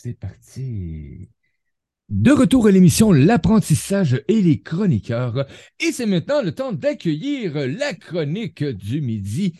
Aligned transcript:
C'est 0.00 0.14
parti. 0.14 1.28
De 2.08 2.30
retour 2.30 2.68
à 2.68 2.70
l'émission 2.70 3.10
L'apprentissage 3.10 4.22
et 4.28 4.40
les 4.40 4.62
chroniqueurs. 4.62 5.44
Et 5.80 5.90
c'est 5.90 6.06
maintenant 6.06 6.40
le 6.40 6.54
temps 6.54 6.70
d'accueillir 6.70 7.66
la 7.66 7.94
chronique 7.94 8.62
du 8.62 9.00
midi 9.00 9.58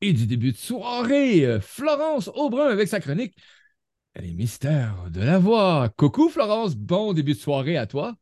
et 0.00 0.12
du 0.12 0.28
début 0.28 0.52
de 0.52 0.56
soirée. 0.56 1.58
Florence 1.60 2.30
Aubrin 2.32 2.68
avec 2.68 2.86
sa 2.86 3.00
chronique 3.00 3.34
Les 4.14 4.32
mystères 4.32 5.10
de 5.10 5.20
la 5.20 5.40
voix. 5.40 5.88
Coucou 5.96 6.28
Florence, 6.28 6.76
bon 6.76 7.12
début 7.12 7.32
de 7.32 7.38
soirée 7.38 7.76
à 7.76 7.88
toi. 7.88 8.14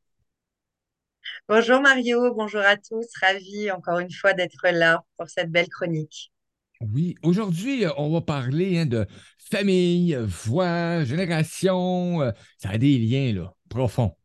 Bonjour 1.47 1.83
Mario, 1.83 2.35
bonjour 2.35 2.63
à 2.63 2.79
tous. 2.79 3.07
Ravi 3.21 3.71
encore 3.71 3.99
une 3.99 4.11
fois 4.11 4.33
d'être 4.33 4.67
là 4.73 5.05
pour 5.19 5.29
cette 5.29 5.51
belle 5.51 5.69
chronique. 5.69 6.33
Oui, 6.81 7.15
aujourd'hui, 7.23 7.85
euh, 7.85 7.91
on 7.99 8.11
va 8.11 8.21
parler 8.23 8.79
hein, 8.79 8.87
de 8.87 9.07
famille, 9.39 10.15
voix, 10.23 11.05
génération. 11.05 12.23
euh, 12.23 12.33
ça 12.59 12.71
a 12.71 12.79
des 12.79 12.99
liens 12.99 13.33
là, 13.35 13.55
profonds. 13.69 14.17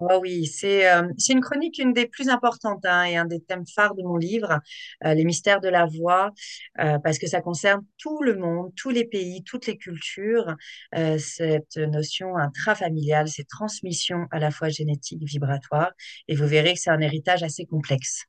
Oh 0.00 0.20
oui, 0.22 0.46
c'est 0.46 0.88
euh, 0.92 1.08
c'est 1.18 1.32
une 1.32 1.40
chronique, 1.40 1.78
une 1.78 1.92
des 1.92 2.06
plus 2.06 2.28
importantes 2.28 2.86
hein, 2.86 3.02
et 3.04 3.16
un 3.16 3.24
des 3.24 3.40
thèmes 3.40 3.66
phares 3.66 3.96
de 3.96 4.02
mon 4.04 4.16
livre, 4.16 4.60
euh, 5.04 5.12
Les 5.14 5.24
mystères 5.24 5.60
de 5.60 5.68
la 5.68 5.86
voix, 5.86 6.30
euh, 6.78 6.98
parce 7.00 7.18
que 7.18 7.26
ça 7.26 7.40
concerne 7.40 7.84
tout 7.96 8.22
le 8.22 8.36
monde, 8.36 8.72
tous 8.76 8.90
les 8.90 9.04
pays, 9.04 9.42
toutes 9.42 9.66
les 9.66 9.76
cultures. 9.76 10.54
Euh, 10.94 11.18
cette 11.18 11.76
notion 11.78 12.36
intrafamiliale, 12.36 13.26
ces 13.28 13.44
transmissions 13.44 14.26
à 14.30 14.38
la 14.38 14.52
fois 14.52 14.68
génétiques, 14.68 15.22
vibratoires, 15.24 15.90
et 16.28 16.36
vous 16.36 16.46
verrez 16.46 16.74
que 16.74 16.80
c'est 16.80 16.90
un 16.90 17.00
héritage 17.00 17.42
assez 17.42 17.66
complexe. 17.66 18.24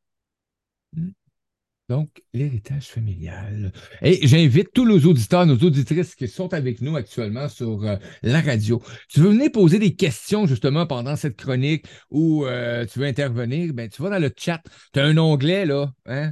Donc, 1.89 2.21
l'héritage 2.33 2.85
familial. 2.85 3.73
Et 4.03 4.25
j'invite 4.27 4.71
tous 4.73 4.85
nos 4.85 4.99
auditeurs, 4.99 5.47
nos 5.47 5.57
auditrices 5.57 6.13
qui 6.13 6.27
sont 6.27 6.53
avec 6.53 6.81
nous 6.81 6.95
actuellement 6.95 7.49
sur 7.49 7.83
euh, 7.83 7.95
la 8.21 8.41
radio. 8.41 8.79
Tu 9.09 9.21
veux 9.21 9.29
venir 9.29 9.51
poser 9.51 9.79
des 9.79 9.95
questions 9.95 10.45
justement 10.45 10.85
pendant 10.85 11.15
cette 11.15 11.35
chronique 11.35 11.87
ou 12.11 12.45
euh, 12.45 12.85
tu 12.85 12.99
veux 12.99 13.07
intervenir, 13.07 13.73
ben, 13.73 13.89
tu 13.89 14.03
vas 14.03 14.11
dans 14.11 14.19
le 14.19 14.31
chat. 14.37 14.61
Tu 14.93 14.99
as 14.99 15.05
un 15.05 15.17
onglet 15.17 15.65
là, 15.65 15.91
hein? 16.05 16.31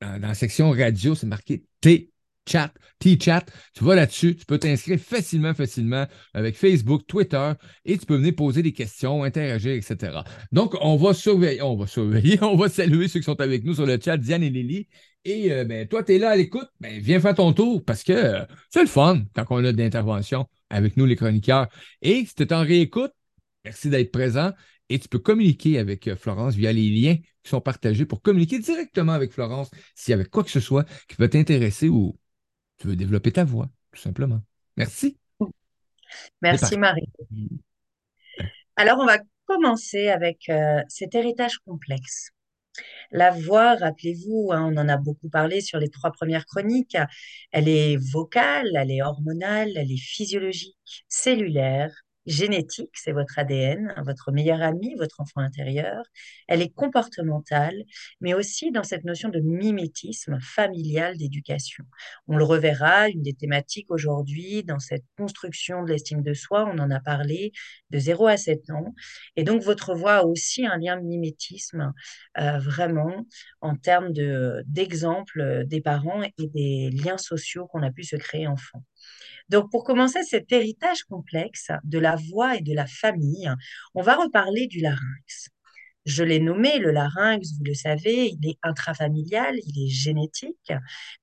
Dans, 0.00 0.18
dans 0.18 0.28
la 0.28 0.34
section 0.34 0.70
radio, 0.70 1.14
c'est 1.14 1.26
marqué 1.26 1.62
T 1.82 2.10
chat, 2.50 2.72
T-chat. 2.98 3.44
Tu 3.74 3.84
vas 3.84 3.94
là-dessus, 3.94 4.36
tu 4.36 4.44
peux 4.44 4.58
t'inscrire 4.58 4.98
facilement, 4.98 5.54
facilement 5.54 6.06
avec 6.34 6.56
Facebook, 6.56 7.02
Twitter 7.06 7.52
et 7.84 7.98
tu 7.98 8.06
peux 8.06 8.16
venir 8.16 8.34
poser 8.34 8.62
des 8.62 8.72
questions, 8.72 9.24
interagir, 9.24 9.72
etc. 9.72 10.20
Donc, 10.52 10.74
on 10.80 10.96
va 10.96 11.14
surveiller, 11.14 11.62
on 11.62 11.76
va 11.76 11.86
surveiller, 11.86 12.38
on 12.42 12.56
va 12.56 12.68
saluer 12.68 13.08
ceux 13.08 13.20
qui 13.20 13.24
sont 13.24 13.40
avec 13.40 13.64
nous 13.64 13.74
sur 13.74 13.86
le 13.86 13.98
chat, 14.02 14.16
Diane 14.16 14.42
et 14.42 14.50
Lily. 14.50 14.86
Et 15.24 15.52
euh, 15.52 15.64
ben, 15.64 15.86
toi, 15.86 16.02
tu 16.02 16.14
es 16.14 16.18
là 16.18 16.30
à 16.30 16.36
l'écoute, 16.36 16.68
ben, 16.80 16.98
viens 17.00 17.20
faire 17.20 17.34
ton 17.34 17.52
tour 17.52 17.84
parce 17.84 18.02
que 18.02 18.12
euh, 18.12 18.44
c'est 18.70 18.82
le 18.82 18.86
fun 18.86 19.22
quand 19.34 19.44
on 19.50 19.64
a 19.64 19.72
d'intervention 19.72 20.46
avec 20.70 20.96
nous, 20.96 21.06
les 21.06 21.16
chroniqueurs. 21.16 21.68
Et 22.02 22.24
si 22.24 22.34
tu 22.34 22.54
en 22.54 22.62
réécoute, 22.62 23.12
merci 23.64 23.90
d'être 23.90 24.12
présent. 24.12 24.52
Et 24.88 24.98
tu 24.98 25.08
peux 25.08 25.18
communiquer 25.18 25.78
avec 25.78 26.08
euh, 26.08 26.16
Florence 26.16 26.54
via 26.54 26.72
les 26.72 26.90
liens 26.90 27.16
qui 27.16 27.50
sont 27.50 27.60
partagés 27.60 28.06
pour 28.06 28.22
communiquer 28.22 28.58
directement 28.58 29.12
avec 29.12 29.32
Florence 29.32 29.70
s'il 29.94 30.12
y 30.12 30.14
avait 30.14 30.24
quoi 30.24 30.42
que 30.42 30.50
ce 30.50 30.60
soit 30.60 30.84
qui 31.08 31.16
peut 31.16 31.28
t'intéresser 31.28 31.88
ou 31.88 32.18
tu 32.80 32.88
veux 32.88 32.96
développer 32.96 33.30
ta 33.30 33.44
voix, 33.44 33.68
tout 33.92 34.00
simplement. 34.00 34.40
Merci. 34.76 35.18
Merci. 36.42 36.76
Marie. 36.78 37.08
Alors, 38.74 38.98
on 38.98 39.06
va 39.06 39.18
commencer 39.44 40.08
avec 40.08 40.48
euh, 40.48 40.80
cet 40.88 41.14
héritage 41.14 41.58
complexe. 41.58 42.30
La 43.10 43.30
voix, 43.30 43.74
rappelez-vous, 43.74 44.50
hein, 44.52 44.72
on 44.72 44.76
en 44.78 44.88
a 44.88 44.96
beaucoup 44.96 45.28
parlé 45.28 45.60
sur 45.60 45.78
les 45.78 45.90
trois 45.90 46.12
premières 46.12 46.46
chroniques, 46.46 46.96
elle 47.50 47.68
est 47.68 47.96
vocale, 48.12 48.70
elle 48.74 48.90
est 48.90 49.02
hormonale, 49.02 49.72
elle 49.76 49.90
est 49.90 50.00
physiologique, 50.00 51.04
cellulaire, 51.08 51.92
génétique, 52.26 52.90
c'est 52.94 53.12
votre 53.12 53.38
ADN, 53.38 53.94
votre 54.04 54.32
meilleur 54.32 54.62
ami, 54.62 54.94
votre 54.98 55.20
enfant 55.20 55.40
intérieur. 55.40 56.02
Elle 56.48 56.62
est 56.62 56.68
comportementale, 56.68 57.82
mais 58.20 58.34
aussi 58.34 58.70
dans 58.70 58.84
cette 58.84 59.04
notion 59.04 59.28
de 59.28 59.40
mimétisme 59.40 60.38
familial 60.40 61.16
d'éducation. 61.16 61.84
On 62.28 62.36
le 62.36 62.44
reverra, 62.44 63.08
une 63.08 63.22
des 63.22 63.34
thématiques 63.34 63.90
aujourd'hui 63.90 64.64
dans 64.64 64.78
cette 64.78 65.04
construction 65.16 65.82
de 65.82 65.90
l'estime 65.90 66.22
de 66.22 66.34
soi, 66.34 66.70
on 66.72 66.78
en 66.78 66.90
a 66.90 67.00
parlé 67.00 67.52
de 67.90 67.98
0 67.98 68.26
à 68.26 68.36
7 68.36 68.70
ans. 68.70 68.94
Et 69.36 69.44
donc, 69.44 69.62
votre 69.62 69.94
voix 69.94 70.16
a 70.16 70.24
aussi 70.24 70.66
un 70.66 70.76
lien 70.78 71.00
mimétisme 71.00 71.92
euh, 72.38 72.58
vraiment 72.58 73.26
en 73.60 73.76
termes 73.76 74.12
de, 74.12 74.62
d'exemples 74.66 75.64
des 75.66 75.80
parents 75.80 76.22
et 76.22 76.46
des 76.48 76.90
liens 76.90 77.18
sociaux 77.18 77.66
qu'on 77.66 77.82
a 77.82 77.90
pu 77.90 78.04
se 78.04 78.16
créer 78.16 78.46
enfant. 78.46 78.84
Donc, 79.48 79.70
pour 79.70 79.84
commencer 79.84 80.22
cet 80.22 80.52
héritage 80.52 81.04
complexe 81.04 81.70
de 81.84 81.98
la 81.98 82.16
voix 82.16 82.56
et 82.56 82.60
de 82.60 82.74
la 82.74 82.86
famille, 82.86 83.50
on 83.94 84.02
va 84.02 84.14
reparler 84.14 84.66
du 84.66 84.80
larynx. 84.80 85.50
Je 86.06 86.24
l'ai 86.24 86.40
nommé, 86.40 86.78
le 86.78 86.92
larynx, 86.92 87.52
vous 87.58 87.64
le 87.64 87.74
savez, 87.74 88.30
il 88.30 88.48
est 88.48 88.58
intrafamilial, 88.62 89.54
il 89.64 89.86
est 89.86 89.90
génétique. 89.90 90.72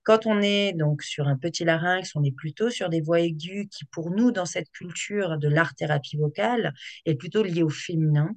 Quand 0.03 0.27
on 0.27 0.41
est 0.41 0.73
donc 0.73 1.01
sur 1.01 1.27
un 1.27 1.35
petit 1.35 1.63
larynx, 1.63 2.15
on 2.15 2.23
est 2.23 2.35
plutôt 2.35 2.69
sur 2.69 2.89
des 2.89 3.01
voix 3.01 3.19
aiguës 3.19 3.67
qui, 3.71 3.85
pour 3.85 4.11
nous, 4.11 4.31
dans 4.31 4.45
cette 4.45 4.69
culture 4.69 5.39
de 5.39 5.47
l'art-thérapie 5.47 6.17
vocale, 6.17 6.73
est 7.05 7.15
plutôt 7.15 7.43
liée 7.43 7.63
au 7.63 7.69
féminin 7.69 8.35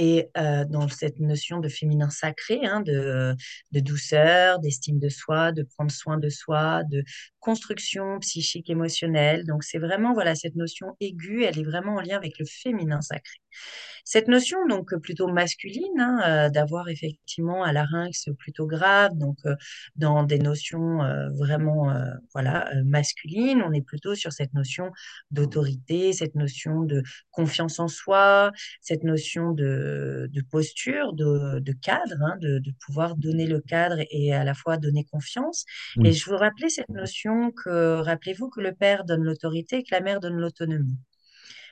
et 0.00 0.30
euh, 0.38 0.64
dans 0.64 0.88
cette 0.88 1.20
notion 1.20 1.60
de 1.60 1.68
féminin 1.68 2.08
sacré, 2.08 2.60
hein, 2.64 2.80
de, 2.80 3.34
de 3.72 3.80
douceur, 3.80 4.58
d'estime 4.58 4.98
de 4.98 5.10
soi, 5.10 5.52
de 5.52 5.62
prendre 5.62 5.90
soin 5.90 6.16
de 6.16 6.30
soi, 6.30 6.84
de 6.84 7.04
construction 7.38 8.18
psychique 8.20 8.70
émotionnelle. 8.70 9.44
Donc 9.44 9.62
c'est 9.62 9.78
vraiment 9.78 10.14
voilà 10.14 10.34
cette 10.34 10.56
notion 10.56 10.96
aiguë, 11.00 11.44
elle 11.44 11.58
est 11.58 11.64
vraiment 11.64 11.96
en 11.96 12.00
lien 12.00 12.16
avec 12.16 12.38
le 12.38 12.46
féminin 12.46 13.02
sacré. 13.02 13.36
Cette 14.04 14.28
notion 14.28 14.58
donc 14.66 14.94
plutôt 15.02 15.28
masculine, 15.28 16.00
hein, 16.00 16.20
euh, 16.26 16.50
d'avoir 16.50 16.88
effectivement 16.88 17.64
un 17.64 17.72
larynx 17.72 18.28
plutôt 18.38 18.66
grave, 18.66 19.16
donc 19.16 19.36
euh, 19.46 19.54
dans 19.96 20.24
des 20.24 20.38
notions 20.38 21.02
euh, 21.02 21.28
vraiment 21.38 21.92
voilà 22.32 22.70
masculines, 22.84 23.62
on 23.62 23.72
est 23.72 23.82
plutôt 23.82 24.14
sur 24.14 24.32
cette 24.32 24.52
notion 24.54 24.90
d'autorité, 25.30 26.12
cette 26.12 26.34
notion 26.34 26.82
de 26.82 27.02
confiance 27.30 27.78
en 27.78 27.88
soi, 27.88 28.52
cette 28.80 29.04
notion 29.04 29.52
de, 29.52 30.28
de 30.32 30.42
posture, 30.42 31.12
de, 31.12 31.60
de 31.60 31.72
cadre, 31.72 32.22
hein, 32.22 32.36
de, 32.40 32.58
de 32.58 32.72
pouvoir 32.84 33.16
donner 33.16 33.46
le 33.46 33.60
cadre 33.60 33.98
et 34.10 34.32
à 34.32 34.44
la 34.44 34.54
fois 34.54 34.76
donner 34.76 35.04
confiance. 35.04 35.64
Et 36.04 36.12
je 36.12 36.28
vous 36.28 36.36
rappelais 36.36 36.68
cette 36.68 36.88
notion 36.88 37.52
que, 37.52 38.00
rappelez-vous 38.00 38.48
que 38.50 38.60
le 38.60 38.72
père 38.72 39.04
donne 39.04 39.22
l'autorité 39.22 39.78
et 39.78 39.82
que 39.82 39.94
la 39.94 40.00
mère 40.00 40.20
donne 40.20 40.36
l'autonomie. 40.36 40.98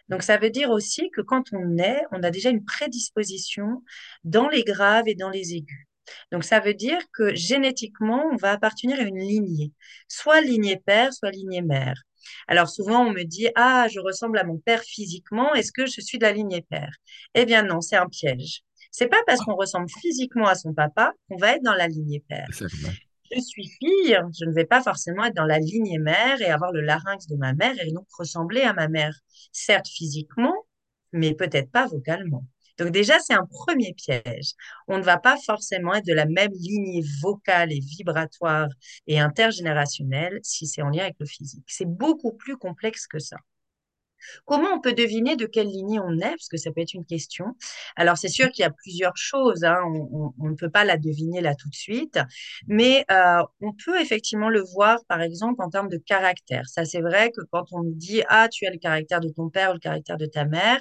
Donc 0.08 0.22
ça 0.22 0.38
veut 0.38 0.50
dire 0.50 0.70
aussi 0.70 1.10
que 1.10 1.20
quand 1.20 1.44
on 1.52 1.64
naît, 1.66 2.00
on 2.12 2.22
a 2.22 2.30
déjà 2.30 2.50
une 2.50 2.64
prédisposition 2.64 3.82
dans 4.24 4.48
les 4.48 4.64
graves 4.64 5.06
et 5.06 5.14
dans 5.14 5.30
les 5.30 5.54
aigus. 5.54 5.86
Donc 6.32 6.44
ça 6.44 6.60
veut 6.60 6.74
dire 6.74 6.98
que 7.12 7.34
génétiquement, 7.34 8.24
on 8.32 8.36
va 8.36 8.52
appartenir 8.52 8.98
à 8.98 9.02
une 9.02 9.18
lignée, 9.18 9.72
soit 10.08 10.40
lignée 10.40 10.80
père, 10.84 11.12
soit 11.12 11.30
lignée 11.30 11.62
mère. 11.62 12.02
Alors 12.46 12.68
souvent, 12.68 13.06
on 13.06 13.10
me 13.10 13.22
dit, 13.24 13.48
ah, 13.54 13.86
je 13.90 14.00
ressemble 14.00 14.38
à 14.38 14.44
mon 14.44 14.58
père 14.58 14.82
physiquement, 14.82 15.54
est-ce 15.54 15.72
que 15.72 15.86
je 15.86 16.00
suis 16.00 16.18
de 16.18 16.24
la 16.24 16.32
lignée 16.32 16.62
père? 16.62 16.90
Eh 17.34 17.44
bien 17.44 17.62
non, 17.62 17.80
c'est 17.80 17.96
un 17.96 18.08
piège. 18.08 18.62
C'est 18.90 19.08
pas 19.08 19.22
parce 19.26 19.40
qu'on 19.40 19.54
ressemble 19.54 19.88
physiquement 20.00 20.46
à 20.46 20.54
son 20.54 20.72
papa 20.72 21.12
qu'on 21.28 21.36
va 21.36 21.52
être 21.56 21.62
dans 21.62 21.74
la 21.74 21.88
lignée 21.88 22.24
père. 22.26 22.48
Je 23.34 23.40
suis 23.40 23.68
fille, 23.68 24.18
je 24.38 24.44
ne 24.44 24.52
vais 24.52 24.64
pas 24.64 24.82
forcément 24.82 25.24
être 25.24 25.34
dans 25.34 25.44
la 25.44 25.58
lignée 25.58 25.98
mère 25.98 26.40
et 26.40 26.46
avoir 26.46 26.72
le 26.72 26.80
larynx 26.80 27.26
de 27.26 27.36
ma 27.36 27.52
mère 27.54 27.74
et 27.80 27.90
donc 27.92 28.06
ressembler 28.18 28.62
à 28.62 28.72
ma 28.72 28.88
mère, 28.88 29.14
certes 29.52 29.88
physiquement, 29.88 30.54
mais 31.12 31.34
peut-être 31.34 31.70
pas 31.70 31.86
vocalement. 31.86 32.44
Donc 32.78 32.90
déjà, 32.90 33.18
c'est 33.18 33.34
un 33.34 33.44
premier 33.46 33.92
piège. 33.94 34.52
On 34.86 34.98
ne 34.98 35.02
va 35.02 35.18
pas 35.18 35.36
forcément 35.44 35.94
être 35.94 36.06
de 36.06 36.14
la 36.14 36.26
même 36.26 36.52
lignée 36.52 37.02
vocale 37.20 37.72
et 37.72 37.80
vibratoire 37.80 38.68
et 39.06 39.18
intergénérationnelle 39.20 40.38
si 40.42 40.66
c'est 40.66 40.82
en 40.82 40.90
lien 40.90 41.02
avec 41.04 41.16
le 41.18 41.26
physique. 41.26 41.64
C'est 41.66 41.88
beaucoup 41.88 42.32
plus 42.32 42.56
complexe 42.56 43.06
que 43.06 43.18
ça. 43.18 43.36
Comment 44.44 44.68
on 44.74 44.80
peut 44.80 44.92
deviner 44.92 45.36
de 45.36 45.46
quelle 45.46 45.68
lignée 45.68 46.00
on 46.00 46.12
est? 46.18 46.30
Parce 46.30 46.48
que 46.48 46.56
ça 46.56 46.70
peut 46.72 46.80
être 46.80 46.94
une 46.94 47.04
question. 47.04 47.46
Alors, 47.96 48.18
c'est 48.18 48.28
sûr 48.28 48.50
qu'il 48.50 48.62
y 48.62 48.66
a 48.66 48.70
plusieurs 48.70 49.16
choses, 49.16 49.64
hein, 49.64 49.78
On, 49.84 50.48
ne 50.48 50.54
peut 50.54 50.70
pas 50.70 50.84
la 50.84 50.96
deviner 50.96 51.40
là 51.40 51.54
tout 51.54 51.68
de 51.68 51.74
suite, 51.74 52.18
mais 52.66 53.04
euh, 53.10 53.42
on 53.60 53.72
peut 53.72 54.00
effectivement 54.00 54.48
le 54.48 54.62
voir, 54.62 54.98
par 55.08 55.20
exemple, 55.20 55.62
en 55.62 55.70
termes 55.70 55.88
de 55.88 55.98
caractère. 55.98 56.68
Ça, 56.68 56.84
c'est 56.84 57.00
vrai 57.00 57.30
que 57.30 57.42
quand 57.50 57.66
on 57.72 57.82
nous 57.82 57.94
dit, 57.94 58.22
ah, 58.28 58.48
tu 58.48 58.66
as 58.66 58.70
le 58.70 58.78
caractère 58.78 59.20
de 59.20 59.28
ton 59.28 59.48
père 59.50 59.70
ou 59.70 59.74
le 59.74 59.78
caractère 59.78 60.16
de 60.16 60.26
ta 60.26 60.44
mère, 60.44 60.80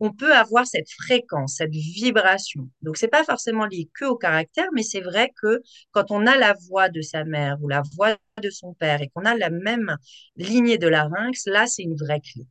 on 0.00 0.12
peut 0.12 0.34
avoir 0.34 0.66
cette 0.66 0.90
fréquence, 0.90 1.56
cette 1.56 1.72
vibration. 1.72 2.68
Donc, 2.82 2.96
c'est 2.96 3.08
pas 3.08 3.24
forcément 3.24 3.66
lié 3.66 3.88
que 3.94 4.04
au 4.04 4.16
caractère, 4.16 4.68
mais 4.74 4.82
c'est 4.82 5.00
vrai 5.00 5.32
que 5.40 5.62
quand 5.92 6.10
on 6.10 6.26
a 6.26 6.36
la 6.36 6.54
voix 6.68 6.88
de 6.88 7.00
sa 7.02 7.24
mère 7.24 7.56
ou 7.62 7.68
la 7.68 7.82
voix 7.96 8.16
de 8.42 8.50
son 8.50 8.74
père 8.74 9.00
et 9.02 9.08
qu'on 9.08 9.24
a 9.24 9.34
la 9.34 9.50
même 9.50 9.96
lignée 10.36 10.78
de 10.78 10.88
larynx, 10.88 11.46
là, 11.46 11.66
c'est 11.66 11.82
une 11.82 11.96
vraie 11.96 12.20
clé. 12.20 12.46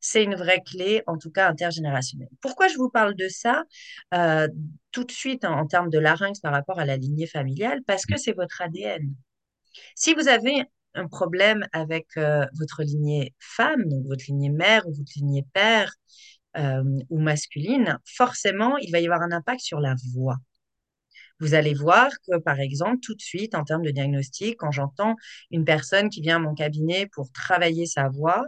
C'est 0.00 0.24
une 0.24 0.34
vraie 0.34 0.62
clé, 0.62 1.02
en 1.06 1.18
tout 1.18 1.30
cas 1.30 1.48
intergénérationnelle. 1.48 2.28
Pourquoi 2.40 2.68
je 2.68 2.76
vous 2.76 2.90
parle 2.90 3.14
de 3.14 3.28
ça 3.28 3.64
euh, 4.14 4.48
tout 4.92 5.04
de 5.04 5.12
suite 5.12 5.44
en, 5.44 5.66
termes 5.66 5.90
de 5.90 5.98
larynx 5.98 6.40
par 6.40 6.52
rapport 6.52 6.78
à 6.78 6.84
la 6.84 6.96
lignée 6.96 7.26
familiale? 7.26 7.80
Parce 7.86 8.06
que 8.06 8.16
c'est 8.16 8.32
votre 8.32 8.60
ADN. 8.62 9.14
Si 9.94 10.14
vous 10.14 10.28
avez 10.28 10.64
un 10.94 11.06
problème 11.06 11.66
avec 11.72 12.06
euh, 12.16 12.46
votre 12.58 12.82
lignée 12.82 13.34
femme, 13.38 13.88
donc 13.88 14.06
votre 14.06 14.24
lignée 14.28 14.50
mère 14.50 14.86
ou 14.86 14.92
votre 14.94 15.12
lignée 15.16 15.44
père 15.52 15.92
euh, 16.56 16.82
ou 17.10 17.20
masculine, 17.20 17.98
forcément, 18.04 18.76
il 18.78 18.90
va 18.90 19.00
y 19.00 19.06
avoir 19.06 19.22
un 19.22 19.32
impact 19.32 19.60
sur 19.60 19.80
la 19.80 19.94
voix. 20.14 20.36
Vous 21.40 21.54
allez 21.54 21.74
voir 21.74 22.10
que, 22.26 22.38
par 22.38 22.58
exemple, 22.58 22.98
tout 23.00 23.14
de 23.14 23.20
suite, 23.20 23.54
en 23.54 23.64
termes 23.64 23.82
de 23.82 23.90
diagnostic, 23.90 24.56
quand 24.58 24.72
j'entends 24.72 25.14
une 25.50 25.64
personne 25.64 26.08
qui 26.08 26.20
vient 26.20 26.36
à 26.36 26.40
mon 26.40 26.54
cabinet 26.54 27.06
pour 27.06 27.30
travailler 27.30 27.86
sa 27.86 28.08
voix, 28.08 28.46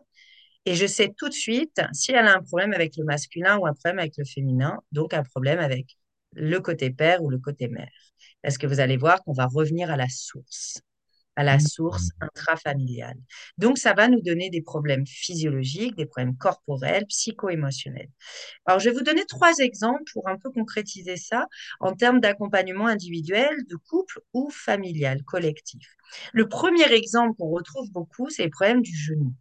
et 0.67 0.75
je 0.75 0.87
sais 0.87 1.13
tout 1.17 1.29
de 1.29 1.35
suite 1.35 1.81
si 1.93 2.13
elle 2.13 2.27
a 2.27 2.35
un 2.37 2.43
problème 2.43 2.73
avec 2.73 2.97
le 2.97 3.05
masculin 3.05 3.59
ou 3.59 3.67
un 3.67 3.73
problème 3.75 3.99
avec 3.99 4.15
le 4.19 4.25
féminin, 4.25 4.79
donc 4.93 5.15
un 5.15 5.23
problème 5.23 5.59
avec 5.59 5.87
le 6.35 6.59
côté 6.61 6.91
père 6.91 7.23
ou 7.23 7.31
le 7.31 7.39
côté 7.39 7.69
mère. 7.69 7.91
Parce 8.43 8.59
que 8.59 8.67
vous 8.67 8.81
allez 8.81 8.97
voir 8.97 9.23
qu'on 9.25 9.33
va 9.33 9.47
revenir 9.47 9.91
à 9.91 9.97
la 9.97 10.09
source 10.09 10.81
à 11.37 11.45
la 11.45 11.59
source 11.59 12.11
Mm. 12.21 12.27
intrafamiliale. 12.27 13.17
Donc, 13.59 13.79
ça 13.79 13.95
va 13.95 14.09
nous 14.09 14.21
donner 14.21 14.51
des 14.51 14.63
problèmes 14.63 15.07
physiologiques, 15.07 15.97
des 15.97 16.07
problèmes 16.07 16.37
corporels, 16.37 17.07
psycho-émotionnels. 17.07 18.11
Alors, 18.67 18.81
je 18.81 18.91
vais 18.91 18.97
vous 18.97 19.03
donner 19.05 19.25
trois 19.27 19.55
exemples 19.59 20.05
pour 20.13 20.29
un 20.29 20.39
peu 20.39 20.51
concrétiser 20.51 21.17
ça 21.17 21.47
en 21.81 21.95
termes 21.95 22.21
d'accompagnement 22.21 22.87
individuel, 22.87 23.55
de 23.69 23.77
couple 23.77 24.21
ou 24.35 24.51
familial, 24.51 25.23
collectif. 25.25 25.87
Le 26.33 26.49
premier 26.49 26.93
exemple 26.93 27.37
qu'on 27.39 27.51
retrouve 27.51 27.91
beaucoup, 27.93 28.31
c'est 28.31 28.45
les 28.45 28.51
problèmes 28.51 28.83
du 28.83 28.95
genou. 28.95 29.35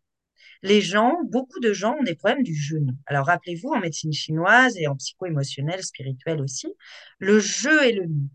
Les 0.61 0.81
gens, 0.81 1.17
beaucoup 1.25 1.59
de 1.59 1.73
gens 1.73 1.95
ont 1.99 2.03
des 2.03 2.15
problèmes 2.15 2.43
du 2.43 2.53
genou. 2.53 2.93
Alors, 3.05 3.27
rappelez-vous, 3.27 3.69
en 3.69 3.79
médecine 3.79 4.13
chinoise 4.13 4.75
et 4.77 4.87
en 4.87 4.95
psycho-émotionnel, 4.95 5.83
spirituel 5.83 6.41
aussi, 6.41 6.67
le 7.19 7.39
jeu 7.39 7.85
et 7.85 7.93
le 7.93 8.05
nu. 8.05 8.29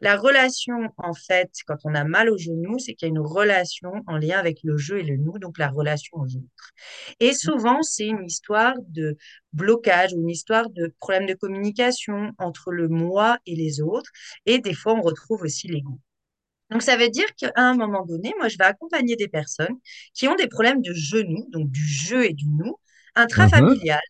La 0.00 0.16
relation, 0.16 0.88
en 0.96 1.12
fait, 1.12 1.50
quand 1.66 1.76
on 1.84 1.94
a 1.94 2.04
mal 2.04 2.30
au 2.30 2.38
genou, 2.38 2.78
c'est 2.78 2.94
qu'il 2.94 3.06
y 3.06 3.10
a 3.10 3.14
une 3.14 3.18
relation 3.18 3.90
en 4.06 4.16
lien 4.16 4.38
avec 4.38 4.60
le 4.64 4.78
jeu 4.78 4.98
et 4.98 5.02
le 5.02 5.16
nous, 5.16 5.38
donc 5.38 5.58
la 5.58 5.68
relation 5.68 6.16
aux 6.18 6.36
autres. 6.36 6.72
Et 7.20 7.34
souvent, 7.34 7.82
c'est 7.82 8.06
une 8.06 8.24
histoire 8.24 8.74
de 8.88 9.18
blocage 9.52 10.14
ou 10.14 10.22
une 10.22 10.30
histoire 10.30 10.70
de 10.70 10.94
problème 11.00 11.26
de 11.26 11.34
communication 11.34 12.32
entre 12.38 12.70
le 12.72 12.88
moi 12.88 13.38
et 13.46 13.56
les 13.56 13.82
autres. 13.82 14.10
Et 14.46 14.58
des 14.58 14.74
fois, 14.74 14.94
on 14.94 15.02
retrouve 15.02 15.42
aussi 15.42 15.68
l'ego. 15.68 15.98
Donc, 16.70 16.82
ça 16.82 16.96
veut 16.96 17.08
dire 17.10 17.26
qu'à 17.36 17.52
un 17.56 17.74
moment 17.74 18.04
donné, 18.06 18.32
moi, 18.38 18.48
je 18.48 18.56
vais 18.58 18.64
accompagner 18.64 19.16
des 19.16 19.28
personnes 19.28 19.76
qui 20.14 20.28
ont 20.28 20.36
des 20.36 20.48
problèmes 20.48 20.82
de 20.82 20.92
genou, 20.94 21.46
donc 21.50 21.70
du 21.70 21.82
jeu 21.84 22.24
et 22.26 22.32
du 22.34 22.46
nous, 22.48 22.76
Uh-huh. 23.36 23.74
intrafamilial, 23.84 24.00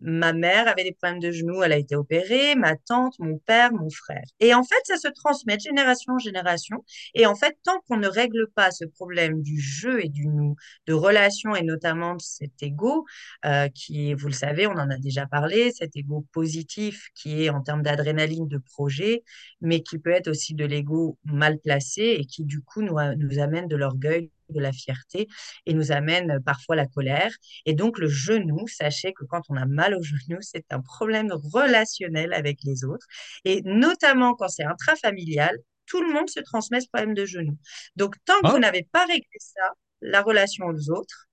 Ma 0.00 0.32
mère 0.32 0.68
avait 0.68 0.84
des 0.84 0.92
problèmes 0.92 1.18
de 1.20 1.32
genoux, 1.32 1.62
elle 1.62 1.72
a 1.72 1.76
été 1.76 1.96
opérée, 1.96 2.54
ma 2.54 2.76
tante, 2.76 3.18
mon 3.18 3.38
père, 3.38 3.72
mon 3.72 3.90
frère. 3.90 4.22
Et 4.38 4.54
en 4.54 4.62
fait, 4.62 4.80
ça 4.84 4.96
se 4.96 5.08
transmet 5.08 5.56
de 5.56 5.62
génération 5.62 6.14
en 6.14 6.18
génération. 6.18 6.84
Et 7.14 7.26
en 7.26 7.34
fait, 7.34 7.56
tant 7.64 7.80
qu'on 7.88 7.96
ne 7.96 8.06
règle 8.06 8.46
pas 8.54 8.70
ce 8.70 8.84
problème 8.84 9.42
du 9.42 9.60
jeu 9.60 10.04
et 10.04 10.08
du 10.08 10.28
nous, 10.28 10.54
de 10.86 10.92
relation 10.94 11.54
et 11.56 11.62
notamment 11.62 12.14
de 12.14 12.22
cet 12.22 12.62
ego, 12.62 13.06
euh, 13.44 13.68
qui 13.68 14.14
vous 14.14 14.28
le 14.28 14.32
savez, 14.32 14.66
on 14.66 14.72
en 14.72 14.90
a 14.90 14.98
déjà 14.98 15.26
parlé, 15.26 15.72
cet 15.72 15.96
ego 15.96 16.26
positif 16.32 17.08
qui 17.14 17.44
est 17.44 17.50
en 17.50 17.62
termes 17.62 17.82
d'adrénaline 17.82 18.48
de 18.48 18.58
projet, 18.58 19.24
mais 19.60 19.82
qui 19.82 19.98
peut 19.98 20.10
être 20.10 20.28
aussi 20.28 20.54
de 20.54 20.64
l'ego 20.64 21.18
mal 21.24 21.58
placé 21.58 22.16
et 22.18 22.24
qui 22.24 22.44
du 22.44 22.60
coup 22.60 22.82
nous, 22.82 22.96
nous 23.16 23.38
amène 23.40 23.68
de 23.68 23.76
l'orgueil 23.76 24.30
de 24.50 24.60
la 24.60 24.72
fierté 24.72 25.28
et 25.66 25.74
nous 25.74 25.92
amène 25.92 26.40
parfois 26.44 26.76
la 26.76 26.86
colère. 26.86 27.30
Et 27.66 27.74
donc, 27.74 27.98
le 27.98 28.08
genou, 28.08 28.66
sachez 28.68 29.12
que 29.12 29.24
quand 29.24 29.42
on 29.48 29.56
a 29.56 29.66
mal 29.66 29.94
au 29.94 30.02
genou, 30.02 30.38
c'est 30.40 30.64
un 30.72 30.80
problème 30.80 31.30
relationnel 31.52 32.32
avec 32.32 32.58
les 32.64 32.84
autres. 32.84 33.06
Et 33.44 33.62
notamment 33.64 34.34
quand 34.34 34.48
c'est 34.48 34.64
intrafamilial, 34.64 35.56
tout 35.86 36.02
le 36.02 36.12
monde 36.12 36.28
se 36.28 36.40
transmet 36.40 36.80
ce 36.80 36.88
problème 36.88 37.14
de 37.14 37.24
genou. 37.24 37.56
Donc, 37.96 38.16
tant 38.24 38.40
que 38.42 38.50
vous 38.50 38.58
Ah, 38.58 38.58
n'avez 38.58 38.82
pas 38.92 39.06
réglé 39.06 39.26
ça, 39.38 39.72
la 40.02 40.22
relation 40.22 40.66
aux 40.66 40.90
autres, 40.90 41.26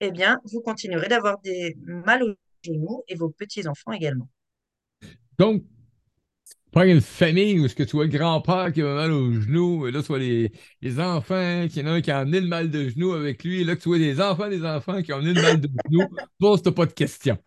eh 0.00 0.10
bien, 0.10 0.40
vous 0.52 0.60
continuerez 0.60 1.08
d'avoir 1.08 1.38
des 1.40 1.76
mal 1.86 2.22
au 2.24 2.34
genou 2.64 3.04
et 3.08 3.14
vos 3.16 3.30
petits-enfants 3.30 3.92
également. 3.92 4.28
donc, 5.38 5.62
pas 6.72 6.86
une 6.86 7.00
famille 7.00 7.58
où 7.60 7.66
est-ce 7.66 7.74
que 7.74 7.82
tu 7.82 7.92
vois 7.96 8.04
le 8.04 8.10
grand-père 8.10 8.72
qui 8.72 8.82
a 8.82 8.94
mal 8.94 9.12
au 9.12 9.32
genou, 9.40 9.86
et 9.86 9.90
là, 9.92 10.00
tu 10.02 10.08
vois 10.08 10.18
les, 10.18 10.52
les 10.82 11.00
enfants, 11.00 11.66
qu'il 11.68 11.82
y 11.82 11.84
en 11.88 11.88
a 11.90 11.94
un 11.94 12.00
qui 12.00 12.10
a 12.10 12.18
amené 12.20 12.40
le 12.40 12.46
mal 12.48 12.70
de 12.70 12.88
genou 12.88 13.12
avec 13.12 13.42
lui, 13.44 13.62
et 13.62 13.64
là, 13.64 13.76
tu 13.76 13.88
vois 13.88 13.98
des 13.98 14.20
enfants 14.20 14.48
des 14.48 14.64
enfants 14.64 15.02
qui 15.02 15.12
ont 15.12 15.16
amené 15.16 15.34
le 15.34 15.42
mal 15.42 15.60
de 15.60 15.68
genou, 15.90 16.08
pose-toi 16.38 16.74
pas 16.74 16.86
de 16.86 16.92
questions. 16.92 17.38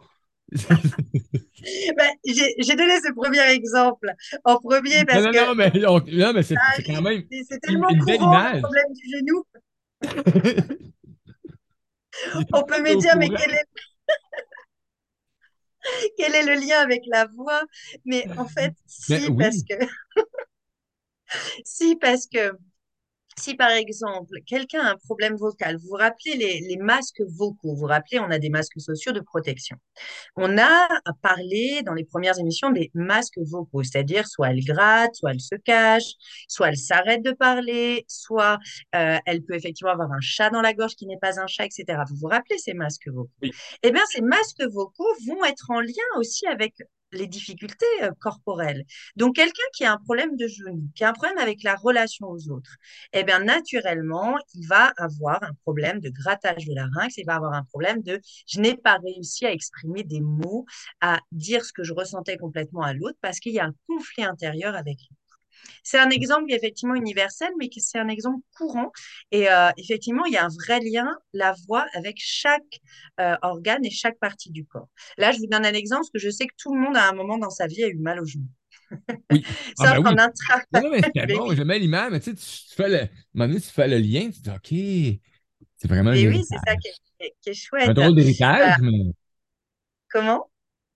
Ben, 1.98 2.10
j'ai 2.26 2.76
donné 2.76 3.00
ce 3.02 3.14
premier 3.14 3.42
exemple 3.52 4.12
en 4.44 4.58
premier 4.60 5.06
parce 5.06 5.24
non, 5.24 5.32
que 5.32 5.38
non, 5.38 5.56
mais, 5.56 5.72
on- 5.86 6.00
non, 6.12 6.34
mais 6.34 6.44
ça 6.44 6.56
c'est 6.58 6.60
c'est 6.72 6.84
quand 6.84 7.02
même 7.02 7.24
c'est 7.30 7.60
une, 7.68 7.84
tellement 7.84 7.88
une 7.88 8.04
belle 8.04 8.22
courant 8.22 8.42
le 8.44 8.54
image. 8.54 8.64
problème 8.64 8.94
du 8.94 9.10
genou. 9.18 9.44
On 12.54 12.64
peut 12.64 12.82
me 12.82 12.96
dire, 12.96 13.16
mais 13.18 13.30
quel 13.30 13.52
est 13.52 13.66
quel 16.18 16.36
est 16.36 16.44
le 16.46 16.56
lien 16.56 16.80
avec 16.80 17.04
la 17.08 17.26
voix? 17.28 17.62
Mais 18.06 18.28
en 18.38 18.48
fait, 18.48 18.74
Mais 19.08 19.22
si, 19.22 19.32
parce 19.32 19.64
oui, 19.64 19.64
que, 19.64 19.76
si, 21.66 21.96
parce 21.96 22.28
que, 22.28 22.58
si 23.42 23.56
par 23.56 23.72
exemple, 23.72 24.36
quelqu'un 24.46 24.82
a 24.82 24.92
un 24.92 24.98
problème 24.98 25.36
vocal, 25.36 25.78
vous 25.78 25.90
vous 25.90 25.96
rappelez 25.96 26.36
les, 26.36 26.60
les 26.62 26.78
masques 26.78 27.22
vocaux, 27.28 27.74
vous 27.74 27.76
vous 27.76 27.86
rappelez, 27.86 28.20
on 28.20 28.30
a 28.30 28.40
des 28.40 28.50
masques 28.50 28.80
sociaux 28.80 29.12
de 29.12 29.20
protection. 29.20 29.78
On 30.36 30.58
a 30.58 30.88
parlé 31.22 31.82
dans 31.84 31.94
les 31.94 32.04
premières 32.04 32.40
émissions 32.40 32.72
des 32.72 32.92
masques 32.94 33.40
vocaux, 33.40 33.84
c'est-à-dire 33.84 34.28
soit 34.28 34.52
elle 34.52 34.64
gratte, 34.64 35.16
soit 35.16 35.32
elle 35.32 35.42
se 35.42 35.56
cache, 35.56 36.14
soit 36.48 36.70
elle 36.70 36.78
s'arrête 36.78 37.24
de 37.24 37.32
parler, 37.32 38.06
soit 38.08 38.60
euh, 38.96 39.18
elle 39.26 39.44
peut 39.44 39.56
effectivement 39.56 39.92
avoir 39.92 40.12
un 40.12 40.22
chat 40.22 40.50
dans 40.50 40.62
la 40.62 40.74
gorge 40.74 40.96
qui 40.96 41.08
n'est 41.08 41.20
pas 41.20 41.40
un 41.40 41.48
chat, 41.48 41.66
etc. 41.66 42.00
Vous 42.10 42.16
vous 42.16 42.28
rappelez 42.28 42.58
ces 42.58 42.74
masques 42.74 43.08
vocaux? 43.08 43.30
oui. 43.42 43.52
Eh 43.84 43.92
bien, 43.92 44.02
ces 44.10 44.22
masques 44.22 44.64
vocaux 44.72 45.14
vont 45.28 45.44
être 45.46 45.70
en 45.70 45.82
lien 45.82 46.08
aussi 46.18 46.46
avec 46.48 46.76
les 47.12 47.28
difficultés 47.28 47.86
euh, 48.04 48.12
corporelles. 48.20 48.84
Donc, 49.16 49.36
quelqu'un 49.36 49.64
qui 49.74 49.86
a 49.86 49.94
un 49.94 49.98
problème 49.98 50.36
de 50.36 50.48
genou, 50.48 50.90
qui 50.96 51.04
a 51.04 51.10
un 51.10 51.14
problème 51.14 51.38
avec 51.38 51.64
la 51.64 51.76
relation 51.76 52.28
aux 52.28 52.50
autres, 52.50 52.76
eh 53.14 53.24
bien, 53.24 53.40
naturellement, 53.40 54.38
il 54.56 54.68
va 54.68 54.94
avoir 54.98 55.44
un 55.44 55.54
problème 55.64 56.00
de 56.00 56.10
grattage 56.10 56.66
de 56.66 56.74
larynx, 56.74 57.18
il 57.18 57.26
va 57.26 57.36
avoir 57.36 57.54
un 57.54 57.64
problème 57.64 58.02
de 58.02 58.20
je 58.48 58.60
n'ai 58.60 58.76
pas 58.76 58.98
réussi 59.04 59.46
à 59.46 59.52
exprimer 59.52 60.04
des 60.04 60.22
mots, 60.22 60.66
à 61.02 61.20
dire 61.32 61.64
ce 61.66 61.74
que 61.74 61.84
je 61.84 61.94
ressentais 61.94 62.38
complètement 62.38 62.82
à 62.82 62.94
l'autre 62.94 63.18
parce 63.22 63.40
qu'il 63.40 63.54
y 63.54 63.60
a 63.60 63.66
un 63.66 63.76
conflit 63.88 64.24
intérieur 64.24 64.76
avec 64.76 64.98
lui. 64.98 65.21
C'est 65.84 66.00
un 66.00 66.10
exemple 66.10 66.52
effectivement 66.52 66.96
universel, 66.96 67.50
mais 67.60 67.70
c'est 67.78 68.00
un 68.00 68.08
exemple 68.10 68.40
courant. 68.58 68.92
Et 69.32 69.50
euh, 69.52 69.70
effectivement, 69.78 70.26
il 70.26 70.34
y 70.34 70.38
a 70.38 70.46
un 70.46 70.50
vrai 70.66 70.80
lien, 70.80 71.08
la 71.34 71.54
voix, 71.68 71.86
avec 71.94 72.18
chaque 72.20 72.80
euh, 73.20 73.36
organe 73.42 73.86
et 73.86 73.92
chaque 73.92 74.20
partie 74.20 74.52
du 74.52 74.66
corps. 74.66 74.90
Là, 75.18 75.32
je 75.32 75.40
vous 75.40 75.48
donne 75.48 75.66
un 75.66 75.74
exemple, 75.74 76.02
parce 76.02 76.12
que 76.12 76.20
je 76.20 76.30
sais 76.30 76.48
que 76.48 76.54
tout 76.58 76.74
le 76.76 76.82
monde, 76.82 76.98
à 76.98 77.10
un 77.10 77.14
moment 77.14 77.38
dans 77.38 77.50
sa 77.50 77.68
vie, 77.68 77.84
a 77.84 77.88
eu 77.88 77.98
mal 77.98 78.20
au 78.22 78.26
genou. 78.26 78.46
Oui. 79.32 79.46
Ah 79.80 79.88
Sauf 79.88 79.92
ben 79.92 80.00
qu'en 80.02 80.16
oui. 80.16 80.20
Non, 80.72 80.90
mais 80.92 81.02
c'était 81.04 81.28
bon, 81.28 81.54
j'aimais 81.56 81.80
l'image, 81.80 82.12
mais 82.12 82.20
tu 82.20 82.32
sais, 82.32 82.36
tu 82.36 82.76
fais 82.76 82.90
le, 82.90 82.96
à 83.00 83.04
un 83.04 83.08
moment 83.34 83.48
donné, 83.50 83.62
tu 83.62 83.70
fais 83.70 83.88
le 83.88 83.98
lien, 83.98 84.30
tu 84.32 84.42
dis, 84.42 84.50
OK, 84.50 85.20
c'est 85.78 85.88
vraiment 85.88 86.12
un 86.12 86.16
mais 86.16 86.28
oui, 86.28 86.44
c'est 86.48 86.58
ça 86.66 86.76
qui 86.76 86.88
est, 87.20 87.36
qui 87.42 87.50
est 87.50 87.54
Un 87.86 87.94
chouette. 87.94 87.94
drôle 87.94 88.16
Euh, 88.16 88.16
d'héritage, 88.16 88.78
mais 88.80 89.14
comment? 90.10 90.50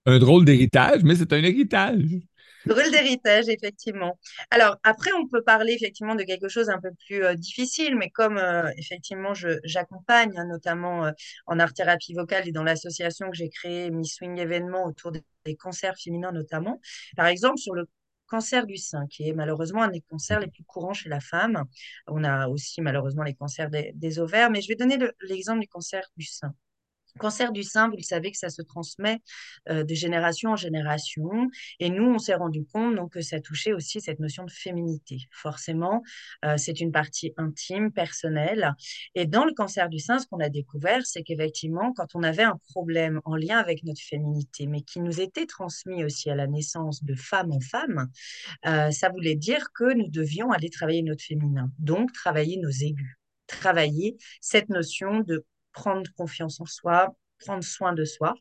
Un 0.06 0.18
drôle 0.18 0.44
d'héritage, 0.44 1.02
mais 1.02 1.16
c'est 1.16 1.32
un 1.32 1.42
héritage. 1.42 2.02
Drôle 2.66 2.90
d'héritage, 2.90 3.48
effectivement. 3.48 4.18
Alors, 4.50 4.76
après, 4.82 5.10
on 5.12 5.28
peut 5.28 5.42
parler 5.42 5.74
effectivement 5.74 6.16
de 6.16 6.24
quelque 6.24 6.48
chose 6.48 6.68
un 6.68 6.80
peu 6.80 6.90
plus 7.06 7.24
euh, 7.24 7.34
difficile, 7.34 7.96
mais 7.96 8.10
comme 8.10 8.38
euh, 8.38 8.68
effectivement, 8.76 9.34
j'accompagne, 9.64 10.32
hein, 10.36 10.46
notamment 10.46 11.06
euh, 11.06 11.12
en 11.46 11.60
art-thérapie 11.60 12.14
vocale 12.14 12.48
et 12.48 12.52
dans 12.52 12.64
l'association 12.64 13.30
que 13.30 13.36
j'ai 13.36 13.50
créée, 13.50 13.90
Miss 13.90 14.14
Swing 14.16 14.38
Événements, 14.38 14.84
autour 14.84 15.12
des, 15.12 15.22
cancers 15.60 15.94
féminins 15.96 16.32
notamment. 16.32 16.80
Par 17.16 17.26
exemple, 17.26 17.58
sur 17.58 17.74
le 17.74 17.86
cancer 18.26 18.66
du 18.66 18.76
sein, 18.76 19.06
qui 19.06 19.28
est 19.28 19.32
malheureusement 19.32 19.82
un 19.82 19.88
des 19.88 20.00
cancers 20.00 20.40
les 20.40 20.48
plus 20.48 20.64
courants 20.64 20.92
chez 20.92 21.08
la 21.08 21.20
femme. 21.20 21.64
On 22.08 22.24
a 22.24 22.48
aussi 22.48 22.80
malheureusement 22.80 23.22
les 23.22 23.34
cancers 23.34 23.70
des, 23.70 24.18
ovaires, 24.18 24.50
mais 24.50 24.60
je 24.60 24.66
vais 24.68 24.74
donner 24.74 24.96
le- 24.96 25.12
l'exemple 25.28 25.60
du 25.60 25.68
cancer 25.68 26.02
du 26.16 26.26
sein. 26.26 26.52
Cancer 27.18 27.52
du 27.52 27.62
sein, 27.62 27.88
vous 27.88 27.96
le 27.96 28.02
savez 28.02 28.30
que 28.30 28.38
ça 28.38 28.50
se 28.50 28.62
transmet 28.62 29.20
euh, 29.68 29.84
de 29.84 29.94
génération 29.94 30.50
en 30.50 30.56
génération. 30.56 31.48
Et 31.80 31.90
nous, 31.90 32.04
on 32.04 32.18
s'est 32.18 32.34
rendu 32.34 32.64
compte 32.64 32.96
donc, 32.96 33.12
que 33.12 33.20
ça 33.20 33.40
touchait 33.40 33.72
aussi 33.72 34.00
cette 34.00 34.20
notion 34.20 34.44
de 34.44 34.50
féminité. 34.50 35.18
Forcément, 35.30 36.02
euh, 36.44 36.56
c'est 36.56 36.80
une 36.80 36.92
partie 36.92 37.32
intime, 37.36 37.92
personnelle. 37.92 38.74
Et 39.14 39.26
dans 39.26 39.44
le 39.44 39.52
cancer 39.52 39.88
du 39.88 39.98
sein, 39.98 40.18
ce 40.18 40.26
qu'on 40.26 40.40
a 40.40 40.48
découvert, 40.48 41.04
c'est 41.06 41.22
qu'effectivement, 41.22 41.92
quand 41.92 42.14
on 42.14 42.22
avait 42.22 42.42
un 42.42 42.58
problème 42.70 43.20
en 43.24 43.36
lien 43.36 43.58
avec 43.58 43.82
notre 43.84 44.02
féminité, 44.02 44.66
mais 44.66 44.82
qui 44.82 45.00
nous 45.00 45.20
était 45.20 45.46
transmis 45.46 46.04
aussi 46.04 46.30
à 46.30 46.34
la 46.34 46.46
naissance 46.46 47.04
de 47.04 47.14
femme 47.14 47.52
en 47.52 47.60
femme, 47.60 48.08
euh, 48.66 48.90
ça 48.90 49.08
voulait 49.08 49.34
dire 49.36 49.72
que 49.74 49.94
nous 49.94 50.08
devions 50.08 50.50
aller 50.50 50.70
travailler 50.70 51.02
notre 51.02 51.24
féminin, 51.24 51.70
donc 51.78 52.12
travailler 52.12 52.58
nos 52.58 52.70
aigus, 52.70 53.16
travailler 53.46 54.16
cette 54.40 54.68
notion 54.68 55.20
de 55.20 55.44
prendre 55.76 56.10
confiance 56.16 56.60
en 56.60 56.66
soi, 56.66 57.14
prendre 57.38 57.62
soin 57.62 57.92
de 57.92 58.04
soi, 58.04 58.34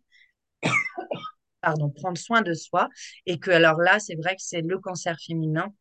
pardon, 1.62 1.90
prendre 1.92 2.18
soin 2.18 2.42
de 2.42 2.54
soi, 2.54 2.90
et 3.26 3.40
que 3.40 3.52
alors 3.52 3.80
là, 3.80 4.00
c'est 4.00 4.16
vrai 4.16 4.36
que 4.36 4.42
c'est 4.42 4.62
le 4.62 4.80
cancer 4.80 5.18
féminin 5.20 5.74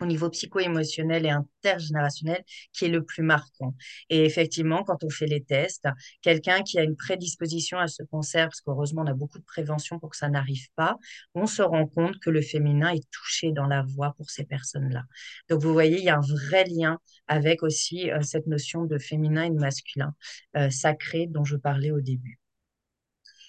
au 0.00 0.06
niveau 0.06 0.30
psycho-émotionnel 0.30 1.26
et 1.26 1.30
intergénérationnel 1.30 2.42
qui 2.72 2.86
est 2.86 2.88
le 2.88 3.04
plus 3.04 3.22
marquant. 3.22 3.74
Et 4.10 4.24
effectivement, 4.24 4.82
quand 4.84 5.04
on 5.04 5.10
fait 5.10 5.26
les 5.26 5.42
tests, 5.42 5.86
quelqu'un 6.22 6.62
qui 6.62 6.78
a 6.78 6.82
une 6.82 6.96
prédisposition 6.96 7.78
à 7.78 7.88
ce 7.88 8.02
cancer, 8.02 8.46
parce 8.46 8.60
qu'heureusement, 8.60 9.02
on 9.02 9.06
a 9.06 9.14
beaucoup 9.14 9.38
de 9.38 9.44
prévention 9.44 9.98
pour 9.98 10.10
que 10.10 10.16
ça 10.16 10.28
n'arrive 10.28 10.68
pas, 10.76 10.96
on 11.34 11.46
se 11.46 11.62
rend 11.62 11.86
compte 11.86 12.18
que 12.18 12.30
le 12.30 12.42
féminin 12.42 12.90
est 12.90 13.08
touché 13.10 13.52
dans 13.52 13.66
la 13.66 13.82
voix 13.82 14.14
pour 14.16 14.30
ces 14.30 14.44
personnes-là. 14.44 15.04
Donc, 15.48 15.62
vous 15.62 15.72
voyez, 15.72 15.98
il 15.98 16.04
y 16.04 16.10
a 16.10 16.16
un 16.16 16.20
vrai 16.20 16.64
lien 16.64 16.98
avec 17.28 17.62
aussi 17.62 18.10
euh, 18.10 18.22
cette 18.22 18.46
notion 18.46 18.84
de 18.84 18.98
féminin 18.98 19.44
et 19.44 19.50
de 19.50 19.58
masculin 19.58 20.14
euh, 20.56 20.70
sacré 20.70 21.26
dont 21.26 21.44
je 21.44 21.56
parlais 21.56 21.90
au 21.90 22.00
début. 22.00 22.41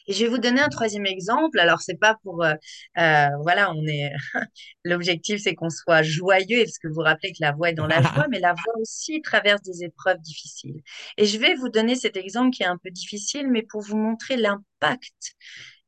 Et 0.08 0.14
je 0.14 0.24
vais 0.24 0.30
vous 0.30 0.38
donner 0.38 0.62
un 0.62 0.70
troisième 0.70 1.06
exemple. 1.06 1.60
Alors, 1.60 1.82
c'est 1.82 1.98
pas 2.00 2.18
pour, 2.24 2.44
euh, 2.44 2.54
euh, 2.98 3.28
voilà, 3.42 3.72
on 3.72 3.86
est, 3.88 4.12
l'objectif, 4.86 5.42
c'est 5.42 5.56
qu'on 5.56 5.70
soit 5.70 6.04
joyeux, 6.04 6.64
parce 6.64 6.78
que 6.80 6.88
vous 6.88 6.96
vous 6.96 7.02
rappelez 7.02 7.32
que 7.32 7.38
la 7.42 7.52
voix 7.52 7.70
est 7.70 7.74
dans 7.74 7.88
la 7.88 8.02
joie, 8.02 8.28
mais 8.30 8.40
la 8.40 8.54
voix 8.54 8.74
aussi 8.80 9.22
traverse 9.22 9.62
des 9.62 9.84
épreuves 9.84 10.20
difficiles. 10.20 10.82
Et 11.18 11.26
je 11.26 11.38
vais 11.38 11.56
vous 11.56 11.70
donner 11.70 11.96
cet 11.96 12.18
exemple 12.18 12.52
qui 12.52 12.64
est 12.64 12.68
un 12.68 12.78
peu 12.78 12.90
difficile, 12.92 13.50
mais 13.50 13.64
pour 13.64 13.82
vous 13.82 13.98
montrer 13.98 14.38
l'impact 14.38 15.36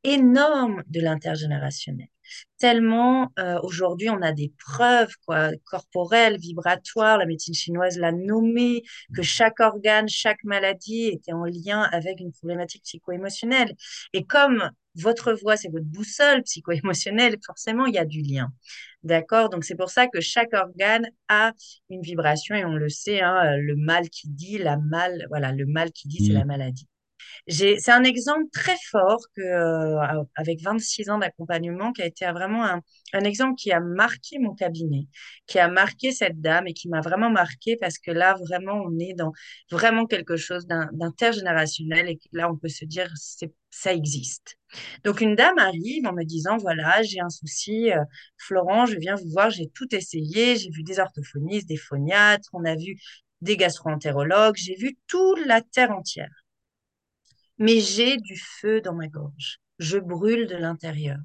énorme 0.03 0.83
de 0.87 1.01
l'intergénérationnel 1.01 2.07
tellement 2.57 3.31
euh, 3.39 3.59
aujourd'hui 3.63 4.09
on 4.09 4.21
a 4.21 4.31
des 4.31 4.53
preuves 4.57 5.13
quoi, 5.25 5.49
corporelles, 5.65 6.37
vibratoires, 6.37 7.17
la 7.17 7.25
médecine 7.25 7.53
chinoise 7.53 7.97
l'a 7.97 8.11
nommé, 8.11 8.83
que 9.15 9.21
chaque 9.21 9.59
organe, 9.59 10.07
chaque 10.07 10.43
maladie 10.43 11.07
était 11.07 11.33
en 11.33 11.45
lien 11.45 11.81
avec 11.91 12.19
une 12.19 12.31
problématique 12.31 12.83
psycho-émotionnelle. 12.83 13.73
Et 14.13 14.23
comme 14.25 14.69
votre 14.95 15.33
voix, 15.33 15.57
c'est 15.57 15.69
votre 15.69 15.85
boussole 15.85 16.43
psycho-émotionnelle, 16.43 17.37
forcément, 17.45 17.85
il 17.85 17.95
y 17.95 17.97
a 17.97 18.05
du 18.05 18.21
lien. 18.21 18.51
D'accord? 19.03 19.49
Donc, 19.49 19.65
c'est 19.65 19.75
pour 19.75 19.89
ça 19.89 20.07
que 20.07 20.21
chaque 20.21 20.53
organe 20.53 21.07
a 21.27 21.51
une 21.89 22.01
vibration 22.01 22.55
et 22.55 22.65
on 22.65 22.75
le 22.75 22.89
sait, 22.89 23.21
hein, 23.21 23.57
le 23.57 23.75
mal 23.75 24.09
qui 24.09 24.29
dit, 24.29 24.57
la 24.57 24.77
mal, 24.77 25.25
voilà, 25.29 25.51
le 25.51 25.65
mal 25.65 25.91
qui 25.91 26.07
dit, 26.07 26.25
c'est 26.25 26.33
la 26.33 26.45
maladie. 26.45 26.87
C'est 27.47 27.91
un 27.91 28.03
exemple 28.03 28.45
très 28.51 28.75
fort 28.89 29.19
que, 29.35 29.41
euh, 29.41 30.23
avec 30.35 30.61
26 30.61 31.09
ans 31.09 31.19
d'accompagnement 31.19 31.91
qui 31.91 32.01
a 32.01 32.05
été 32.05 32.25
vraiment 32.31 32.65
un, 32.65 32.81
exemple 33.23 33.55
qui 33.55 33.71
a 33.71 33.79
marqué 33.79 34.39
mon 34.39 34.55
cabinet, 34.55 35.07
qui 35.47 35.59
a 35.59 35.67
marqué 35.67 36.11
cette 36.11 36.41
dame 36.41 36.67
et 36.67 36.73
qui 36.73 36.89
m'a 36.89 37.01
vraiment 37.01 37.29
marqué 37.29 37.77
parce 37.77 37.97
que 37.97 38.11
là, 38.11 38.35
vraiment, 38.47 38.73
on 38.85 38.97
est 38.99 39.13
dans 39.13 39.31
vraiment 39.71 40.05
quelque 40.05 40.37
chose 40.37 40.65
d'intergénérationnel 40.67 42.09
et 42.09 42.19
là, 42.31 42.51
on 42.51 42.57
peut 42.57 42.67
se 42.67 42.85
dire, 42.85 43.11
ça 43.69 43.93
existe. 43.93 44.57
Donc, 45.03 45.21
une 45.21 45.35
dame 45.35 45.57
arrive 45.59 46.05
en 46.07 46.13
me 46.13 46.23
disant, 46.23 46.57
voilà, 46.57 47.01
j'ai 47.03 47.19
un 47.19 47.29
souci, 47.29 47.91
euh, 47.91 48.03
Florent, 48.37 48.85
je 48.85 48.97
viens 48.97 49.15
vous 49.15 49.29
voir, 49.29 49.49
j'ai 49.49 49.69
tout 49.73 49.93
essayé, 49.95 50.57
j'ai 50.57 50.69
vu 50.69 50.83
des 50.83 50.99
orthophonistes, 50.99 51.67
des 51.67 51.77
phoniatres, 51.77 52.49
on 52.53 52.65
a 52.65 52.75
vu 52.75 52.97
des 53.41 53.57
gastroentérologues, 53.57 54.55
j'ai 54.57 54.75
vu 54.75 54.97
toute 55.07 55.45
la 55.45 55.61
terre 55.61 55.91
entière 55.91 56.44
mais 57.57 57.79
j'ai 57.79 58.17
du 58.17 58.37
feu 58.37 58.81
dans 58.81 58.93
ma 58.93 59.07
gorge. 59.07 59.59
Je 59.79 59.97
brûle 59.97 60.47
de 60.47 60.55
l'intérieur. 60.55 61.17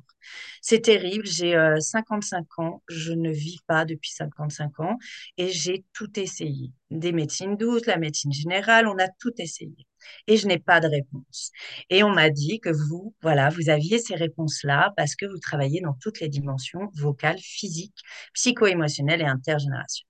C'est 0.61 0.81
terrible, 0.81 1.27
j'ai 1.27 1.57
55 1.79 2.39
euh, 2.39 2.63
ans, 2.63 2.83
je 2.89 3.13
ne 3.13 3.31
vis 3.31 3.59
pas 3.67 3.85
depuis 3.85 4.11
55 4.11 4.81
ans 4.81 4.99
et 5.39 5.49
j'ai 5.51 5.85
tout 5.93 6.19
essayé. 6.19 6.73
Des 6.91 7.13
médecines 7.13 7.57
douces, 7.57 7.87
la 7.87 7.97
médecine 7.97 8.33
générale, 8.33 8.87
on 8.87 8.99
a 8.99 9.09
tout 9.09 9.33
essayé. 9.39 9.87
Et 10.27 10.37
je 10.37 10.47
n'ai 10.47 10.59
pas 10.59 10.81
de 10.81 10.89
réponse. 10.89 11.53
Et 11.91 12.03
on 12.03 12.11
m'a 12.11 12.31
dit 12.31 12.61
que 12.61 12.71
vous, 12.71 13.15
voilà, 13.23 13.49
vous 13.51 13.69
aviez 13.71 13.99
ces 13.99 14.15
réponses-là 14.15 14.93
parce 14.97 15.15
que 15.15 15.27
vous 15.27 15.39
travaillez 15.39 15.81
dans 15.81 15.95
toutes 16.01 16.21
les 16.21 16.29
dimensions 16.29 16.91
vocales, 16.95 17.39
physiques, 17.39 17.99
psycho-émotionnelles 18.35 19.23
et 19.23 19.27
intergénérationnelles. 19.27 20.07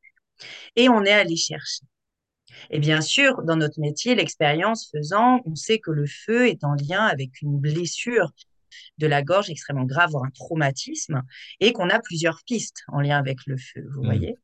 Et 0.77 0.89
on 0.89 1.05
est 1.05 1.13
allé 1.13 1.37
chercher. 1.37 1.85
Et 2.71 2.79
bien 2.79 3.01
sûr, 3.01 3.43
dans 3.43 3.57
notre 3.57 3.81
métier, 3.81 4.15
l'expérience 4.15 4.91
faisant, 4.91 5.41
on 5.45 5.55
sait 5.55 5.79
que 5.79 5.91
le 5.91 6.07
feu 6.07 6.49
est 6.49 6.65
en 6.65 6.75
lien 6.75 7.05
avec 7.05 7.43
une 7.43 7.59
blessure 7.59 8.33
de 8.99 9.07
la 9.07 9.23
gorge 9.23 9.51
extrêmement 9.51 9.85
grave, 9.85 10.11
voire 10.11 10.25
un 10.25 10.31
traumatisme, 10.31 11.23
et 11.59 11.73
qu'on 11.73 11.89
a 11.89 11.99
plusieurs 12.01 12.43
pistes 12.45 12.83
en 12.89 13.01
lien 13.01 13.19
avec 13.19 13.39
le 13.47 13.57
feu, 13.57 13.87
vous 13.93 14.03
mmh. 14.03 14.05
voyez. 14.05 14.35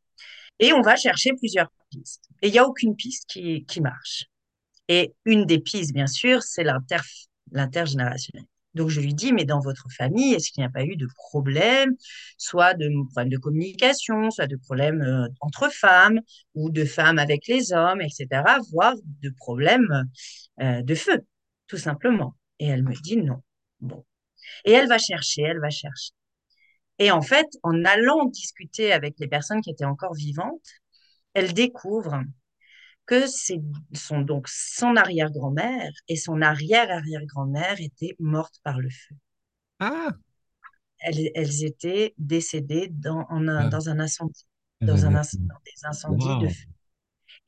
Et 0.59 0.73
on 0.73 0.81
va 0.81 0.97
chercher 0.97 1.33
plusieurs 1.35 1.71
pistes. 1.91 2.25
Et 2.43 2.49
il 2.49 2.53
n'y 2.53 2.59
a 2.59 2.67
aucune 2.67 2.97
piste 2.97 3.29
qui, 3.29 3.65
qui 3.67 3.81
marche. 3.81 4.25
Et 4.89 5.15
une 5.25 5.45
des 5.45 5.59
pistes, 5.59 5.93
bien 5.93 6.07
sûr, 6.07 6.43
c'est 6.43 6.65
l'intergénérationnel. 7.53 8.47
Donc, 8.77 8.91
je 8.91 9.01
lui 9.01 9.15
dis, 9.15 9.33
mais 9.33 9.47
dans 9.47 9.61
votre 9.61 9.87
famille, 9.91 10.35
est-ce 10.35 10.51
qu'il 10.53 10.61
n'y 10.61 10.67
a 10.67 10.71
pas 10.71 10.85
eu 10.85 10.97
de 10.97 11.09
problème, 11.17 11.97
soit 12.37 12.75
de 12.75 12.91
problèmes 13.11 13.31
de 13.31 13.39
communication, 13.39 14.31
soit 14.31 14.47
de 14.47 14.57
problèmes 14.57 15.01
euh, 15.01 15.27
entre 15.41 15.73
femmes 15.73 16.21
ou 16.55 16.71
de 16.71 16.85
femmes 16.85 17.19
avec 17.19 17.47
les 17.49 17.73
hommes, 17.73 18.03
etc., 18.03 18.29
voire 18.71 18.95
de 19.23 19.31
problèmes 19.31 20.05
euh, 20.61 20.83
de 20.83 20.95
feu, 20.95 21.27
tout 21.67 21.79
simplement. 21.79 22.37
Et 22.59 22.67
elle 22.67 22.83
me 22.83 22.93
dit 23.03 23.17
non. 23.17 23.43
Bon. 23.81 24.05
Et 24.67 24.73
elle 24.73 24.89
va 24.89 24.99
chercher, 24.99 25.43
elle 25.43 25.61
va 25.61 25.71
chercher. 25.71 26.13
Et 26.99 27.11
en 27.11 27.23
fait, 27.23 27.47
en 27.63 27.83
allant 27.85 28.27
discuter 28.27 28.93
avec 28.93 29.15
les 29.19 29.29
personnes 29.29 29.63
qui 29.63 29.71
étaient 29.71 29.87
encore 29.87 30.15
vivantes, 30.15 30.69
elle 31.33 31.55
découvre 31.55 32.23
que 33.07 33.27
c'est 33.27 33.61
son, 33.93 34.21
donc 34.21 34.49
son 34.49 34.97
arrière-grand-mère 34.97 35.93
et 36.09 36.17
son 36.17 36.43
arrière-arrière-grand-mère 36.43 37.81
étaient 37.81 38.17
mortes 38.19 38.61
par 38.63 38.79
le 38.79 38.91
feu. 38.91 39.15
Ah 39.79 40.11
elles, 40.99 41.31
elles 41.35 41.65
étaient 41.65 42.15
décédées 42.19 42.89
dans, 42.91 43.27
en 43.29 43.49
un, 43.49 43.67
ah. 43.67 43.69
dans 43.69 43.89
un 43.89 44.01
incendie, 44.01 44.47
dans, 44.81 45.07
un, 45.07 45.11
des 45.11 45.85
incendies 45.85 46.39
de 46.41 46.49
feu. 46.49 46.67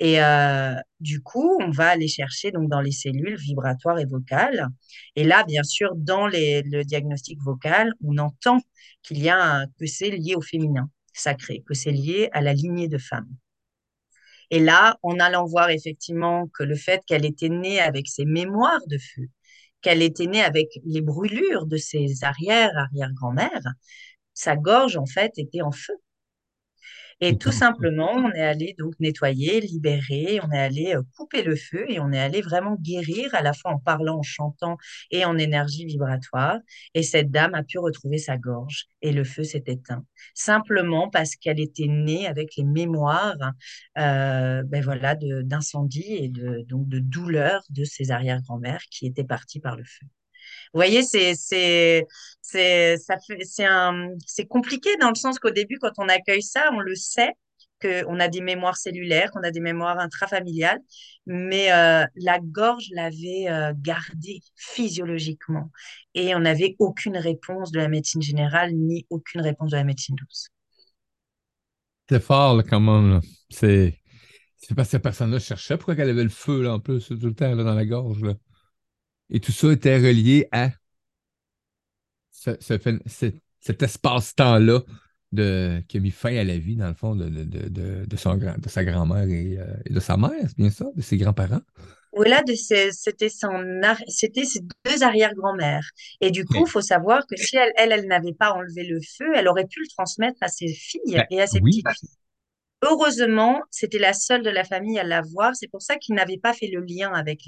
Et 0.01 0.23
euh, 0.23 0.77
du 1.01 1.23
coup, 1.23 1.59
on 1.61 1.71
va 1.71 1.89
aller 1.89 2.07
chercher 2.07 2.53
donc 2.53 2.69
dans 2.69 2.81
les 2.81 2.93
cellules 2.93 3.37
vibratoires 3.37 3.99
et 3.99 4.05
vocales. 4.05 4.69
Et 5.17 5.25
là, 5.25 5.43
bien 5.43 5.65
sûr, 5.65 5.97
dans 5.97 6.29
les, 6.29 6.63
le 6.63 6.85
diagnostic 6.85 7.41
vocal, 7.43 7.93
on 8.05 8.19
entend 8.19 8.61
qu'il 9.03 9.19
y 9.19 9.29
a 9.29 9.43
un, 9.43 9.67
que 9.67 9.87
c'est 9.87 10.11
lié 10.11 10.37
au 10.37 10.41
féminin 10.41 10.89
sacré, 11.13 11.65
que 11.67 11.75
c'est 11.75 11.91
lié 11.91 12.29
à 12.33 12.41
la 12.41 12.53
lignée 12.53 12.87
de 12.87 12.99
femmes. 12.99 13.29
Et 14.51 14.61
là, 14.61 14.99
en 15.03 15.19
allant 15.21 15.47
voir 15.47 15.71
effectivement 15.71 16.49
que 16.49 16.63
le 16.63 16.77
fait 16.77 17.03
qu'elle 17.07 17.25
était 17.25 17.49
née 17.51 17.81
avec 17.81 18.09
ses 18.09 18.25
mémoires 18.25 18.87
de 18.87 18.99
feu, 18.99 19.29
qu'elle 19.83 20.03
était 20.03 20.27
née 20.27 20.43
avec 20.43 20.69
les 20.85 21.01
brûlures 21.03 21.67
de 21.67 21.77
ses 21.77 22.25
arrière-arrière-grand-mères, 22.25 23.75
sa 24.35 24.57
gorge, 24.57 24.97
en 24.97 25.07
fait, 25.07 25.33
était 25.39 25.63
en 25.63 25.73
feu. 25.73 25.95
Et 27.21 27.37
tout 27.37 27.51
simplement, 27.51 28.13
on 28.13 28.31
est 28.33 28.43
allé 28.43 28.77
donc 28.79 28.95
nettoyer, 29.01 29.61
libérer, 29.61 30.39
on 30.43 30.53
est 30.53 30.59
allé 30.59 30.95
euh, 30.95 31.03
couper 31.17 31.43
le 31.43 31.57
feu 31.57 31.85
et 31.89 31.99
on 31.99 32.13
est 32.13 32.19
allé 32.21 32.43
vraiment 32.43 32.77
guérir 32.77 33.35
à 33.35 33.43
la 33.43 33.53
fois 33.53 33.73
en 33.73 33.79
parlant, 33.79 34.19
en 34.19 34.23
chantant 34.23 34.77
et 35.11 35.25
en 35.25 35.37
énergie 35.37 35.85
vibratoire. 35.85 36.59
Et 36.95 37.03
cette 37.03 37.31
dame 37.31 37.55
a 37.55 37.65
pu 37.65 37.79
retrouver 37.79 38.19
sa 38.19 38.37
gorge 38.37 38.87
et 39.03 39.13
le 39.13 39.25
feu 39.25 39.43
s'est 39.43 39.65
éteint. 39.67 40.05
Simplement 40.35 41.11
parce 41.11 41.35
qu'elle 41.37 41.61
était 41.61 41.89
née 41.89 42.27
avec 42.29 42.55
les 42.57 42.65
mémoires, 42.65 43.37
euh, 43.99 44.63
ben 44.65 44.83
voilà, 44.83 45.17
d'incendie 45.17 46.15
et 46.15 46.29
de, 46.29 46.65
donc 46.69 46.89
de 46.89 47.01
douleur 47.01 47.63
de 47.71 47.85
ses 47.85 48.11
arrière-grand-mères 48.13 48.83
qui 48.91 49.07
étaient 49.07 49.25
parties 49.25 49.61
par 49.61 49.77
le 49.77 49.85
feu. 49.85 50.07
Vous 50.73 50.79
voyez, 50.79 51.03
c'est 51.03 51.35
c'est 51.35 52.07
c'est 52.43 52.97
ça 52.99 53.17
fait 53.19 53.45
c'est 53.45 53.65
un 53.65 54.11
c'est 54.27 54.47
compliqué 54.47 54.91
dans 55.01 55.09
le 55.09 55.15
sens 55.15 55.39
qu'au 55.39 55.51
début, 55.51 55.79
quand 55.81 55.93
on 55.99 56.09
accueille 56.09 56.43
ça, 56.43 56.71
on 56.73 56.81
le 56.81 56.95
sait 56.95 57.35
qu'on 57.81 58.19
a 58.21 58.29
des 58.29 58.41
mémoires 58.41 58.77
cellulaires, 58.77 59.31
qu'on 59.31 59.43
a 59.43 59.51
des 59.51 59.61
mémoires 59.61 59.99
intrafamiliales, 59.99 60.81
mais 61.27 61.73
euh, 61.73 62.05
la 62.17 62.39
gorge 62.41 62.89
l'avait 62.93 63.49
euh, 63.49 63.73
gardée 63.77 64.41
physiologiquement 64.57 65.71
et 66.15 66.35
on 66.35 66.41
n'avait 66.41 66.75
aucune 66.79 67.17
réponse 67.17 67.71
de 67.71 67.79
la 67.79 67.89
médecine 67.89 68.23
générale 68.23 68.73
ni 68.75 69.07
aucune 69.11 69.41
réponse 69.43 69.71
de 69.71 69.77
la 69.77 69.85
médecine 69.85 70.17
douce. 70.17 70.49
C'est 72.09 72.23
fort 72.23 72.57
là, 72.57 72.63
quand 72.63 72.81
même. 72.81 73.21
C'est 73.51 73.95
parce 74.75 74.89
que 74.89 74.93
cette 74.93 75.03
personne-là 75.03 75.39
cherchait 75.39 75.77
pourquoi 75.77 75.95
elle 75.95 76.11
avait 76.11 76.25
le 76.25 76.31
feu 76.31 76.63
là, 76.63 76.75
en 76.75 76.81
plus 76.81 77.07
tout 77.07 77.19
le 77.23 77.35
temps 77.35 77.55
là, 77.55 77.63
dans 77.63 77.75
la 77.75 77.87
gorge. 77.87 78.23
Là. 78.23 78.35
Et 79.31 79.41
tout 79.41 79.53
ça 79.53 79.73
était 79.73 79.97
relié 79.97 80.49
à 80.53 80.71
cet 82.31 83.83
espace-temps-là 83.83 84.81
qui 85.89 85.97
a 85.97 86.01
mis 86.01 86.11
fin 86.11 86.35
à 86.37 86.45
la 86.45 86.59
vie, 86.59 86.77
dans 86.77 86.89
le 86.89 86.95
fond, 86.95 87.15
de, 87.15 87.29
de, 87.29 88.17
son 88.17 88.37
grand, 88.37 88.59
de 88.59 88.69
sa 88.69 88.85
grand-mère 88.85 89.29
et, 89.29 89.59
euh, 89.59 89.67
et, 89.85 89.93
de 89.93 90.01
sa 90.01 90.17
mère, 90.17 90.33
c'est 90.49 90.57
bien 90.57 90.71
ça, 90.71 90.87
de 90.95 91.03
ses 91.03 91.19
grands-parents? 91.19 91.61
Oui, 92.15 92.29
là, 92.29 92.43
c'était 92.47 92.91
c'était 92.91 94.45
ses 94.45 94.61
deux 94.87 95.03
arrière-grand-mères. 95.03 95.87
Et 96.21 96.31
du 96.31 96.47
coup, 96.47 96.65
il 96.67 96.71
faut 96.71 96.81
savoir 96.81 97.27
que 97.27 97.37
si 97.37 97.57
elle, 97.57 97.71
elle, 97.77 97.93
elle 97.93 98.07
n'avait 98.07 98.33
pas 98.33 98.53
enlevé 98.53 98.85
le 98.85 98.99
feu, 99.01 99.27
elle 99.35 99.47
aurait 99.47 99.67
pu 99.67 99.81
le 99.81 99.89
transmettre 99.89 100.39
à 100.41 100.49
ses 100.49 100.69
filles 100.69 101.01
ben 101.07 101.27
et 101.31 101.43
à 101.43 101.47
ses 101.47 101.61
petites 101.61 101.87
filles. 101.91 102.09
Heureusement, 102.83 103.61
c'était 103.71 103.99
la 103.99 104.15
seule 104.15 104.43
de 104.43 104.51
la 104.51 104.65
famille 104.65 104.99
à 104.99 105.05
l'avoir. 105.05 105.55
C'est 105.55 105.69
pour 105.69 105.83
ça 105.83 105.97
qu'il 105.97 106.15
n'avait 106.15 106.39
pas 106.39 106.55
fait 106.55 106.69
le 106.69 106.81
lien 106.81 107.13
avec 107.13 107.47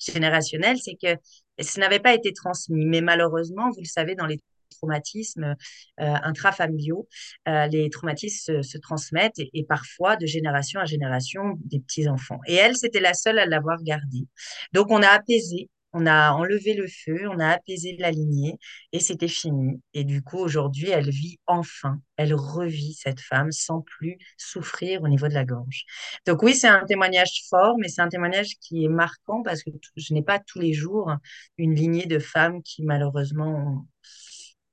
l'intergénérationnel. 0.00 0.78
C'est 0.78 0.96
que 1.00 1.20
ça 1.62 1.80
n'avait 1.80 2.00
pas 2.00 2.14
été 2.14 2.32
transmis. 2.32 2.86
Mais 2.86 3.00
malheureusement, 3.00 3.70
vous 3.70 3.80
le 3.80 3.88
savez, 3.88 4.14
dans 4.14 4.26
les 4.26 4.40
traumatismes 4.70 5.56
intrafamiliaux, 5.98 7.08
les 7.46 7.90
traumatismes 7.90 8.62
se, 8.62 8.78
transmettent 8.78 9.38
et, 9.38 9.64
parfois 9.64 10.16
de 10.16 10.26
génération 10.26 10.80
à 10.80 10.86
génération 10.86 11.58
des 11.64 11.80
petits-enfants. 11.80 12.40
Et 12.46 12.54
elle, 12.54 12.76
c'était 12.76 13.00
la 13.00 13.14
seule 13.14 13.38
à 13.38 13.46
l'avoir 13.46 13.82
gardé. 13.82 14.26
Donc, 14.72 14.90
on 14.90 15.02
a 15.02 15.08
apaisé 15.08 15.68
on 15.92 16.06
a 16.06 16.32
enlevé 16.32 16.74
le 16.74 16.86
feu, 16.86 17.28
on 17.28 17.38
a 17.40 17.48
apaisé 17.48 17.96
la 17.98 18.10
lignée 18.10 18.56
et 18.92 19.00
c'était 19.00 19.28
fini. 19.28 19.82
Et 19.94 20.04
du 20.04 20.22
coup, 20.22 20.38
aujourd'hui, 20.38 20.90
elle 20.90 21.10
vit 21.10 21.38
enfin, 21.46 22.00
elle 22.16 22.34
revit 22.34 22.94
cette 22.94 23.20
femme 23.20 23.50
sans 23.52 23.80
plus 23.82 24.16
souffrir 24.36 25.02
au 25.02 25.08
niveau 25.08 25.28
de 25.28 25.34
la 25.34 25.44
gorge. 25.44 25.84
Donc 26.26 26.42
oui, 26.42 26.54
c'est 26.54 26.68
un 26.68 26.84
témoignage 26.84 27.44
fort, 27.48 27.76
mais 27.78 27.88
c'est 27.88 28.02
un 28.02 28.08
témoignage 28.08 28.56
qui 28.60 28.84
est 28.84 28.88
marquant 28.88 29.42
parce 29.42 29.62
que 29.62 29.70
je 29.96 30.14
n'ai 30.14 30.22
pas 30.22 30.38
tous 30.38 30.60
les 30.60 30.72
jours 30.72 31.12
une 31.58 31.74
lignée 31.74 32.06
de 32.06 32.18
femmes 32.18 32.62
qui 32.62 32.82
malheureusement 32.84 33.86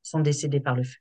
sont 0.03 0.19
décédées 0.21 0.59
par 0.59 0.75
le 0.75 0.83
feu. 0.83 0.97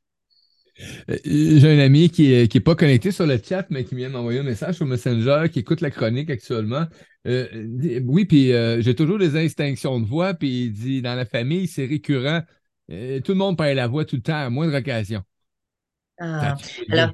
Euh, 1.11 1.17
j'ai 1.25 1.71
un 1.71 1.79
ami 1.79 2.11
qui 2.11 2.29
n'est 2.29 2.43
est 2.43 2.61
pas 2.61 2.75
connecté 2.75 3.11
sur 3.11 3.27
le 3.27 3.39
chat, 3.43 3.67
mais 3.71 3.85
qui 3.85 3.95
vient 3.95 4.09
m'envoyer 4.09 4.41
un 4.41 4.45
message 4.45 4.77
sur 4.77 4.87
Messenger, 4.87 5.49
qui 5.51 5.61
écoute 5.61 5.81
la 5.81 5.91
chronique 5.91 6.31
actuellement. 6.31 6.87
Euh, 7.27 8.01
oui, 8.05 8.25
puis 8.25 8.53
euh, 8.53 8.81
j'ai 8.81 8.95
toujours 8.95 9.19
des 9.19 9.37
instinctions 9.37 9.99
de 10.01 10.07
voix, 10.07 10.35
puis 10.35 10.67
il 10.67 10.73
dit 10.73 11.03
dans 11.03 11.15
la 11.15 11.25
famille, 11.25 11.67
c'est 11.67 11.87
récurrent. 11.87 12.43
tout 12.89 13.33
le 13.33 13.35
monde 13.35 13.57
perd 13.57 13.77
la 13.77 13.87
voix 13.87 14.05
tout 14.05 14.17
le 14.17 14.23
temps, 14.23 14.37
à 14.37 14.51
moindre 14.51 14.77
occasion. 14.77 15.23
Ah, 16.19 16.57
alors, 16.91 17.11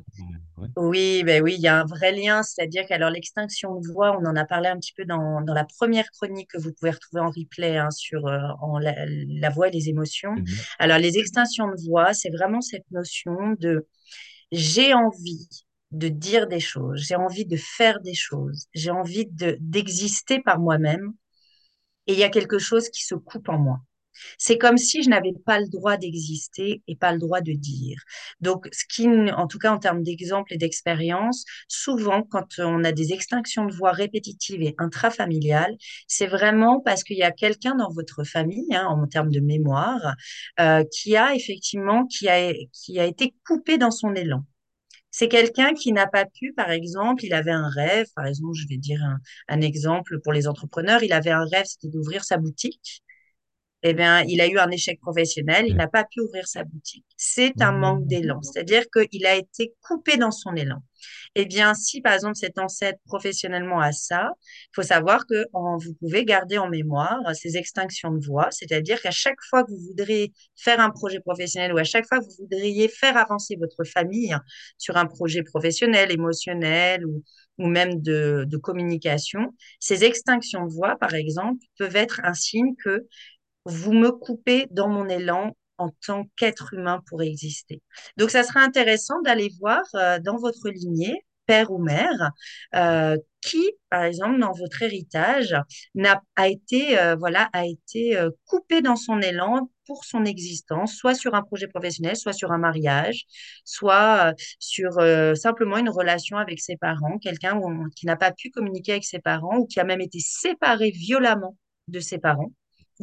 oui, 0.77 1.23
ben 1.25 1.43
oui, 1.43 1.55
il 1.57 1.61
y 1.61 1.69
a 1.69 1.81
un 1.81 1.85
vrai 1.85 2.13
lien, 2.13 2.43
c'est-à-dire 2.43 2.85
qu'alors 2.87 3.11
l'extinction 3.11 3.81
de 3.81 3.93
voix, 3.93 4.19
on 4.19 4.27
en 4.27 4.37
a 4.37 4.45
parlé 4.45 4.69
un 4.69 4.77
petit 4.77 4.93
peu 4.97 5.05
dans, 5.05 5.41
dans 5.41 5.55
la 5.55 5.65
première 5.65 6.11
chronique 6.11 6.51
que 6.51 6.59
vous 6.59 6.73
pouvez 6.73 6.91
retrouver 6.91 7.23
en 7.23 7.31
replay 7.31 7.77
hein, 7.77 7.91
sur 7.91 8.25
en 8.25 8.79
la, 8.79 9.51
voix 9.51 9.69
et 9.69 9.71
les 9.71 9.89
émotions. 9.89 10.35
Mm-hmm. 10.35 10.75
Alors 10.79 10.99
les 10.99 11.19
extinctions 11.19 11.69
de 11.69 11.89
voix, 11.89 12.15
c'est 12.15 12.31
vraiment 12.31 12.61
cette 12.61 12.91
notion 12.91 13.37
de 13.59 13.87
j'ai 14.53 14.93
envie 14.95 15.49
de 15.91 16.09
dire 16.09 16.47
des 16.47 16.61
choses, 16.61 17.03
j'ai 17.07 17.17
envie 17.17 17.47
de 17.47 17.57
faire 17.57 18.01
des 18.01 18.15
choses, 18.15 18.67
j'ai 18.75 18.91
envie 18.91 19.27
de 19.27 19.57
d'exister 19.61 20.41
par 20.41 20.59
moi-même 20.59 21.13
et 22.07 22.15
il 22.15 22.19
y 22.19 22.25
a 22.25 22.31
quelque 22.31 22.59
chose 22.59 22.89
qui 22.89 23.05
se 23.05 23.15
coupe 23.15 23.49
en 23.49 23.59
moi. 23.59 23.81
C'est 24.39 24.59
comme 24.59 24.79
si 24.79 25.03
je 25.03 25.11
n'avais 25.11 25.33
pas 25.45 25.61
le 25.61 25.69
droit 25.69 25.97
d'exister 25.97 26.83
et 26.87 26.97
pas 26.97 27.13
le 27.13 27.19
droit 27.19 27.41
de 27.41 27.53
dire. 27.53 27.99
Donc, 28.41 28.69
ce 28.73 28.85
qui, 28.89 29.09
en 29.09 29.47
tout 29.47 29.59
cas 29.59 29.73
en 29.73 29.79
termes 29.79 30.03
d'exemple 30.03 30.53
et 30.55 30.59
d'expérience, 30.59 31.45
souvent 31.69 32.23
quand 32.23 32.59
on 32.59 32.85
a 32.85 32.93
des 32.93 33.13
extinctions 33.13 33.67
de 33.67 33.75
voix 33.75 33.93
répétitives 33.93 34.63
et 34.63 34.75
intrafamiliales, 34.79 35.77
c'est 36.07 36.27
vraiment 36.27 36.81
parce 36.81 37.05
qu'il 37.05 37.17
y 37.17 37.23
a 37.23 37.33
quelqu'un 37.33 37.75
dans 37.75 37.91
votre 37.91 38.25
famille, 38.25 38.75
hein, 38.75 38.87
en 38.87 39.07
termes 39.07 39.31
de 39.31 39.41
mémoire, 39.41 40.15
euh, 40.61 40.85
qui 40.93 41.17
a 41.17 41.35
effectivement, 41.35 42.07
qui 42.07 42.29
a, 42.29 42.53
qui 42.73 42.99
a 43.01 43.05
été 43.07 43.35
coupé 43.47 43.79
dans 43.79 43.91
son 43.91 44.15
élan. 44.15 44.45
C'est 45.11 45.29
quelqu'un 45.29 45.75
qui 45.75 45.93
n'a 45.93 46.07
pas 46.07 46.25
pu, 46.25 46.55
par 46.55 46.71
exemple, 46.71 47.25
il 47.25 47.35
avait 47.35 47.51
un 47.51 47.69
rêve, 47.69 48.07
par 48.17 48.27
exemple, 48.27 48.55
je 48.55 48.67
vais 48.67 48.79
dire 48.79 49.03
un, 49.03 49.19
un 49.49 49.61
exemple 49.61 50.21
pour 50.21 50.33
les 50.33 50.49
entrepreneurs, 50.49 51.03
il 51.03 51.13
avait 51.13 51.31
un 51.31 51.45
rêve, 51.45 51.67
c'était 51.67 51.89
d'ouvrir 51.89 52.25
sa 52.25 52.39
boutique 52.39 53.03
eh 53.83 53.95
bien, 53.95 54.23
il 54.23 54.41
a 54.41 54.47
eu 54.49 54.59
un 54.59 54.71
échec 54.71 55.01
professionnel, 55.01 55.67
il 55.69 55.77
n'a 55.77 55.89
pas 55.89 56.05
pu 56.05 56.21
ouvrir 56.21 56.47
sa 56.47 56.65
boutique. 56.65 57.05
C'est 57.17 57.61
un 57.63 57.73
manque 57.73 58.07
d'élan, 58.07 58.41
c'est-à-dire 58.43 58.85
qu'il 58.93 59.27
a 59.27 59.35
été 59.37 59.75
coupé 59.83 60.17
dans 60.17 60.31
son 60.31 60.55
élan. 60.55 60.83
Eh 61.35 61.47
bien, 61.47 61.75
si 61.75 62.01
par 62.01 62.13
exemple 62.15 62.37
cet 62.37 62.59
ancêtre 62.59 62.99
professionnellement 63.07 63.81
a 63.81 63.93
ça, 63.93 64.31
il 64.41 64.75
faut 64.75 64.83
savoir 64.83 65.27
que 65.27 65.47
vous 65.53 65.95
pouvez 65.95 66.25
garder 66.25 66.59
en 66.59 66.69
mémoire 66.69 67.19
ces 67.35 67.57
extinctions 67.57 68.13
de 68.13 68.25
voix, 68.25 68.49
c'est-à-dire 68.51 69.01
qu'à 69.01 69.11
chaque 69.11 69.41
fois 69.49 69.65
que 69.65 69.71
vous 69.71 69.81
voudriez 69.89 70.33
faire 70.57 70.81
un 70.81 70.91
projet 70.91 71.21
professionnel 71.21 71.73
ou 71.73 71.79
à 71.79 71.85
chaque 71.85 72.07
fois 72.07 72.21
que 72.21 72.25
vous 72.25 72.37
voudriez 72.49 72.89
faire 72.89 73.17
avancer 73.17 73.57
votre 73.59 73.85
famille 73.85 74.37
sur 74.79 74.97
un 74.97 75.07
projet 75.07 75.43
professionnel, 75.43 76.13
émotionnel 76.13 77.07
ou, 77.07 77.23
ou 77.59 77.67
même 77.67 78.01
de, 78.01 78.45
de 78.49 78.57
communication, 78.57 79.55
ces 79.81 80.05
extinctions 80.05 80.67
de 80.67 80.73
voix, 80.73 80.97
par 80.99 81.15
exemple, 81.15 81.65
peuvent 81.79 81.97
être 81.97 82.21
un 82.25 82.35
signe 82.35 82.75
que 82.85 83.07
vous 83.65 83.93
me 83.93 84.11
coupez 84.11 84.67
dans 84.71 84.89
mon 84.89 85.09
élan 85.09 85.55
en 85.79 85.91
tant 86.07 86.27
qu'être 86.37 86.75
humain 86.75 87.03
pour 87.09 87.23
exister. 87.23 87.83
Donc, 88.17 88.31
ça 88.31 88.45
sera 88.45 88.61
intéressant 88.61 89.21
d'aller 89.23 89.51
voir 89.61 89.83
euh, 89.95 90.19
dans 90.21 90.37
votre 90.37 90.69
lignée, 90.71 91.25
père 91.47 91.73
ou 91.73 91.79
mère, 91.83 92.31
euh, 92.77 93.17
qui, 93.41 93.73
par 93.91 94.05
exemple, 94.05 94.39
dans 94.39 94.53
votre 94.53 94.83
héritage, 94.83 95.57
n'a 95.97 96.23
a 96.37 96.49
été 96.49 96.99
euh, 96.99 97.17
voilà 97.17 97.51
a 97.53 97.67
été 97.67 98.17
coupé 98.47 98.81
dans 98.81 98.95
son 98.95 99.21
élan 99.21 99.69
pour 99.87 100.05
son 100.05 100.25
existence, 100.25 100.95
soit 100.95 101.15
sur 101.15 101.35
un 101.35 101.43
projet 101.43 101.67
professionnel, 101.67 102.17
soit 102.17 102.33
sur 102.33 102.53
un 102.53 102.59
mariage, 102.59 103.25
soit 103.65 104.33
sur 104.61 104.93
simplement 105.35 105.79
une 105.79 105.91
relation 105.91 106.37
avec 106.37 106.61
ses 106.61 106.77
parents, 106.77 107.19
quelqu'un 107.19 107.61
qui 107.97 108.07
n'a 108.07 108.17
pas 108.17 108.31
pu 108.31 108.51
communiquer 108.51 108.93
avec 108.93 109.05
ses 109.05 109.19
parents 109.19 109.59
ou 109.59 109.67
qui 109.67 109.81
a 109.81 109.85
même 109.85 110.01
été 110.01 110.21
séparé 110.21 110.91
violemment 110.91 111.57
de 111.89 111.99
ses 111.99 112.19
parents 112.19 112.53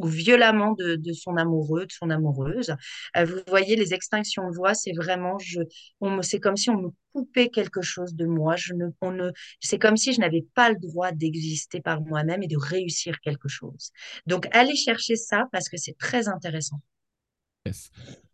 ou 0.00 0.06
violemment 0.06 0.72
de, 0.72 1.12
son 1.12 1.36
amoureux, 1.36 1.86
de 1.86 1.92
son 1.92 2.10
amoureuse. 2.10 2.74
Euh, 3.16 3.24
vous 3.24 3.40
voyez, 3.46 3.76
les 3.76 3.94
extinctions 3.94 4.48
de 4.48 4.54
voix, 4.54 4.74
c'est 4.74 4.92
vraiment, 4.92 5.38
je, 5.38 5.60
on 6.00 6.22
c'est 6.22 6.40
comme 6.40 6.56
si 6.56 6.70
on 6.70 6.80
me 6.80 6.88
coupait 7.12 7.48
quelque 7.48 7.82
chose 7.82 8.14
de 8.14 8.26
moi. 8.26 8.56
Je 8.56 8.74
ne, 8.74 8.86
on 9.00 9.12
ne, 9.12 9.30
c'est 9.60 9.78
comme 9.78 9.96
si 9.96 10.12
je 10.12 10.20
n'avais 10.20 10.44
pas 10.54 10.70
le 10.70 10.76
droit 10.76 11.12
d'exister 11.12 11.80
par 11.80 12.00
moi-même 12.00 12.42
et 12.42 12.48
de 12.48 12.56
réussir 12.56 13.20
quelque 13.20 13.48
chose. 13.48 13.90
Donc, 14.26 14.46
allez 14.52 14.76
chercher 14.76 15.16
ça 15.16 15.46
parce 15.52 15.68
que 15.68 15.76
c'est 15.76 15.96
très 15.98 16.28
intéressant. 16.28 16.80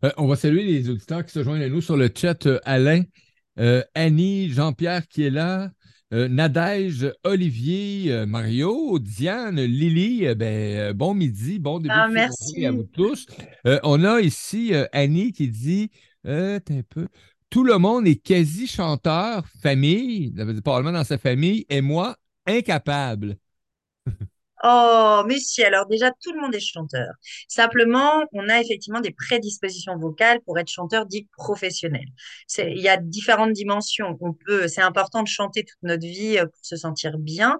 Euh, 0.03 0.11
on 0.17 0.27
va 0.27 0.35
saluer 0.37 0.63
les 0.63 0.89
auditeurs 0.89 1.25
qui 1.25 1.33
se 1.33 1.43
joignent 1.43 1.63
à 1.63 1.69
nous 1.69 1.81
sur 1.81 1.97
le 1.97 2.09
chat. 2.13 2.45
Euh, 2.45 2.59
Alain, 2.63 3.03
Annie, 3.95 4.49
Jean-Pierre 4.51 5.07
qui 5.07 5.23
est 5.23 5.31
là, 5.31 5.71
euh, 6.13 6.29
Nadège, 6.29 7.11
Olivier, 7.25 8.13
euh, 8.13 8.25
Mario, 8.25 8.97
Diane, 8.97 9.59
Lily, 9.59 10.27
euh, 10.27 10.35
ben, 10.35 10.93
bon 10.93 11.13
midi, 11.13 11.59
bon 11.59 11.79
début 11.79 11.93
ah, 11.93 12.07
de 12.07 12.65
à 12.65 12.71
vous 12.71 12.83
tous. 12.83 13.25
on 13.83 14.03
a 14.05 14.21
ici 14.21 14.73
Annie 14.93 15.33
qui 15.33 15.49
dit 15.49 15.91
un 16.23 16.59
peu. 16.89 17.07
Tout 17.49 17.63
le 17.63 17.77
monde 17.77 18.07
est 18.07 18.15
quasi 18.15 18.67
chanteur, 18.67 19.45
famille, 19.61 20.33
probablement 20.63 20.97
dans 20.97 21.03
sa 21.03 21.17
famille, 21.17 21.65
et 21.69 21.81
moi, 21.81 22.15
incapable. 22.45 23.37
Oh, 24.63 25.23
mais 25.27 25.39
si, 25.39 25.63
alors 25.63 25.85
déjà, 25.85 26.11
tout 26.11 26.33
le 26.33 26.41
monde 26.41 26.55
est 26.55 26.59
chanteur. 26.59 27.09
Simplement, 27.47 28.23
on 28.33 28.49
a 28.49 28.59
effectivement 28.59 29.01
des 29.01 29.11
prédispositions 29.11 29.97
vocales 29.97 30.41
pour 30.41 30.57
être 30.57 30.69
chanteur 30.69 31.05
dit 31.05 31.27
professionnel. 31.37 32.05
Il 32.57 32.79
y 32.79 32.89
a 32.89 32.97
différentes 32.97 33.53
dimensions. 33.53 34.17
On 34.19 34.33
peut, 34.33 34.67
c'est 34.67 34.81
important 34.81 35.21
de 35.21 35.27
chanter 35.27 35.63
toute 35.63 35.77
notre 35.83 36.05
vie 36.05 36.37
euh, 36.39 36.45
pour 36.45 36.65
se 36.65 36.75
sentir 36.75 37.19
bien, 37.19 37.59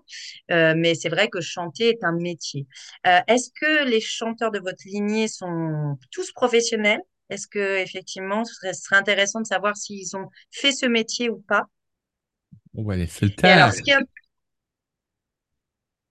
euh, 0.52 0.74
mais 0.76 0.96
c'est 0.96 1.10
vrai 1.10 1.30
que 1.30 1.40
chanter 1.40 1.90
est 1.90 2.04
un 2.04 2.14
métier. 2.14 2.66
Euh, 3.06 3.20
est-ce 3.28 3.52
que 3.52 3.88
les 3.88 4.02
chanteurs 4.02 4.52
de 4.52 4.60
votre 4.60 4.84
lignée 4.86 5.28
sont 5.28 5.98
tous 6.12 6.32
professionnels? 6.32 7.02
Est-ce 7.30 7.48
que 7.48 7.78
effectivement, 7.80 8.44
ce 8.46 8.54
serait, 8.54 8.98
intéressant 8.98 9.42
de 9.42 9.48
savoir 9.48 9.76
s'ils 9.76 10.16
ont 10.16 10.30
fait 10.52 10.72
ce 10.72 10.86
métier 10.86 11.30
ou 11.30 11.44
pas? 11.48 11.66
On 12.74 12.84
va 12.84 12.96
laisser 12.96 13.26
le. 13.26 13.34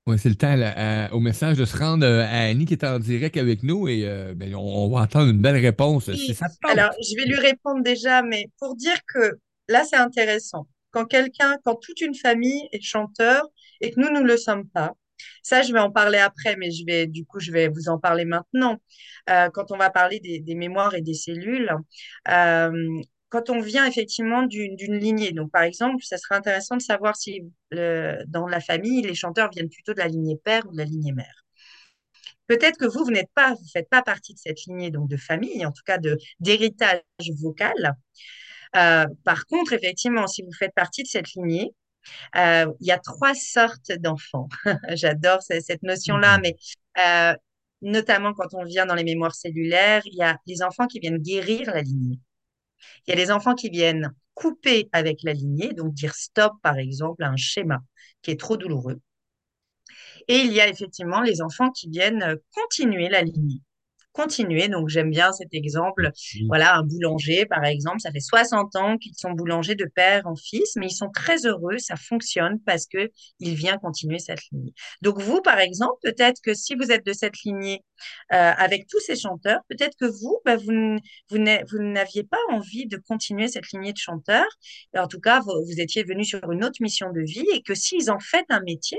Oui, 0.06 0.20
c'est 0.20 0.28
le 0.28 0.36
temps 0.36 0.54
au 1.12 1.18
message 1.18 1.56
de 1.56 1.64
se 1.64 1.76
rendre 1.76 2.06
euh, 2.06 2.22
à 2.22 2.44
Annie 2.44 2.64
qui 2.64 2.74
est 2.74 2.84
en 2.84 3.00
direct 3.00 3.36
avec 3.36 3.64
nous 3.64 3.88
et 3.88 4.06
euh, 4.06 4.34
ben, 4.36 4.54
on, 4.54 4.88
va 4.88 5.00
entendre 5.00 5.30
une 5.30 5.42
belle 5.42 5.56
réponse. 5.56 6.08
Alors, 6.62 6.92
je 7.02 7.16
vais 7.16 7.24
lui 7.24 7.34
répondre 7.34 7.82
déjà, 7.82 8.22
mais 8.22 8.48
pour 8.60 8.76
dire 8.76 8.98
que 9.12 9.32
là, 9.68 9.82
c'est 9.82 9.96
intéressant. 9.96 10.68
Quand 10.92 11.06
quelqu'un, 11.06 11.56
quand 11.64 11.74
toute 11.74 12.00
une 12.00 12.14
famille 12.14 12.68
est 12.70 12.80
chanteur 12.80 13.42
et 13.80 13.90
que 13.90 13.98
nous, 13.98 14.08
nous 14.08 14.20
ne 14.20 14.28
le 14.28 14.36
sommes 14.36 14.68
pas, 14.68 14.92
ça, 15.42 15.62
je 15.62 15.72
vais 15.72 15.80
en 15.80 15.90
parler 15.90 16.18
après, 16.18 16.54
mais 16.56 16.70
je 16.70 16.84
vais, 16.86 17.08
du 17.08 17.24
coup, 17.24 17.40
je 17.40 17.50
vais 17.50 17.66
vous 17.66 17.88
en 17.88 17.98
parler 17.98 18.24
maintenant. 18.24 18.76
Euh, 19.28 19.48
quand 19.50 19.72
on 19.72 19.76
va 19.76 19.90
parler 19.90 20.20
des, 20.20 20.38
des, 20.38 20.54
mémoires 20.54 20.94
et 20.94 21.02
des 21.02 21.14
cellules, 21.14 21.74
quand 23.28 23.50
on 23.50 23.60
vient 23.60 23.86
effectivement 23.86 24.42
d'une 24.42 24.98
lignée, 24.98 25.32
donc 25.32 25.50
par 25.50 25.62
exemple, 25.62 26.04
ça 26.04 26.16
serait 26.16 26.36
intéressant 26.36 26.76
de 26.76 26.82
savoir 26.82 27.16
si 27.16 27.42
dans 27.70 28.46
la 28.48 28.60
famille, 28.60 29.02
les 29.02 29.14
chanteurs 29.14 29.50
viennent 29.50 29.68
plutôt 29.68 29.94
de 29.94 29.98
la 29.98 30.08
lignée 30.08 30.38
père 30.42 30.66
ou 30.68 30.72
de 30.72 30.78
la 30.78 30.84
lignée 30.84 31.12
mère. 31.12 31.44
Peut-être 32.46 32.78
que 32.78 32.86
vous, 32.86 33.04
vous 33.04 33.10
n'êtes 33.10 33.30
pas, 33.34 33.54
vous 33.54 33.68
faites 33.72 33.88
pas 33.88 34.02
partie 34.02 34.34
de 34.34 34.38
cette 34.38 34.64
lignée 34.66 34.90
donc 34.90 35.08
de 35.08 35.16
famille, 35.16 35.66
en 35.66 35.72
tout 35.72 35.82
cas 35.84 35.98
d'héritage 36.40 37.02
vocal. 37.40 37.96
Euh, 38.76 39.06
par 39.24 39.46
contre, 39.46 39.72
effectivement, 39.72 40.26
si 40.26 40.42
vous 40.42 40.52
faites 40.52 40.74
partie 40.74 41.02
de 41.02 41.08
cette 41.08 41.32
lignée, 41.32 41.72
euh, 42.36 42.66
il 42.80 42.86
y 42.86 42.92
a 42.92 42.98
trois 42.98 43.34
sortes 43.34 43.92
d'enfants. 43.98 44.48
J'adore 44.90 45.42
cette 45.42 45.82
notion-là, 45.82 46.38
mmh. 46.38 46.42
mais 46.42 46.56
euh, 47.04 47.36
notamment 47.82 48.32
quand 48.32 48.54
on 48.54 48.64
vient 48.64 48.86
dans 48.86 48.94
les 48.94 49.04
mémoires 49.04 49.34
cellulaires, 49.34 50.02
il 50.06 50.14
y 50.14 50.22
a 50.22 50.38
les 50.46 50.62
enfants 50.62 50.86
qui 50.86 51.00
viennent 51.00 51.18
guérir 51.18 51.72
la 51.72 51.82
lignée. 51.82 52.20
Il 53.06 53.10
y 53.10 53.12
a 53.12 53.16
des 53.16 53.30
enfants 53.30 53.54
qui 53.54 53.70
viennent 53.70 54.14
couper 54.34 54.88
avec 54.92 55.22
la 55.22 55.32
lignée, 55.32 55.72
donc 55.72 55.94
dire 55.94 56.14
stop, 56.14 56.54
par 56.62 56.78
exemple, 56.78 57.24
à 57.24 57.28
un 57.30 57.36
schéma 57.36 57.78
qui 58.22 58.30
est 58.30 58.40
trop 58.40 58.56
douloureux. 58.56 59.00
Et 60.28 60.36
il 60.36 60.52
y 60.52 60.60
a 60.60 60.68
effectivement 60.68 61.20
les 61.20 61.42
enfants 61.42 61.70
qui 61.70 61.88
viennent 61.88 62.36
continuer 62.54 63.08
la 63.08 63.22
lignée, 63.22 63.60
continuer. 64.16 64.68
Donc, 64.68 64.88
j'aime 64.88 65.10
bien 65.10 65.32
cet 65.32 65.52
exemple. 65.52 66.10
Voilà, 66.48 66.76
un 66.76 66.82
boulanger, 66.82 67.46
par 67.46 67.64
exemple, 67.64 68.00
ça 68.00 68.10
fait 68.10 68.20
60 68.20 68.74
ans 68.76 68.96
qu'ils 68.96 69.14
sont 69.16 69.32
boulangers 69.32 69.74
de 69.74 69.84
père 69.84 70.26
en 70.26 70.34
fils, 70.34 70.74
mais 70.76 70.86
ils 70.86 70.96
sont 70.96 71.10
très 71.10 71.46
heureux, 71.46 71.78
ça 71.78 71.96
fonctionne 71.96 72.58
parce 72.64 72.86
que 72.86 73.10
il 73.40 73.54
vient 73.54 73.76
continuer 73.78 74.18
cette 74.18 74.40
lignée. 74.50 74.74
Donc, 75.02 75.20
vous, 75.20 75.42
par 75.42 75.60
exemple, 75.60 75.98
peut-être 76.02 76.40
que 76.42 76.54
si 76.54 76.74
vous 76.74 76.90
êtes 76.90 77.04
de 77.04 77.12
cette 77.12 77.38
lignée 77.44 77.82
euh, 78.32 78.52
avec 78.56 78.86
tous 78.88 79.00
ces 79.00 79.16
chanteurs, 79.16 79.60
peut-être 79.68 79.96
que 80.00 80.06
vous, 80.06 80.40
bah, 80.44 80.56
vous, 80.56 80.96
vous 81.30 81.78
n'aviez 81.78 82.24
pas 82.24 82.38
envie 82.50 82.86
de 82.86 82.96
continuer 82.96 83.48
cette 83.48 83.70
lignée 83.72 83.92
de 83.92 83.98
chanteurs. 83.98 84.48
En 84.96 85.08
tout 85.08 85.20
cas, 85.20 85.40
vous, 85.40 85.52
vous 85.66 85.80
étiez 85.80 86.04
venu 86.04 86.24
sur 86.24 86.40
une 86.50 86.64
autre 86.64 86.80
mission 86.80 87.12
de 87.12 87.20
vie 87.20 87.46
et 87.52 87.62
que 87.62 87.74
s'ils 87.74 88.10
en 88.10 88.18
font 88.18 88.44
un 88.48 88.60
métier, 88.60 88.98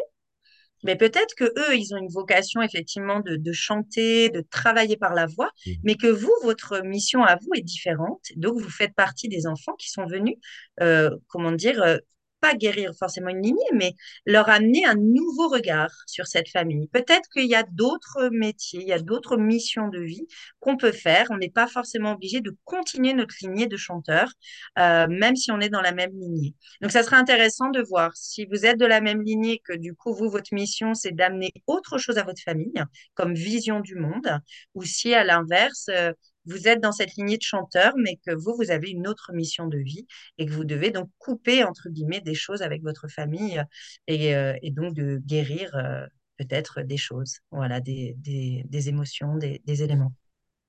mais 0.84 0.96
peut-être 0.96 1.36
que 1.36 1.46
eux, 1.46 1.76
ils 1.76 1.94
ont 1.94 1.98
une 1.98 2.10
vocation 2.10 2.62
effectivement 2.62 3.20
de, 3.20 3.36
de, 3.36 3.52
chanter, 3.52 4.30
de 4.30 4.42
travailler 4.50 4.98
par 4.98 5.14
la 5.14 5.26
voix, 5.26 5.50
mmh. 5.66 5.72
mais 5.84 5.96
que 5.96 6.08
vous, 6.08 6.34
votre 6.44 6.82
mission 6.84 7.24
à 7.24 7.36
vous 7.36 7.50
est 7.56 7.62
différente. 7.62 8.22
Donc, 8.36 8.60
vous 8.60 8.70
faites 8.70 8.94
partie 8.96 9.28
des 9.28 9.48
enfants 9.48 9.74
qui 9.78 9.90
sont 9.90 10.06
venus, 10.06 10.36
euh, 10.82 11.10
comment 11.28 11.52
dire, 11.52 11.82
euh, 11.82 11.98
pas 12.40 12.56
guérir 12.56 12.92
forcément 12.98 13.30
une 13.30 13.42
lignée, 13.42 13.72
mais 13.74 13.94
leur 14.26 14.50
amener 14.50 14.86
un 14.86 14.96
nouveau 14.96 15.48
regard 15.48 15.92
sur 16.08 16.28
cette 16.28 16.50
famille. 16.50 16.88
Peut-être 16.88 17.30
qu'il 17.34 17.48
y 17.48 17.56
a 17.56 17.64
d'autres 17.64 18.30
métiers, 18.32 18.82
il 18.82 18.88
y 18.88 18.94
a 18.94 19.00
d'autres 19.00 19.38
missions 19.38 19.88
de 19.90 20.00
vie 20.00 20.28
qu'on 20.60 20.78
peut 20.78 20.92
faire. 20.92 21.28
On 21.30 21.38
n'est 21.38 21.50
pas 21.50 21.68
forcément 21.68 22.14
obligé 22.14 22.42
de 22.42 22.56
continuer 22.66 23.14
notre 23.14 23.36
lignée 23.42 23.68
de 23.68 23.78
chanteurs, 23.78 24.32
euh, 24.80 25.08
même 25.10 25.36
si 25.36 25.52
on 25.52 25.60
est 25.60 25.70
dans 25.70 25.82
la 25.82 25.92
même 25.92 26.12
lignée. 26.12 26.56
Donc, 26.82 26.92
ça 26.92 27.04
sera 27.04 27.18
intéressant 27.18 27.70
de 27.70 27.82
voir 27.82 28.12
si 28.16 28.46
vous 28.46 28.66
êtes 28.66 28.80
de 28.80 28.86
la 28.86 29.02
même 29.02 29.22
lignée, 29.22 29.62
que 29.64 29.74
du 29.74 29.94
coup, 29.94 30.14
vous, 30.14 30.30
votre 30.30 30.54
mission, 30.54 30.94
c'est 30.94 31.12
d'amener 31.12 31.52
autre 31.68 31.98
chose 31.98 32.18
à 32.18 32.24
votre 32.24 32.42
famille, 32.42 32.84
comme 33.14 33.34
vision 33.34 33.80
du 33.80 33.96
monde, 33.96 34.30
ou 34.76 34.84
si 34.84 35.14
à 35.14 35.24
l'inverse, 35.24 35.88
euh, 35.90 36.12
vous 36.48 36.68
êtes 36.68 36.82
dans 36.82 36.92
cette 36.92 37.16
lignée 37.16 37.38
de 37.38 37.44
chanteurs, 37.44 37.94
mais 37.98 38.20
que 38.26 38.34
vous, 38.34 38.56
vous 38.58 38.72
avez 38.72 38.90
une 38.90 39.08
autre 39.08 39.32
mission 39.34 39.68
de 39.68 39.78
vie 39.78 40.08
et 40.38 40.46
que 40.46 40.52
vous 40.52 40.66
devez 40.66 40.92
donc 40.92 41.10
couper, 41.18 41.64
entre 41.64 41.90
guillemets, 41.90 42.22
des 42.22 42.34
choses 42.34 42.62
avec 42.62 42.82
votre 42.82 43.08
famille 43.08 43.62
et, 44.08 44.36
euh, 44.36 44.54
donc 44.72 44.94
de 44.96 45.18
guérir 45.18 45.76
euh, 45.76 46.06
peut-être 46.38 46.82
des 46.82 46.98
choses, 46.98 47.40
voilà, 47.52 47.80
des, 47.82 48.16
des, 48.18 48.90
émotions, 48.90 49.36
des, 49.38 49.84
éléments. 49.84 50.14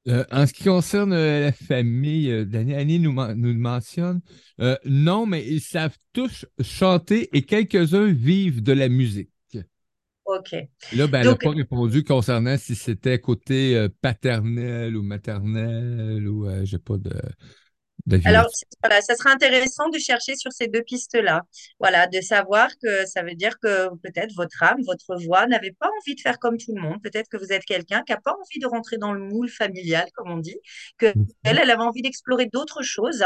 Euh, 0.08 0.24
en 0.30 0.46
ce 0.46 0.52
qui 0.52 0.64
concerne 0.64 1.14
la 1.14 1.52
famille, 1.52 2.46
Daniel 2.46 2.86
nous, 3.02 3.12
nous 3.34 3.54
mentionne, 3.58 4.20
non, 4.84 5.26
mais 5.26 5.46
ils 5.46 5.60
savent 5.60 5.96
tous 6.12 6.46
chanter 6.60 7.28
et 7.36 7.42
quelques-uns 7.42 8.10
vivent 8.10 8.62
de 8.62 8.72
la 8.72 8.88
musique. 8.88 9.30
OK. 10.28 10.54
Là, 10.92 11.06
ben, 11.06 11.20
elle 11.20 11.28
n'a 11.28 11.36
pas 11.36 11.50
répondu 11.50 12.04
concernant 12.04 12.56
si 12.58 12.74
c'était 12.74 13.18
côté 13.18 13.76
euh, 13.76 13.88
paternel 14.02 14.94
ou 14.94 15.02
maternel 15.02 16.28
ou 16.28 16.46
euh, 16.46 16.64
j'ai 16.64 16.78
pas 16.78 16.98
de. 16.98 17.10
Alors, 18.24 18.46
voilà, 18.82 19.00
ça 19.00 19.14
sera 19.14 19.30
intéressant 19.30 19.88
de 19.88 19.98
chercher 19.98 20.36
sur 20.36 20.52
ces 20.52 20.68
deux 20.68 20.82
pistes-là. 20.82 21.42
Voilà, 21.78 22.06
de 22.06 22.20
savoir 22.20 22.68
que 22.82 23.06
ça 23.06 23.22
veut 23.22 23.34
dire 23.34 23.58
que 23.60 23.88
peut-être 24.02 24.34
votre 24.36 24.62
âme, 24.62 24.78
votre 24.86 25.20
voix 25.24 25.46
n'avait 25.46 25.74
pas 25.78 25.88
envie 26.00 26.14
de 26.14 26.20
faire 26.20 26.38
comme 26.38 26.56
tout 26.56 26.74
le 26.74 26.80
monde. 26.80 27.02
Peut-être 27.02 27.28
que 27.28 27.36
vous 27.36 27.52
êtes 27.52 27.64
quelqu'un 27.64 28.02
qui 28.02 28.12
n'a 28.12 28.20
pas 28.20 28.32
envie 28.32 28.58
de 28.60 28.66
rentrer 28.66 28.98
dans 28.98 29.12
le 29.12 29.20
moule 29.20 29.48
familial, 29.48 30.06
comme 30.14 30.30
on 30.30 30.38
dit, 30.38 30.58
que 30.98 31.06
mhm. 31.06 31.26
elle, 31.44 31.58
elle 31.62 31.70
avait 31.70 31.82
envie 31.82 32.02
d'explorer 32.02 32.46
d'autres 32.46 32.82
choses. 32.82 33.24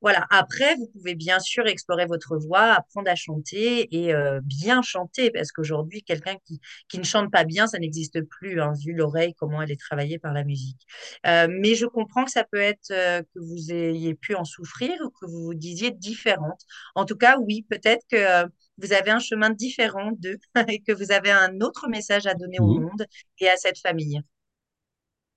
Voilà. 0.00 0.26
Après, 0.30 0.74
vous 0.76 0.88
pouvez 0.88 1.14
bien 1.14 1.38
sûr 1.38 1.66
explorer 1.66 2.06
votre 2.06 2.36
voix, 2.36 2.72
apprendre 2.72 3.10
à 3.10 3.14
chanter 3.14 3.88
et 3.94 4.14
euh, 4.14 4.40
bien 4.42 4.82
chanter, 4.82 5.30
parce 5.30 5.52
qu'aujourd'hui, 5.52 6.02
quelqu'un 6.02 6.36
qui, 6.46 6.60
qui 6.88 6.98
ne 6.98 7.04
chante 7.04 7.30
pas 7.30 7.44
bien, 7.44 7.66
ça 7.66 7.78
n'existe 7.78 8.22
plus, 8.22 8.60
hein, 8.60 8.72
vu 8.84 8.92
l'oreille, 8.92 9.34
comment 9.34 9.62
elle 9.62 9.70
est 9.70 9.80
travaillée 9.80 10.18
par 10.18 10.32
la 10.32 10.44
musique. 10.44 10.80
Euh, 11.26 11.46
mais 11.50 11.74
je 11.74 11.86
comprends 11.86 12.24
que 12.24 12.30
ça 12.30 12.44
peut 12.44 12.60
être 12.60 12.90
euh, 12.90 13.22
que 13.22 13.38
vous 13.40 13.72
ayez 13.72 14.14
pu 14.24 14.34
en 14.34 14.44
souffrir 14.44 14.92
ou 15.04 15.10
que 15.10 15.26
vous 15.26 15.44
vous 15.44 15.54
disiez 15.54 15.90
différente. 15.90 16.60
En 16.94 17.04
tout 17.04 17.16
cas, 17.16 17.38
oui, 17.38 17.66
peut-être 17.68 18.04
que 18.10 18.16
euh, 18.16 18.46
vous 18.78 18.92
avez 18.92 19.10
un 19.10 19.20
chemin 19.20 19.50
différent 19.50 20.12
d'eux 20.18 20.38
et 20.68 20.80
que 20.80 20.92
vous 20.92 21.12
avez 21.12 21.30
un 21.30 21.60
autre 21.60 21.88
message 21.88 22.26
à 22.26 22.34
donner 22.34 22.58
au 22.60 22.80
monde 22.80 23.06
et 23.38 23.48
à 23.48 23.56
cette 23.56 23.78
famille. 23.78 24.20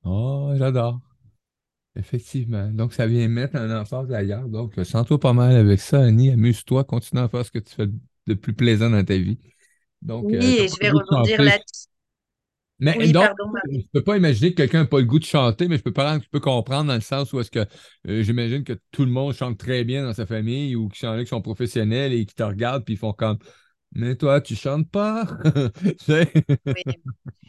Oh, 0.03 0.53
j'adore. 0.55 0.99
Effectivement. 1.95 2.69
Donc, 2.69 2.93
ça 2.93 3.07
vient 3.07 3.27
mettre 3.27 3.55
un 3.55 3.81
enfant 3.81 4.09
ailleurs. 4.11 4.47
Donc, 4.47 4.73
sens-toi 4.83 5.19
pas 5.19 5.33
mal 5.33 5.55
avec 5.55 5.79
ça, 5.79 6.03
Annie. 6.03 6.29
Amuse-toi, 6.29 6.83
continue 6.83 7.21
à 7.21 7.27
faire 7.27 7.45
ce 7.45 7.51
que 7.51 7.59
tu 7.59 7.73
fais 7.73 7.87
de 8.27 8.33
plus 8.35 8.53
plaisant 8.53 8.89
dans 8.89 9.03
ta 9.03 9.17
vie. 9.17 9.39
Donc, 10.01 10.25
oui, 10.25 10.35
euh, 10.35 10.41
et 10.41 10.67
je 10.67 10.79
vais 10.79 10.89
rebondir 10.89 11.41
là-dessus. 11.41 11.76
Mais 12.79 13.11
donc, 13.11 13.29
je 13.71 13.77
ne 13.77 13.81
peux 13.91 14.03
pas 14.03 14.17
imaginer 14.17 14.51
que 14.51 14.57
quelqu'un 14.57 14.81
n'a 14.81 14.85
pas 14.85 14.99
le 14.99 15.05
goût 15.05 15.17
de 15.17 15.25
chanter, 15.25 15.67
mais 15.67 15.77
je 15.77 15.83
peux, 15.83 15.93
pas, 15.93 16.19
je 16.19 16.29
peux 16.29 16.39
comprendre 16.39 16.89
dans 16.89 16.95
le 16.95 17.01
sens 17.01 17.33
où 17.33 17.39
est-ce 17.39 17.49
que 17.49 17.65
euh, 18.07 18.21
j'imagine 18.21 18.63
que 18.63 18.73
tout 18.91 19.03
le 19.03 19.11
monde 19.11 19.33
chante 19.33 19.57
très 19.57 19.83
bien 19.83 20.03
dans 20.03 20.13
sa 20.13 20.27
famille 20.27 20.75
ou 20.75 20.87
qui 20.89 20.99
sont 20.99 21.41
professionnels 21.41 22.13
et 22.13 22.25
qui 22.25 22.35
te 22.35 22.43
regardent 22.43 22.83
puis 22.85 22.93
ils 22.93 22.97
font 22.97 23.13
comme 23.13 23.39
Mais 23.97 24.15
toi, 24.15 24.41
tu 24.41 24.55
chantes 24.55 24.87
pas? 24.91 25.25
oui. 26.07 26.23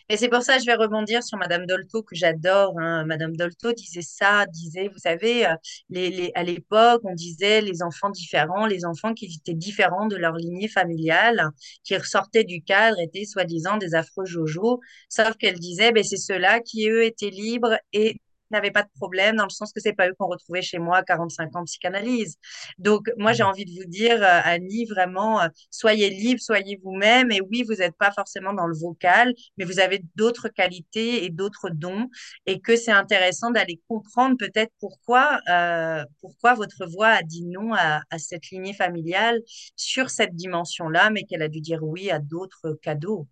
Et 0.09 0.17
c'est 0.17 0.31
pour 0.31 0.41
ça 0.41 0.57
que 0.57 0.63
je 0.63 0.67
vais 0.67 0.77
rebondir 0.77 1.23
sur 1.23 1.37
Madame 1.37 1.67
Dolto, 1.67 2.03
que 2.03 2.17
j'adore. 2.17 2.73
Hein. 2.81 3.05
Madame 3.05 3.37
Dolto 3.37 3.75
disait 3.75 4.01
ça, 4.01 4.47
disait, 4.47 4.89
vous 4.89 4.99
savez, 4.99 5.47
euh, 5.47 5.55
les, 5.91 6.33
à 6.35 6.43
l'époque, 6.43 7.03
on 7.05 7.15
disait 7.15 7.61
les 7.61 7.83
enfants 7.83 8.09
différents, 8.09 8.65
les 8.65 8.87
enfants 8.87 9.13
qui 9.13 9.27
étaient 9.27 9.53
différents 9.53 10.07
de 10.07 10.17
leur 10.17 10.37
lignée 10.37 10.69
familiale, 10.69 11.51
qui 11.85 11.95
ressortaient 11.95 12.45
du 12.45 12.63
cadre, 12.63 12.99
étaient 12.99 13.27
soi-disant 13.27 13.77
des 13.77 13.95
affreux 13.95 14.25
jojo. 14.25 14.81
Sauf 15.11 15.37
qu'elle 15.37 15.59
disait, 15.59 15.93
ben, 15.93 16.03
c'est 16.03 16.17
ceux-là 16.17 16.61
qui, 16.61 16.89
eux, 16.89 17.05
étaient 17.05 17.29
libres 17.29 17.77
et 17.93 18.23
n'avaient 18.51 18.71
pas 18.71 18.83
de 18.83 18.91
problème, 18.97 19.37
dans 19.37 19.45
le 19.45 19.51
sens 19.51 19.73
que 19.73 19.81
c'est 19.81 19.93
pas 19.93 20.09
eux 20.09 20.15
qu'on 20.19 20.29
retrouvait 20.29 20.63
chez 20.63 20.79
moi 20.79 20.99
à 20.99 21.03
45 21.03 21.57
ans 21.57 21.61
de 21.61 21.67
psychanalyse. 21.67 22.37
Donc, 22.79 23.11
moi, 23.17 23.33
j'ai 23.33 23.43
mmh. 23.43 23.47
envie 23.47 23.65
de 23.65 23.71
vous 23.71 23.89
dire, 23.89 24.23
euh, 24.23 24.41
Annie, 24.45 24.87
vraiment, 24.87 25.41
euh, 25.41 25.49
soyez 25.71 26.11
libre, 26.11 26.41
soyez 26.41 26.81
vous-même. 26.83 27.31
Et 27.31 27.41
oui, 27.41 27.63
vous 27.63 27.75
n'êtes 27.75 27.97
pas 27.97 28.13
forcément 28.13 28.53
dans 28.53 28.67
le 28.67 28.77
vocal, 28.77 29.35
mais 29.57 29.65
vous 29.65 29.81
avez 29.81 30.03
d'autres 30.17 30.49
qualités 30.49 31.25
et 31.25 31.31
d'autres 31.31 31.71
dons. 31.71 32.09
Et 32.47 32.61
que 32.61 32.77
c'est 32.77 32.93
intéressant 32.93 33.51
d'aller 33.51 33.81
comprendre 33.89 34.37
peut-être 34.39 34.73
pourquoi, 34.81 35.41
euh, 35.49 36.05
pourquoi 36.21 36.55
votre 36.55 36.87
voix 36.87 37.09
a 37.09 37.23
dit 37.23 37.45
non 37.45 37.73
à, 37.75 38.03
à 38.11 38.19
cette 38.19 38.51
lignée 38.51 38.75
familiale 38.75 39.41
sur 39.77 40.11
cette 40.11 40.35
dimension-là, 40.35 41.11
mais 41.11 41.25
qu'elle 41.25 41.43
a 41.43 41.49
dû 41.49 41.61
dire 41.61 41.83
oui 41.83 42.11
à 42.11 42.19
d'autres 42.19 42.79
cadeaux. 42.83 43.27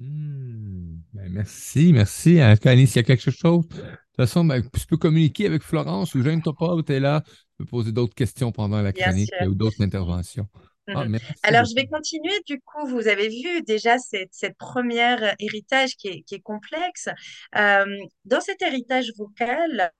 Hmm. 0.00 0.96
Ben, 1.12 1.32
merci, 1.32 1.92
merci. 1.92 2.40
Annie, 2.40 2.86
s'il 2.86 2.96
y 2.96 2.98
a 2.98 3.02
quelque 3.02 3.30
chose, 3.30 3.66
de 3.68 3.74
toute 3.74 4.16
façon, 4.16 4.44
ben, 4.44 4.62
tu 4.62 4.86
peux 4.86 4.96
communiquer 4.96 5.46
avec 5.46 5.62
Florence 5.62 6.14
ou 6.14 6.22
gêne-toi 6.22 6.54
pas, 6.58 6.74
tu 6.84 6.92
es 6.92 7.00
là, 7.00 7.22
tu 7.24 7.34
peux 7.58 7.64
poser 7.64 7.92
d'autres 7.92 8.14
questions 8.14 8.50
pendant 8.50 8.82
la 8.82 8.92
chronique 8.92 9.30
ou 9.46 9.54
d'autres 9.54 9.82
interventions. 9.82 10.48
Ah, 10.88 11.04
mhm. 11.04 11.18
Alors, 11.42 11.64
je 11.64 11.74
vais 11.74 11.86
continuer. 11.86 12.34
Du 12.46 12.60
coup, 12.60 12.86
vous 12.86 13.08
avez 13.08 13.28
vu 13.28 13.62
déjà 13.62 13.98
cette, 13.98 14.32
cette 14.32 14.56
première 14.58 15.34
héritage 15.38 15.96
qui 15.96 16.08
est, 16.08 16.22
qui 16.22 16.34
est 16.34 16.40
complexe. 16.40 17.08
Euh, 17.56 17.86
dans 18.24 18.40
cet 18.40 18.60
héritage 18.62 19.10
vocal, 19.16 19.92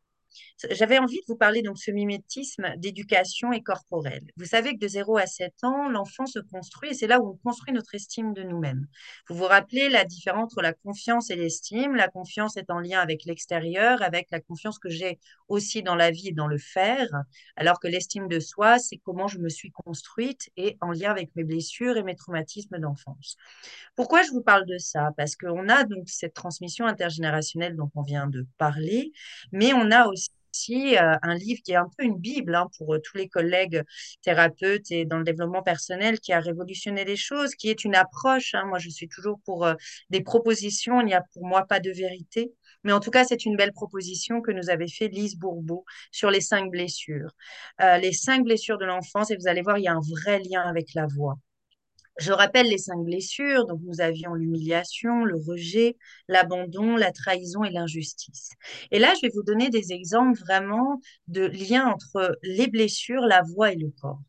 j'avais 0.70 0.98
envie 0.98 1.20
de 1.20 1.24
vous 1.29 1.37
parler 1.37 1.62
donc 1.62 1.79
ce 1.79 1.90
mimétisme 1.90 2.74
d'éducation 2.77 3.53
et 3.53 3.62
corporelle. 3.62 4.24
Vous 4.37 4.44
savez 4.44 4.74
que 4.74 4.79
de 4.79 4.88
0 4.88 5.16
à 5.16 5.27
7 5.27 5.53
ans, 5.64 5.88
l'enfant 5.88 6.27
se 6.27 6.38
construit 6.38 6.90
et 6.90 6.94
c'est 6.94 7.07
là 7.07 7.20
où 7.20 7.31
on 7.31 7.37
construit 7.37 7.72
notre 7.72 7.94
estime 7.94 8.33
de 8.33 8.42
nous-mêmes. 8.42 8.87
Vous 9.29 9.37
vous 9.37 9.44
rappelez 9.44 9.88
la 9.88 10.05
différence 10.05 10.44
entre 10.44 10.62
la 10.62 10.72
confiance 10.72 11.31
et 11.31 11.37
l'estime. 11.37 11.94
La 11.94 12.09
confiance 12.09 12.57
est 12.57 12.70
en 12.70 12.79
lien 12.79 13.00
avec 13.00 13.24
l'extérieur, 13.24 14.03
avec 14.03 14.29
la 14.31 14.40
confiance 14.40 14.79
que 14.79 14.88
j'ai 14.88 15.18
aussi 15.48 15.83
dans 15.83 15.94
la 15.94 16.11
vie 16.11 16.29
et 16.29 16.33
dans 16.33 16.46
le 16.46 16.59
faire, 16.59 17.09
alors 17.57 17.81
que 17.81 17.88
l'estime 17.88 18.29
de 18.29 18.40
soi, 18.40 18.79
c'est 18.79 18.98
comment 18.98 19.29
je 19.29 19.38
me 19.38 19.48
suis 19.48 19.70
construite 19.70 20.50
et 20.57 20.77
en 20.81 20.92
lien 20.92 21.11
avec 21.11 21.35
mes 21.37 21.44
blessures 21.44 21.96
et 21.96 22.03
mes 22.03 22.14
traumatismes 22.14 22.79
d'enfance. 22.79 23.37
Pourquoi 23.96 24.22
je 24.22 24.31
vous 24.31 24.42
parle 24.42 24.66
de 24.66 24.79
ça? 24.79 25.11
Parce 25.16 25.37
qu'on 25.37 25.68
a 25.68 25.85
donc 25.85 26.09
cette 26.09 26.35
transmission 26.35 26.87
intergénérationnelle 26.87 27.77
dont 27.77 27.90
on 27.94 28.03
vient 28.03 28.27
de 28.27 28.46
parler, 28.59 29.12
mais 29.53 29.72
on 29.72 29.90
a 29.90 30.07
aussi 30.07 30.31
euh, 30.70 31.16
un 31.22 31.34
livre 31.34 31.60
qui 31.64 31.72
est 31.72 31.76
un 31.76 31.88
peu 31.96 32.04
une 32.04 32.18
bible 32.18 32.54
hein, 32.54 32.68
pour 32.78 32.94
euh, 32.94 32.98
tous 32.98 33.16
les 33.16 33.28
collègues 33.28 33.82
thérapeutes 34.22 34.90
et 34.90 35.04
dans 35.04 35.18
le 35.18 35.24
développement 35.24 35.62
personnel 35.62 36.20
qui 36.20 36.32
a 36.32 36.40
révolutionné 36.40 37.04
les 37.04 37.16
choses, 37.16 37.54
qui 37.54 37.70
est 37.70 37.84
une 37.84 37.94
approche. 37.94 38.54
Hein. 38.54 38.64
moi, 38.66 38.78
je 38.78 38.90
suis 38.90 39.08
toujours 39.08 39.40
pour 39.44 39.66
euh, 39.66 39.74
des 40.10 40.22
propositions. 40.22 41.00
Il 41.00 41.06
n'y 41.06 41.14
a 41.14 41.22
pour 41.32 41.46
moi 41.46 41.66
pas 41.66 41.80
de 41.80 41.90
vérité. 41.90 42.52
Mais 42.84 42.92
en 42.92 43.00
tout 43.00 43.10
cas, 43.10 43.24
c'est 43.24 43.44
une 43.46 43.56
belle 43.56 43.72
proposition 43.72 44.42
que 44.42 44.52
nous 44.52 44.70
avait 44.70 44.88
fait 44.88 45.08
Lise 45.08 45.36
Bourbeau 45.36 45.84
sur 46.12 46.30
les 46.30 46.40
cinq 46.42 46.70
blessures. 46.70 47.30
les 47.80 48.12
cinq 48.12 48.44
blessures 48.44 48.78
de 48.78 48.84
l'enfance, 48.84 49.30
et 49.30 49.36
vous 49.36 49.48
allez 49.48 49.62
voir, 49.62 49.78
il 49.78 49.84
y 49.84 49.88
a 49.88 49.94
un 49.94 50.00
vrai 50.00 50.40
lien 50.40 50.62
avec 50.62 50.94
la 50.94 51.06
voix. 51.06 51.38
Je 52.18 52.33
rappelle 52.33 52.66
les 52.66 52.79
cinq 52.79 53.05
blessures. 53.05 53.66
Donc, 53.66 53.81
nous 53.83 54.00
avions 54.00 54.35
l'humiliation, 54.35 55.24
le 55.24 55.37
rejet, 55.37 55.96
l'abandon, 56.29 56.96
la 56.96 57.12
trahison 57.12 57.64
et 57.64 57.70
l'injustice. 57.70 58.50
Et 58.92 58.98
là, 58.98 59.12
je 59.16 59.27
vais 59.27 59.33
vous 59.35 59.42
donner 59.42 59.68
des 59.70 59.92
exemples 59.92 60.38
vraiment 60.38 61.00
de 61.29 61.42
liens 61.46 61.87
entre 61.87 62.38
les 62.42 62.68
blessures, 62.68 63.22
la 63.22 63.42
voix 63.42 63.72
et 63.72 63.77
le 63.77 63.90
corps. 64.00 64.20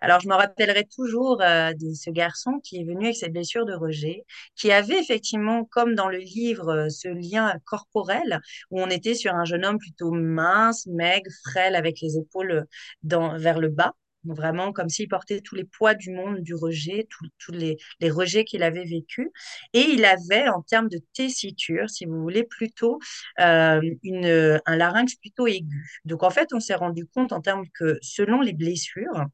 Alors, 0.00 0.20
je 0.20 0.28
me 0.28 0.34
rappellerai 0.34 0.84
toujours 0.84 1.40
euh, 1.42 1.72
de 1.74 1.92
ce 1.94 2.10
garçon 2.10 2.58
qui 2.64 2.80
est 2.80 2.84
venu 2.84 3.04
avec 3.04 3.16
cette 3.16 3.32
blessure 3.32 3.66
de 3.66 3.74
rejet, 3.74 4.24
qui 4.56 4.72
avait 4.72 4.98
effectivement, 4.98 5.64
comme 5.64 5.94
dans 5.94 6.08
le 6.08 6.18
livre, 6.18 6.68
euh, 6.70 6.88
ce 6.88 7.08
lien 7.08 7.52
corporel 7.64 8.40
où 8.70 8.80
on 8.80 8.88
était 8.88 9.14
sur 9.14 9.34
un 9.34 9.44
jeune 9.44 9.64
homme 9.64 9.78
plutôt 9.78 10.10
mince, 10.10 10.86
maigre, 10.86 11.30
frêle, 11.44 11.76
avec 11.76 12.00
les 12.00 12.16
épaules 12.16 12.66
vers 13.02 13.60
le 13.60 13.68
bas 13.68 13.94
vraiment 14.24 14.72
comme 14.72 14.88
s'il 14.88 15.08
portait 15.08 15.40
tous 15.40 15.54
les 15.54 15.64
poids 15.64 15.94
du 15.94 16.10
monde 16.10 16.40
du 16.40 16.54
rejet, 16.54 17.06
tous 17.38 17.52
les, 17.52 17.76
les, 18.00 18.10
rejets 18.10 18.44
qu'il 18.44 18.62
avait 18.62 18.84
vécus. 18.84 19.28
Et 19.72 19.80
il 19.80 20.04
avait, 20.04 20.48
en 20.48 20.62
termes 20.62 20.88
de 20.88 21.00
tessiture, 21.14 21.88
si 21.90 22.06
vous 22.06 22.20
voulez, 22.20 22.44
plutôt 22.44 22.98
euh, 23.40 23.80
une, 24.02 24.60
un 24.66 24.76
larynx 24.76 25.14
plutôt 25.16 25.46
aigu. 25.46 26.00
Donc, 26.04 26.22
en 26.22 26.30
fait, 26.30 26.52
on 26.52 26.60
s'est 26.60 26.74
rendu 26.74 27.06
compte 27.06 27.32
en 27.32 27.40
termes 27.40 27.64
que 27.74 27.98
selon 28.02 28.40
les 28.40 28.52
blessures, 28.52 29.26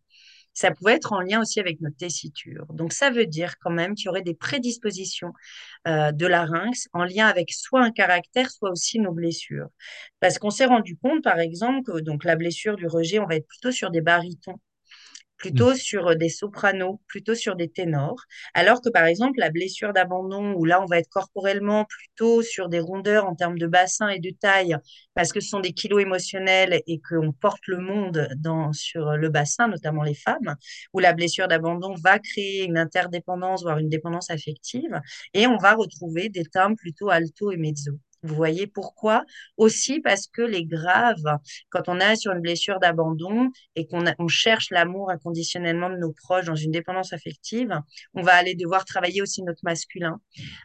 ça 0.54 0.70
pouvait 0.70 0.94
être 0.94 1.12
en 1.12 1.20
lien 1.20 1.40
aussi 1.40 1.60
avec 1.60 1.80
notre 1.80 1.96
tessiture. 1.96 2.64
Donc, 2.70 2.92
ça 2.92 3.10
veut 3.10 3.26
dire 3.26 3.58
quand 3.58 3.70
même 3.72 3.94
qu'il 3.94 4.06
y 4.06 4.08
aurait 4.08 4.22
des 4.22 4.34
prédispositions 4.34 5.32
euh, 5.88 6.12
de 6.12 6.26
larynx 6.26 6.88
en 6.92 7.04
lien 7.04 7.26
avec 7.26 7.52
soit 7.52 7.82
un 7.82 7.90
caractère, 7.90 8.50
soit 8.50 8.70
aussi 8.70 9.00
nos 9.00 9.12
blessures. 9.12 9.68
Parce 10.20 10.38
qu'on 10.38 10.50
s'est 10.50 10.64
rendu 10.66 10.96
compte, 10.96 11.24
par 11.24 11.40
exemple, 11.40 11.82
que 11.82 12.00
donc, 12.00 12.24
la 12.24 12.36
blessure 12.36 12.76
du 12.76 12.86
rejet, 12.86 13.18
on 13.18 13.26
va 13.26 13.36
être 13.36 13.48
plutôt 13.48 13.72
sur 13.72 13.90
des 13.90 14.00
barytons 14.00 14.60
plutôt 15.36 15.72
mm. 15.72 15.76
sur 15.76 16.08
euh, 16.08 16.14
des 16.14 16.28
sopranos, 16.28 17.00
plutôt 17.06 17.34
sur 17.34 17.56
des 17.56 17.68
ténors, 17.68 18.16
alors 18.54 18.80
que 18.80 18.88
par 18.88 19.04
exemple 19.04 19.38
la 19.38 19.50
blessure 19.50 19.92
d'abandon, 19.92 20.52
où 20.54 20.64
là 20.64 20.82
on 20.82 20.86
va 20.86 20.98
être 20.98 21.08
corporellement 21.08 21.84
plutôt 21.84 22.42
sur 22.42 22.68
des 22.68 22.80
rondeurs 22.80 23.26
en 23.26 23.34
termes 23.34 23.58
de 23.58 23.66
bassin 23.66 24.08
et 24.08 24.20
de 24.20 24.30
taille, 24.30 24.76
parce 25.14 25.32
que 25.32 25.40
ce 25.40 25.48
sont 25.48 25.60
des 25.60 25.72
kilos 25.72 26.02
émotionnels 26.02 26.80
et 26.86 27.00
qu'on 27.00 27.32
porte 27.32 27.66
le 27.66 27.78
monde 27.78 28.28
dans, 28.36 28.72
sur 28.72 29.12
le 29.16 29.28
bassin, 29.28 29.68
notamment 29.68 30.02
les 30.02 30.14
femmes, 30.14 30.56
où 30.92 30.98
la 30.98 31.12
blessure 31.12 31.48
d'abandon 31.48 31.94
va 32.02 32.18
créer 32.18 32.64
une 32.64 32.78
interdépendance, 32.78 33.62
voire 33.62 33.78
une 33.78 33.88
dépendance 33.88 34.30
affective, 34.30 35.00
et 35.34 35.46
on 35.46 35.56
va 35.56 35.74
retrouver 35.74 36.28
des 36.28 36.44
termes 36.44 36.76
plutôt 36.76 37.10
alto 37.10 37.50
et 37.52 37.56
mezzo. 37.56 37.98
Vous 38.24 38.34
voyez 38.34 38.66
pourquoi? 38.66 39.24
Aussi 39.58 40.00
parce 40.00 40.26
que 40.26 40.40
les 40.40 40.64
graves, 40.64 41.38
quand 41.68 41.88
on 41.88 42.00
est 42.00 42.16
sur 42.16 42.32
une 42.32 42.40
blessure 42.40 42.80
d'abandon 42.80 43.50
et 43.76 43.86
qu'on 43.86 44.04
on 44.18 44.28
cherche 44.28 44.70
l'amour 44.70 45.10
inconditionnellement 45.10 45.90
de 45.90 45.96
nos 45.96 46.12
proches 46.12 46.46
dans 46.46 46.56
une 46.56 46.70
dépendance 46.70 47.12
affective, 47.12 47.78
on 48.14 48.22
va 48.22 48.32
aller 48.32 48.54
devoir 48.54 48.86
travailler 48.86 49.20
aussi 49.20 49.42
notre 49.42 49.60
masculin, 49.62 50.20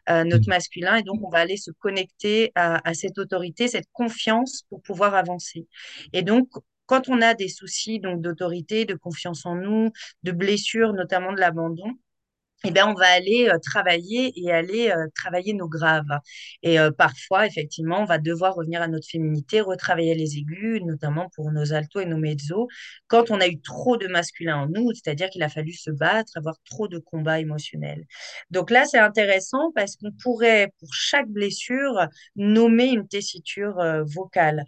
euh, 0.10 0.24
notre 0.24 0.48
mmh. 0.48 0.50
masculin, 0.50 0.96
et 0.96 1.04
donc 1.04 1.20
on 1.22 1.30
va 1.30 1.40
aller 1.40 1.58
se 1.58 1.72
connecter 1.72 2.52
à, 2.56 2.88
à 2.88 2.94
cette 2.94 3.18
autorité, 3.18 3.68
cette 3.68 3.90
confiance 3.92 4.64
pour 4.70 4.82
pouvoir 4.82 5.14
avancer. 5.16 5.68
Et 6.14 6.22
donc, 6.22 6.48
quand 6.86 7.10
on 7.10 7.22
a 7.22 7.34
des 7.36 7.50
soucis 7.50 8.00
donc 8.00 8.22
d'autorité, 8.22 8.86
de 8.86 8.96
confiance 8.96 9.46
en 9.46 9.56
nous, 9.56 9.92
de 10.24 10.32
blessures, 10.32 10.94
notamment 10.94 11.34
de 11.34 11.40
l'abandon, 11.40 11.94
eh 12.66 12.72
bien, 12.72 12.90
on 12.90 12.94
va 12.94 13.08
aller 13.08 13.48
euh, 13.50 13.58
travailler 13.58 14.34
et 14.36 14.52
aller 14.52 14.90
euh, 14.92 15.08
travailler 15.16 15.54
nos 15.54 15.70
graves. 15.70 16.20
Et 16.62 16.78
euh, 16.80 16.92
parfois, 16.92 17.46
effectivement, 17.48 18.02
on 18.02 18.06
va 18.06 18.18
devoir 18.18 18.56
revenir 18.56 18.82
à 18.82 18.88
notre 18.90 19.08
féminité, 19.08 19.62
retravailler 19.62 20.14
les 20.16 20.38
aigus, 20.38 20.82
notamment 20.84 21.30
pour 21.36 21.52
nos 21.52 21.72
altos 21.74 22.02
et 22.02 22.06
nos 22.06 22.18
mezzos, 22.18 22.68
quand 23.08 23.32
on 23.32 23.40
a 23.40 23.48
eu 23.48 23.62
trop 23.62 23.96
de 23.96 24.08
masculin 24.08 24.58
en 24.58 24.68
nous, 24.68 24.92
c'est-à-dire 24.94 25.30
qu'il 25.30 25.44
a 25.44 25.50
fallu 25.50 25.72
se 25.72 25.90
battre, 25.90 26.34
avoir 26.36 26.56
trop 26.70 26.88
de 26.90 27.00
combats 27.00 27.40
émotionnels. 27.40 28.06
Donc 28.52 28.72
là, 28.72 28.86
c'est 28.86 29.00
intéressant 29.00 29.72
parce 29.74 29.96
qu'on 29.96 30.12
pourrait, 30.12 30.74
pour 30.80 30.94
chaque 30.94 31.30
blessure, 31.30 32.08
nommer 32.36 32.88
une 32.88 33.08
tessiture 33.08 33.76
vocale. 34.06 34.64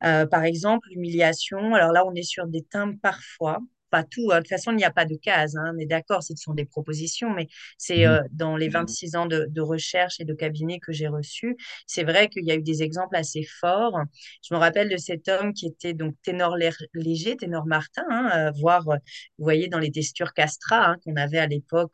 par 0.00 0.44
exemple, 0.44 0.88
l'humiliation. 0.90 1.74
Alors 1.74 1.92
là, 1.92 2.04
on 2.06 2.14
est 2.14 2.22
sur 2.22 2.46
des 2.46 2.62
timbres 2.62 2.98
parfois 3.02 3.60
pas 3.90 4.04
tout. 4.04 4.30
Hein. 4.30 4.36
De 4.36 4.40
toute 4.40 4.48
façon, 4.48 4.72
il 4.72 4.76
n'y 4.76 4.84
a 4.84 4.90
pas 4.90 5.04
de 5.04 5.16
case. 5.16 5.56
Hein. 5.56 5.72
On 5.74 5.78
est 5.78 5.86
d'accord, 5.86 6.22
ce 6.22 6.34
sont 6.36 6.54
des 6.54 6.64
propositions, 6.64 7.30
mais 7.30 7.48
c'est 7.78 8.06
mmh. 8.06 8.10
euh, 8.10 8.20
dans 8.32 8.56
les 8.56 8.68
26 8.68 9.16
ans 9.16 9.26
de, 9.26 9.60
recherche 9.60 10.20
et 10.20 10.24
de 10.24 10.34
cabinet 10.34 10.78
que 10.78 10.92
j'ai 10.92 11.08
reçus. 11.08 11.56
C'est 11.86 12.04
vrai 12.04 12.28
qu'il 12.28 12.46
y 12.46 12.50
a 12.50 12.54
eu 12.54 12.62
des 12.62 12.82
exemples 12.82 13.16
assez 13.16 13.44
forts. 13.44 14.00
Je 14.48 14.54
me 14.54 14.58
rappelle 14.58 14.88
de 14.88 14.96
cet 14.96 15.28
homme 15.28 15.52
qui 15.52 15.66
était 15.66 15.92
donc 15.92 16.14
ténor 16.22 16.56
léger, 16.94 17.36
ténor 17.36 17.66
Martin, 17.66 18.04
hein, 18.10 18.30
euh, 18.34 18.50
voire, 18.58 18.84
vous 18.84 18.94
voyez, 19.38 19.68
dans 19.68 19.78
les 19.78 19.90
testures 19.90 20.32
castras 20.32 20.96
qu'on 21.04 21.16
avait 21.16 21.38
à 21.38 21.46
l'époque 21.46 21.92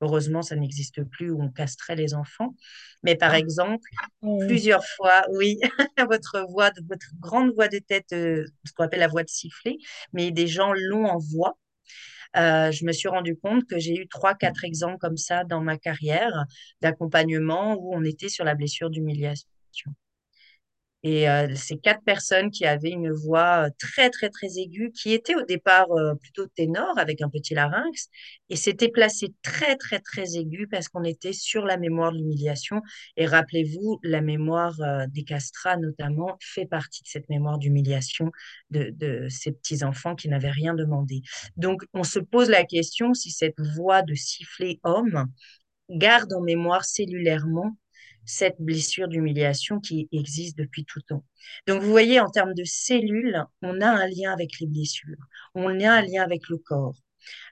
Heureusement, 0.00 0.42
ça 0.42 0.54
n'existe 0.54 1.02
plus 1.04 1.30
où 1.30 1.42
on 1.42 1.50
castrait 1.50 1.96
les 1.96 2.14
enfants. 2.14 2.54
Mais 3.02 3.16
par 3.16 3.32
ah. 3.32 3.38
exemple, 3.38 3.88
plusieurs 4.46 4.84
fois, 4.96 5.24
oui, 5.32 5.58
votre 6.08 6.46
voix, 6.50 6.70
votre 6.88 7.06
grande 7.18 7.52
voix 7.54 7.68
de 7.68 7.78
tête, 7.78 8.12
euh, 8.12 8.44
ce 8.64 8.72
qu'on 8.72 8.84
appelle 8.84 9.00
la 9.00 9.08
voix 9.08 9.24
de 9.24 9.28
sifflet, 9.28 9.78
mais 10.12 10.30
des 10.30 10.46
gens 10.46 10.72
l'ont 10.72 11.06
en 11.06 11.18
voix. 11.18 11.58
Euh, 12.36 12.70
je 12.70 12.84
me 12.84 12.92
suis 12.92 13.08
rendu 13.08 13.36
compte 13.36 13.66
que 13.66 13.78
j'ai 13.78 13.94
eu 13.94 14.06
trois, 14.06 14.34
quatre 14.34 14.64
exemples 14.64 14.98
comme 14.98 15.16
ça 15.16 15.44
dans 15.44 15.60
ma 15.60 15.78
carrière 15.78 16.44
d'accompagnement 16.82 17.74
où 17.74 17.94
on 17.94 18.04
était 18.04 18.28
sur 18.28 18.44
la 18.44 18.54
blessure 18.54 18.90
d'humiliation. 18.90 19.46
Et 21.04 21.28
euh, 21.28 21.54
ces 21.54 21.78
quatre 21.78 22.02
personnes 22.02 22.50
qui 22.50 22.66
avaient 22.66 22.90
une 22.90 23.12
voix 23.12 23.66
euh, 23.66 23.70
très, 23.78 24.10
très, 24.10 24.30
très 24.30 24.58
aiguë, 24.58 24.90
qui 24.90 25.12
était 25.12 25.36
au 25.36 25.44
départ 25.44 25.90
euh, 25.92 26.14
plutôt 26.16 26.46
ténor 26.46 26.98
avec 26.98 27.22
un 27.22 27.28
petit 27.28 27.54
larynx, 27.54 28.08
et 28.48 28.56
s'était 28.56 28.88
placé 28.88 29.32
très, 29.42 29.76
très, 29.76 30.00
très 30.00 30.36
aigu 30.36 30.66
parce 30.68 30.88
qu'on 30.88 31.04
était 31.04 31.32
sur 31.32 31.64
la 31.64 31.76
mémoire 31.76 32.10
de 32.12 32.18
l'humiliation. 32.18 32.82
Et 33.16 33.26
rappelez-vous, 33.26 34.00
la 34.02 34.20
mémoire 34.20 34.74
des 35.08 35.22
castrats, 35.22 35.76
notamment, 35.76 36.36
fait 36.40 36.66
partie 36.66 37.02
de 37.02 37.08
cette 37.08 37.28
mémoire 37.28 37.58
d'humiliation 37.58 38.32
de, 38.70 38.90
de 38.90 39.28
ces 39.28 39.52
petits-enfants 39.52 40.16
qui 40.16 40.28
n'avaient 40.28 40.50
rien 40.50 40.74
demandé. 40.74 41.22
Donc, 41.56 41.84
on 41.94 42.04
se 42.04 42.18
pose 42.18 42.48
la 42.48 42.64
question 42.64 43.14
si 43.14 43.30
cette 43.30 43.60
voix 43.76 44.02
de 44.02 44.14
sifflet 44.14 44.80
homme 44.82 45.26
garde 45.90 46.32
en 46.32 46.40
mémoire 46.40 46.84
cellulairement 46.84 47.76
cette 48.28 48.60
blessure 48.60 49.08
d'humiliation 49.08 49.80
qui 49.80 50.08
existe 50.12 50.58
depuis 50.58 50.84
tout 50.84 51.00
temps. 51.00 51.24
Donc, 51.66 51.82
vous 51.82 51.90
voyez, 51.90 52.20
en 52.20 52.28
termes 52.28 52.54
de 52.54 52.64
cellules, 52.64 53.42
on 53.62 53.80
a 53.80 53.88
un 53.88 54.06
lien 54.06 54.32
avec 54.32 54.60
les 54.60 54.66
blessures, 54.66 55.16
on 55.54 55.80
a 55.80 55.90
un 55.90 56.02
lien 56.02 56.22
avec 56.22 56.48
le 56.48 56.58
corps. 56.58 56.94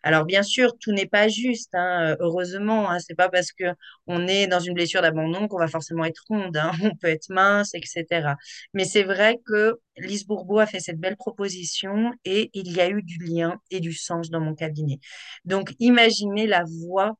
Alors, 0.02 0.24
bien 0.24 0.42
sûr, 0.42 0.76
tout 0.78 0.92
n'est 0.92 1.06
pas 1.06 1.28
juste, 1.28 1.74
hein, 1.74 2.16
heureusement. 2.20 2.90
Hein, 2.90 2.98
c'est 3.00 3.14
pas 3.14 3.28
parce 3.28 3.52
que 3.52 3.64
on 4.06 4.26
est 4.26 4.46
dans 4.46 4.60
une 4.60 4.74
blessure 4.74 5.02
d'abandon 5.02 5.48
qu'on 5.48 5.58
va 5.58 5.68
forcément 5.68 6.04
être 6.04 6.22
ronde. 6.28 6.56
Hein, 6.56 6.72
on 6.82 6.94
peut 6.96 7.08
être 7.08 7.28
mince, 7.30 7.74
etc. 7.74 8.34
Mais 8.74 8.84
c'est 8.84 9.02
vrai 9.02 9.38
que 9.46 9.80
Lise 9.96 10.26
Bourbeau 10.26 10.58
a 10.58 10.66
fait 10.66 10.80
cette 10.80 10.98
belle 10.98 11.16
proposition 11.16 12.12
et 12.24 12.50
il 12.54 12.72
y 12.72 12.80
a 12.80 12.88
eu 12.88 13.02
du 13.02 13.18
lien 13.24 13.60
et 13.70 13.80
du 13.80 13.92
sens 13.92 14.30
dans 14.30 14.40
mon 14.40 14.54
cabinet. 14.54 14.98
Donc, 15.44 15.72
imaginez 15.78 16.46
la 16.46 16.64
voix, 16.64 17.18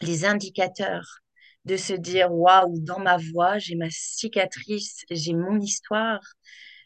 les 0.00 0.24
indicateurs 0.24 1.23
de 1.64 1.76
se 1.76 1.92
dire 1.94 2.32
waouh, 2.32 2.78
dans 2.80 3.00
ma 3.00 3.16
voix, 3.16 3.58
j'ai 3.58 3.76
ma 3.76 3.90
cicatrice, 3.90 5.04
j'ai 5.10 5.34
mon 5.34 5.60
histoire. 5.60 6.20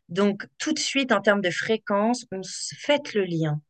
Donc, 0.08 0.46
tout 0.58 0.72
de 0.72 0.78
suite, 0.78 1.12
en 1.12 1.20
termes 1.20 1.42
de 1.42 1.50
fréquence, 1.50 2.26
on 2.32 2.40
fait 2.78 3.14
le 3.14 3.24
lien. 3.24 3.60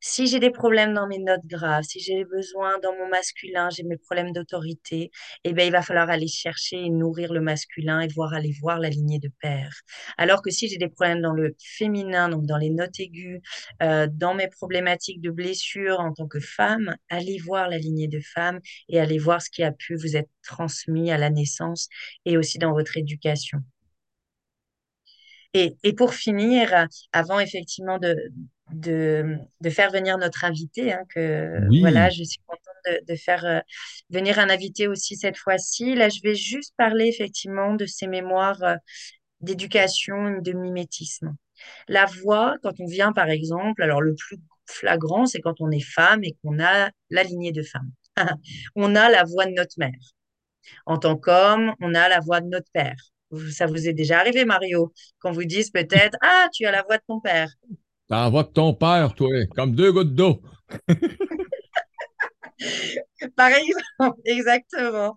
Si 0.00 0.28
j'ai 0.28 0.38
des 0.38 0.50
problèmes 0.50 0.94
dans 0.94 1.08
mes 1.08 1.18
notes 1.18 1.44
graves, 1.44 1.82
si 1.82 1.98
j'ai 1.98 2.24
besoin 2.24 2.78
dans 2.78 2.92
mon 2.96 3.08
masculin, 3.08 3.68
j'ai 3.70 3.82
mes 3.82 3.96
problèmes 3.96 4.32
d'autorité, 4.32 5.10
eh 5.42 5.52
bien, 5.52 5.64
il 5.64 5.72
va 5.72 5.82
falloir 5.82 6.08
aller 6.08 6.28
chercher 6.28 6.76
et 6.84 6.90
nourrir 6.90 7.32
le 7.32 7.40
masculin 7.40 8.00
et 8.00 8.08
voir 8.08 8.32
aller 8.32 8.52
voir 8.60 8.78
la 8.78 8.90
lignée 8.90 9.18
de 9.18 9.30
père. 9.40 9.72
Alors 10.16 10.40
que 10.42 10.50
si 10.50 10.68
j'ai 10.68 10.78
des 10.78 10.88
problèmes 10.88 11.20
dans 11.20 11.32
le 11.32 11.56
féminin, 11.58 12.28
donc 12.28 12.46
dans 12.46 12.58
les 12.58 12.70
notes 12.70 13.00
aiguës, 13.00 13.40
euh, 13.82 14.06
dans 14.10 14.34
mes 14.34 14.48
problématiques 14.48 15.20
de 15.20 15.30
blessure 15.30 15.98
en 15.98 16.12
tant 16.12 16.28
que 16.28 16.40
femme, 16.40 16.94
allez 17.08 17.38
voir 17.38 17.68
la 17.68 17.78
lignée 17.78 18.08
de 18.08 18.20
femme 18.20 18.60
et 18.88 19.00
allez 19.00 19.18
voir 19.18 19.42
ce 19.42 19.50
qui 19.50 19.64
a 19.64 19.72
pu 19.72 19.96
vous 19.96 20.16
être 20.16 20.30
transmis 20.42 21.10
à 21.10 21.18
la 21.18 21.30
naissance 21.30 21.88
et 22.24 22.36
aussi 22.38 22.58
dans 22.58 22.72
votre 22.72 22.96
éducation. 22.96 23.58
Et, 25.54 25.76
et, 25.82 25.94
pour 25.94 26.14
finir, 26.14 26.86
avant 27.12 27.40
effectivement 27.40 27.98
de, 27.98 28.14
de, 28.72 29.36
de, 29.60 29.70
faire 29.70 29.90
venir 29.90 30.18
notre 30.18 30.44
invité. 30.44 30.92
Hein, 30.92 31.04
que 31.14 31.60
voilà, 31.80 32.10
je 32.10 32.22
suis 32.24 32.40
contente 32.46 32.60
de, 32.86 33.12
de 33.12 33.16
faire 33.16 33.44
euh, 33.44 33.60
venir 34.10 34.38
un 34.38 34.50
invité 34.50 34.88
aussi 34.88 35.16
cette 35.16 35.36
fois-ci. 35.36 35.94
Là, 35.94 36.08
je 36.08 36.20
vais 36.22 36.34
juste 36.34 36.74
parler 36.76 37.06
effectivement 37.06 37.74
de 37.74 37.86
ces 37.86 38.06
mémoires 38.06 38.62
euh, 38.62 38.76
d'éducation, 39.40 40.40
de 40.40 40.52
mimétisme. 40.52 41.34
La 41.88 42.06
voix, 42.06 42.56
quand 42.62 42.80
on 42.80 42.86
vient 42.86 43.12
par 43.12 43.28
exemple, 43.28 43.82
alors 43.82 44.00
le 44.00 44.14
plus 44.14 44.38
flagrant, 44.66 45.26
c'est 45.26 45.40
quand 45.40 45.60
on 45.60 45.70
est 45.70 45.84
femme 45.84 46.22
et 46.24 46.36
qu'on 46.42 46.60
a 46.60 46.90
la 47.10 47.22
lignée 47.22 47.52
de 47.52 47.62
femme. 47.62 47.90
on 48.76 48.94
a 48.94 49.10
la 49.10 49.24
voix 49.24 49.46
de 49.46 49.52
notre 49.52 49.74
mère. 49.78 50.14
En 50.86 50.98
tant 50.98 51.16
qu'homme, 51.16 51.74
on 51.80 51.94
a 51.94 52.08
la 52.08 52.20
voix 52.20 52.40
de 52.40 52.48
notre 52.48 52.70
père. 52.72 52.96
Ça 53.50 53.66
vous 53.66 53.88
est 53.88 53.92
déjà 53.92 54.20
arrivé, 54.20 54.44
Mario, 54.44 54.92
qu'on 55.20 55.32
vous 55.32 55.44
dise 55.44 55.70
peut-être 55.70 56.16
Ah, 56.22 56.48
tu 56.52 56.64
as 56.66 56.70
la 56.70 56.82
voix 56.82 56.96
de 56.96 57.02
ton 57.06 57.20
père. 57.20 57.50
T'as 58.08 58.28
voix 58.30 58.42
de 58.42 58.48
ton 58.48 58.74
père, 58.74 59.14
toi, 59.14 59.28
comme 59.54 59.74
deux 59.74 59.92
gouttes 59.92 60.14
d'eau. 60.14 60.42
Par 63.36 63.50
exemple, 63.50 64.20
exactement. 64.24 65.16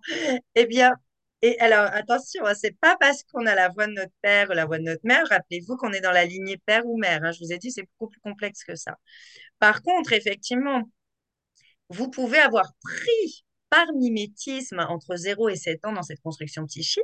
Eh 0.56 0.66
bien, 0.66 0.94
et 1.42 1.60
alors, 1.60 1.86
attention, 1.94 2.46
hein, 2.46 2.54
c'est 2.54 2.78
pas 2.80 2.96
parce 3.00 3.24
qu'on 3.24 3.46
a 3.46 3.56
la 3.56 3.70
voix 3.70 3.88
de 3.88 3.94
notre 3.94 4.12
père 4.22 4.50
ou 4.50 4.54
la 4.54 4.66
voix 4.66 4.78
de 4.78 4.84
notre 4.84 5.02
mère, 5.04 5.26
rappelez-vous 5.28 5.76
qu'on 5.78 5.92
est 5.92 6.02
dans 6.02 6.12
la 6.12 6.26
lignée 6.26 6.58
père 6.58 6.86
ou 6.86 6.98
mère. 7.00 7.24
Hein. 7.24 7.32
je 7.32 7.40
vous 7.44 7.52
ai 7.52 7.58
dit, 7.58 7.72
c'est 7.72 7.88
beaucoup 7.98 8.12
plus 8.12 8.22
complexe 8.22 8.64
que 8.64 8.76
ça. 8.76 8.98
Par 9.60 9.82
contre, 9.82 10.14
effectivement, 10.14 10.84
vous 11.90 12.10
pouvez 12.12 12.40
avoir 12.40 12.72
pris 12.84 13.44
par 13.70 13.92
mimétisme 13.94 14.80
entre 14.80 15.16
0 15.16 15.50
et 15.50 15.56
7 15.56 15.86
ans 15.86 15.94
dans 15.94 16.04
cette 16.04 16.22
construction 16.22 16.66
psychique, 16.68 17.04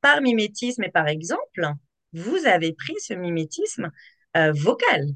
par 0.00 0.20
mimétisme 0.20 0.84
et 0.84 0.90
par 0.90 1.08
exemple, 1.08 1.72
vous 2.12 2.46
avez 2.46 2.74
pris 2.74 2.94
ce 3.00 3.14
mimétisme 3.14 3.90
euh, 4.36 4.52
vocal. 4.52 5.06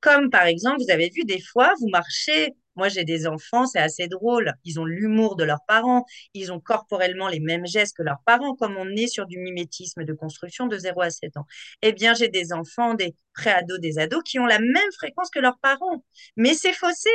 Comme 0.00 0.30
par 0.30 0.46
exemple, 0.46 0.82
vous 0.82 0.90
avez 0.90 1.10
vu 1.10 1.24
des 1.24 1.40
fois, 1.40 1.72
vous 1.80 1.88
marchez, 1.88 2.54
moi 2.76 2.88
j'ai 2.88 3.04
des 3.04 3.26
enfants, 3.26 3.66
c'est 3.66 3.78
assez 3.78 4.08
drôle, 4.08 4.52
ils 4.64 4.80
ont 4.80 4.84
l'humour 4.84 5.36
de 5.36 5.44
leurs 5.44 5.64
parents, 5.68 6.04
ils 6.34 6.52
ont 6.52 6.60
corporellement 6.60 7.28
les 7.28 7.40
mêmes 7.40 7.66
gestes 7.66 7.96
que 7.96 8.02
leurs 8.02 8.22
parents, 8.26 8.54
comme 8.56 8.76
on 8.76 8.88
est 8.96 9.06
sur 9.06 9.26
du 9.26 9.38
mimétisme 9.38 10.04
de 10.04 10.12
construction 10.12 10.66
de 10.66 10.76
0 10.78 11.02
à 11.02 11.10
7 11.10 11.36
ans. 11.36 11.46
Eh 11.82 11.92
bien, 11.92 12.14
j'ai 12.14 12.28
des 12.28 12.52
enfants, 12.52 12.94
des 12.94 13.14
pré-ados, 13.34 13.78
des 13.80 13.98
ados 13.98 14.22
qui 14.24 14.38
ont 14.38 14.46
la 14.46 14.58
même 14.58 14.92
fréquence 14.96 15.30
que 15.30 15.40
leurs 15.40 15.58
parents, 15.58 16.04
mais 16.36 16.54
c'est 16.54 16.72
faussé. 16.72 17.10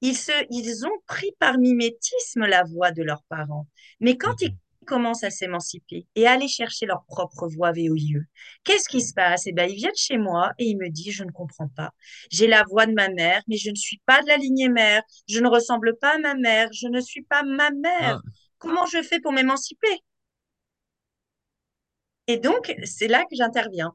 Ils, 0.00 0.16
se, 0.16 0.32
ils 0.50 0.86
ont 0.86 0.98
pris 1.06 1.32
par 1.38 1.58
mimétisme 1.58 2.46
la 2.46 2.62
voix 2.64 2.90
de 2.92 3.02
leurs 3.02 3.22
parents. 3.28 3.66
Mais 4.00 4.16
quand 4.18 4.40
ils 4.42 4.54
commencent 4.84 5.24
à 5.24 5.30
s'émanciper 5.30 6.06
et 6.14 6.26
à 6.26 6.32
aller 6.32 6.48
chercher 6.48 6.86
leur 6.86 7.04
propre 7.06 7.48
voix 7.48 7.72
VOIE. 7.72 8.20
Qu'est-ce 8.62 8.88
qui 8.88 9.00
se 9.00 9.12
passe? 9.14 9.46
Eh 9.46 9.52
bien, 9.52 9.64
ils 9.64 9.76
viennent 9.76 9.96
chez 9.96 10.18
moi 10.18 10.52
et 10.58 10.66
ils 10.66 10.76
me 10.76 10.88
disent, 10.88 11.14
je 11.14 11.24
ne 11.24 11.30
comprends 11.32 11.68
pas. 11.68 11.90
J'ai 12.30 12.46
la 12.46 12.64
voix 12.64 12.86
de 12.86 12.92
ma 12.92 13.08
mère, 13.08 13.42
mais 13.48 13.56
je 13.56 13.70
ne 13.70 13.74
suis 13.74 14.00
pas 14.06 14.22
de 14.22 14.28
la 14.28 14.36
lignée 14.36 14.68
mère. 14.68 15.02
Je 15.28 15.40
ne 15.40 15.48
ressemble 15.48 15.96
pas 15.98 16.14
à 16.14 16.18
ma 16.18 16.34
mère. 16.34 16.68
Je 16.72 16.88
ne 16.88 17.00
suis 17.00 17.22
pas 17.22 17.42
ma 17.42 17.70
mère. 17.70 18.20
Ah. 18.24 18.30
Comment 18.58 18.86
je 18.86 19.02
fais 19.02 19.20
pour 19.20 19.32
m'émanciper? 19.32 20.02
Et 22.26 22.38
donc, 22.38 22.74
c'est 22.84 23.08
là 23.08 23.22
que 23.24 23.36
j'interviens. 23.36 23.94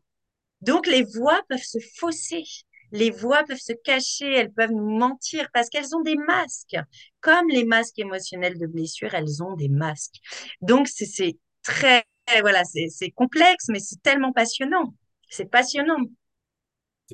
Donc, 0.61 0.87
les 0.87 1.03
voix 1.03 1.41
peuvent 1.49 1.59
se 1.63 1.79
fausser. 1.97 2.43
Les 2.91 3.11
voix 3.11 3.43
peuvent 3.43 3.57
se 3.57 3.73
cacher, 3.83 4.31
elles 4.31 4.51
peuvent 4.51 4.71
nous 4.71 4.97
mentir 4.97 5.47
parce 5.53 5.69
qu'elles 5.69 5.95
ont 5.95 6.01
des 6.01 6.15
masques. 6.15 6.77
Comme 7.21 7.47
les 7.49 7.65
masques 7.65 7.99
émotionnels 7.99 8.57
de 8.57 8.67
blessure, 8.67 9.13
elles 9.13 9.43
ont 9.43 9.55
des 9.55 9.69
masques. 9.69 10.19
Donc, 10.61 10.87
c'est 10.87 11.37
très, 11.63 12.03
voilà, 12.41 12.63
c'est 12.63 13.11
complexe, 13.11 13.67
mais 13.69 13.79
c'est 13.79 14.01
tellement 14.01 14.33
passionnant. 14.33 14.93
C'est 15.29 15.49
passionnant. 15.49 15.97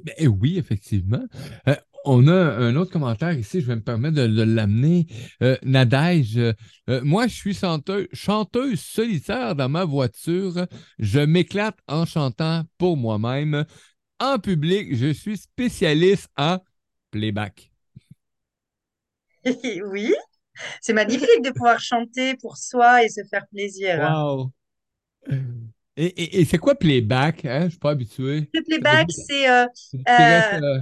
Ben, 0.03 0.27
oui, 0.27 0.57
effectivement. 0.57 1.23
Euh, 1.67 1.75
on 2.05 2.27
a 2.27 2.33
un 2.33 2.75
autre 2.75 2.91
commentaire 2.91 3.33
ici, 3.33 3.61
je 3.61 3.67
vais 3.67 3.75
me 3.75 3.83
permettre 3.83 4.15
de, 4.15 4.43
l'amener. 4.43 5.07
Euh, 5.41 5.57
Nadège, 5.63 6.38
euh, 6.38 6.53
moi, 7.03 7.27
je 7.27 7.33
suis 7.33 7.57
chanteuse 8.13 8.79
solitaire 8.79 9.55
dans 9.55 9.69
ma 9.69 9.85
voiture. 9.85 10.67
Je 10.99 11.19
m'éclate 11.19 11.77
en 11.88 12.05
chantant 12.05 12.63
pour 12.77 12.97
moi-même 12.97 13.65
en 14.19 14.39
public, 14.39 14.95
je 14.95 15.13
suis 15.13 15.38
spécialiste 15.38 16.30
en 16.38 16.60
playback. 17.12 17.71
oui, 19.45 20.13
c'est 20.82 20.93
magnifique 20.93 21.41
de 21.43 21.51
pouvoir 21.51 21.80
chanter 21.80 22.36
pour 22.38 22.58
soi 22.58 23.04
et 23.04 23.10
se 23.10 23.21
faire 23.30 23.45
plaisir. 23.47 23.99
Wow. 23.99 24.51
Et, 25.97 26.43
c'est 26.45 26.58
quoi 26.58 26.75
playback? 26.75 27.45
Hein? 27.45 27.60
Je 27.60 27.65
ne 27.65 27.69
suis 27.69 27.80
pas 27.80 27.91
habitué. 27.91 28.49
Le 28.54 28.63
playback, 28.63 29.08
c'est. 29.10 29.49
Euh, 29.49 29.65
euh, 30.10 30.82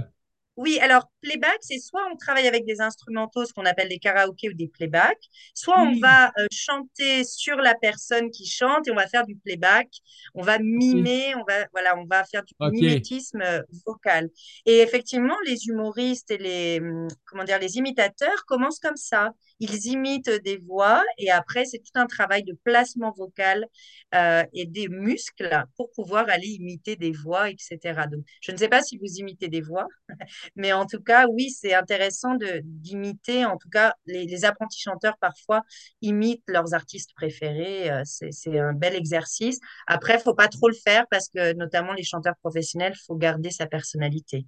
oui, 0.56 0.78
alors 0.80 1.08
playback, 1.24 1.58
c'est 1.60 1.78
soit 1.78 2.02
on 2.12 2.16
travaille 2.16 2.46
avec 2.46 2.64
des 2.64 2.80
instrumentaux, 2.80 3.44
ce 3.44 3.52
qu'on 3.52 3.64
appelle 3.64 3.88
des 3.88 3.98
karaokés 3.98 4.50
ou 4.50 4.54
des 4.54 4.68
playbacks, 4.68 5.24
soit 5.54 5.80
on 5.80 5.98
va 5.98 6.28
euh, 6.38 6.46
chanter 6.52 7.24
sur 7.24 7.56
la 7.56 7.74
personne 7.74 8.30
qui 8.30 8.46
chante 8.46 8.86
et 8.86 8.90
on 8.90 8.96
va 8.96 9.06
faire 9.06 9.26
du 9.26 9.36
playback. 9.36 9.88
On 10.34 10.42
va 10.42 10.58
mimer, 10.58 11.34
on 11.36 11.44
va 11.48 11.66
voilà, 11.72 11.98
on 11.98 12.04
va 12.04 12.24
faire 12.24 12.44
du 12.44 12.54
mimétisme 12.70 13.40
euh, 13.42 13.62
vocal. 13.86 14.30
Et 14.66 14.78
effectivement, 14.78 15.36
les 15.46 15.66
humoristes 15.66 16.30
et 16.30 16.38
les 16.38 16.80
hum, 16.80 17.08
comment 17.24 17.44
dire, 17.44 17.58
les 17.58 17.76
imitateurs 17.78 18.44
commencent 18.46 18.80
comme 18.80 18.96
ça. 18.96 19.30
Ils 19.60 19.86
imitent 19.86 20.30
des 20.44 20.58
voix 20.58 21.02
et 21.18 21.30
après 21.30 21.64
c'est 21.64 21.78
tout 21.78 21.92
un 21.94 22.06
travail 22.06 22.44
de 22.44 22.56
placement 22.64 23.12
vocal 23.16 23.66
euh, 24.14 24.44
et 24.52 24.66
des 24.66 24.88
muscles 24.88 25.64
pour 25.76 25.90
pouvoir 25.92 26.28
aller 26.28 26.48
imiter 26.48 26.96
des 26.96 27.12
voix, 27.12 27.50
etc. 27.50 27.78
Donc, 28.10 28.24
je 28.40 28.52
ne 28.52 28.56
sais 28.56 28.68
pas 28.68 28.82
si 28.82 28.98
vous 28.98 29.16
imitez 29.16 29.48
des 29.48 29.60
voix. 29.60 29.86
Mais 30.56 30.72
en 30.72 30.86
tout 30.86 31.00
cas, 31.00 31.13
oui, 31.30 31.50
c'est 31.50 31.74
intéressant 31.74 32.36
d'imiter. 32.62 33.44
En 33.44 33.56
tout 33.56 33.68
cas, 33.68 33.94
les, 34.06 34.44
apprentis 34.44 34.80
chanteurs 34.80 35.16
parfois 35.20 35.62
imitent 36.02 36.44
leurs 36.48 36.74
artistes 36.74 37.12
préférés. 37.14 37.90
Euh, 37.90 38.02
c'est 38.04 38.58
un 38.58 38.72
bel 38.72 38.94
exercice. 38.94 39.58
Après, 39.86 40.14
il 40.14 40.20
faut 40.20 40.34
pas 40.34 40.48
trop 40.48 40.68
le 40.68 40.74
faire 40.74 41.04
parce 41.10 41.28
que 41.28 41.52
notamment 41.54 41.92
les 41.92 42.02
chanteurs 42.02 42.36
professionnels, 42.42 42.94
il 42.96 43.04
faut 43.06 43.16
garder 43.16 43.50
sa 43.50 43.66
personnalité. 43.66 44.46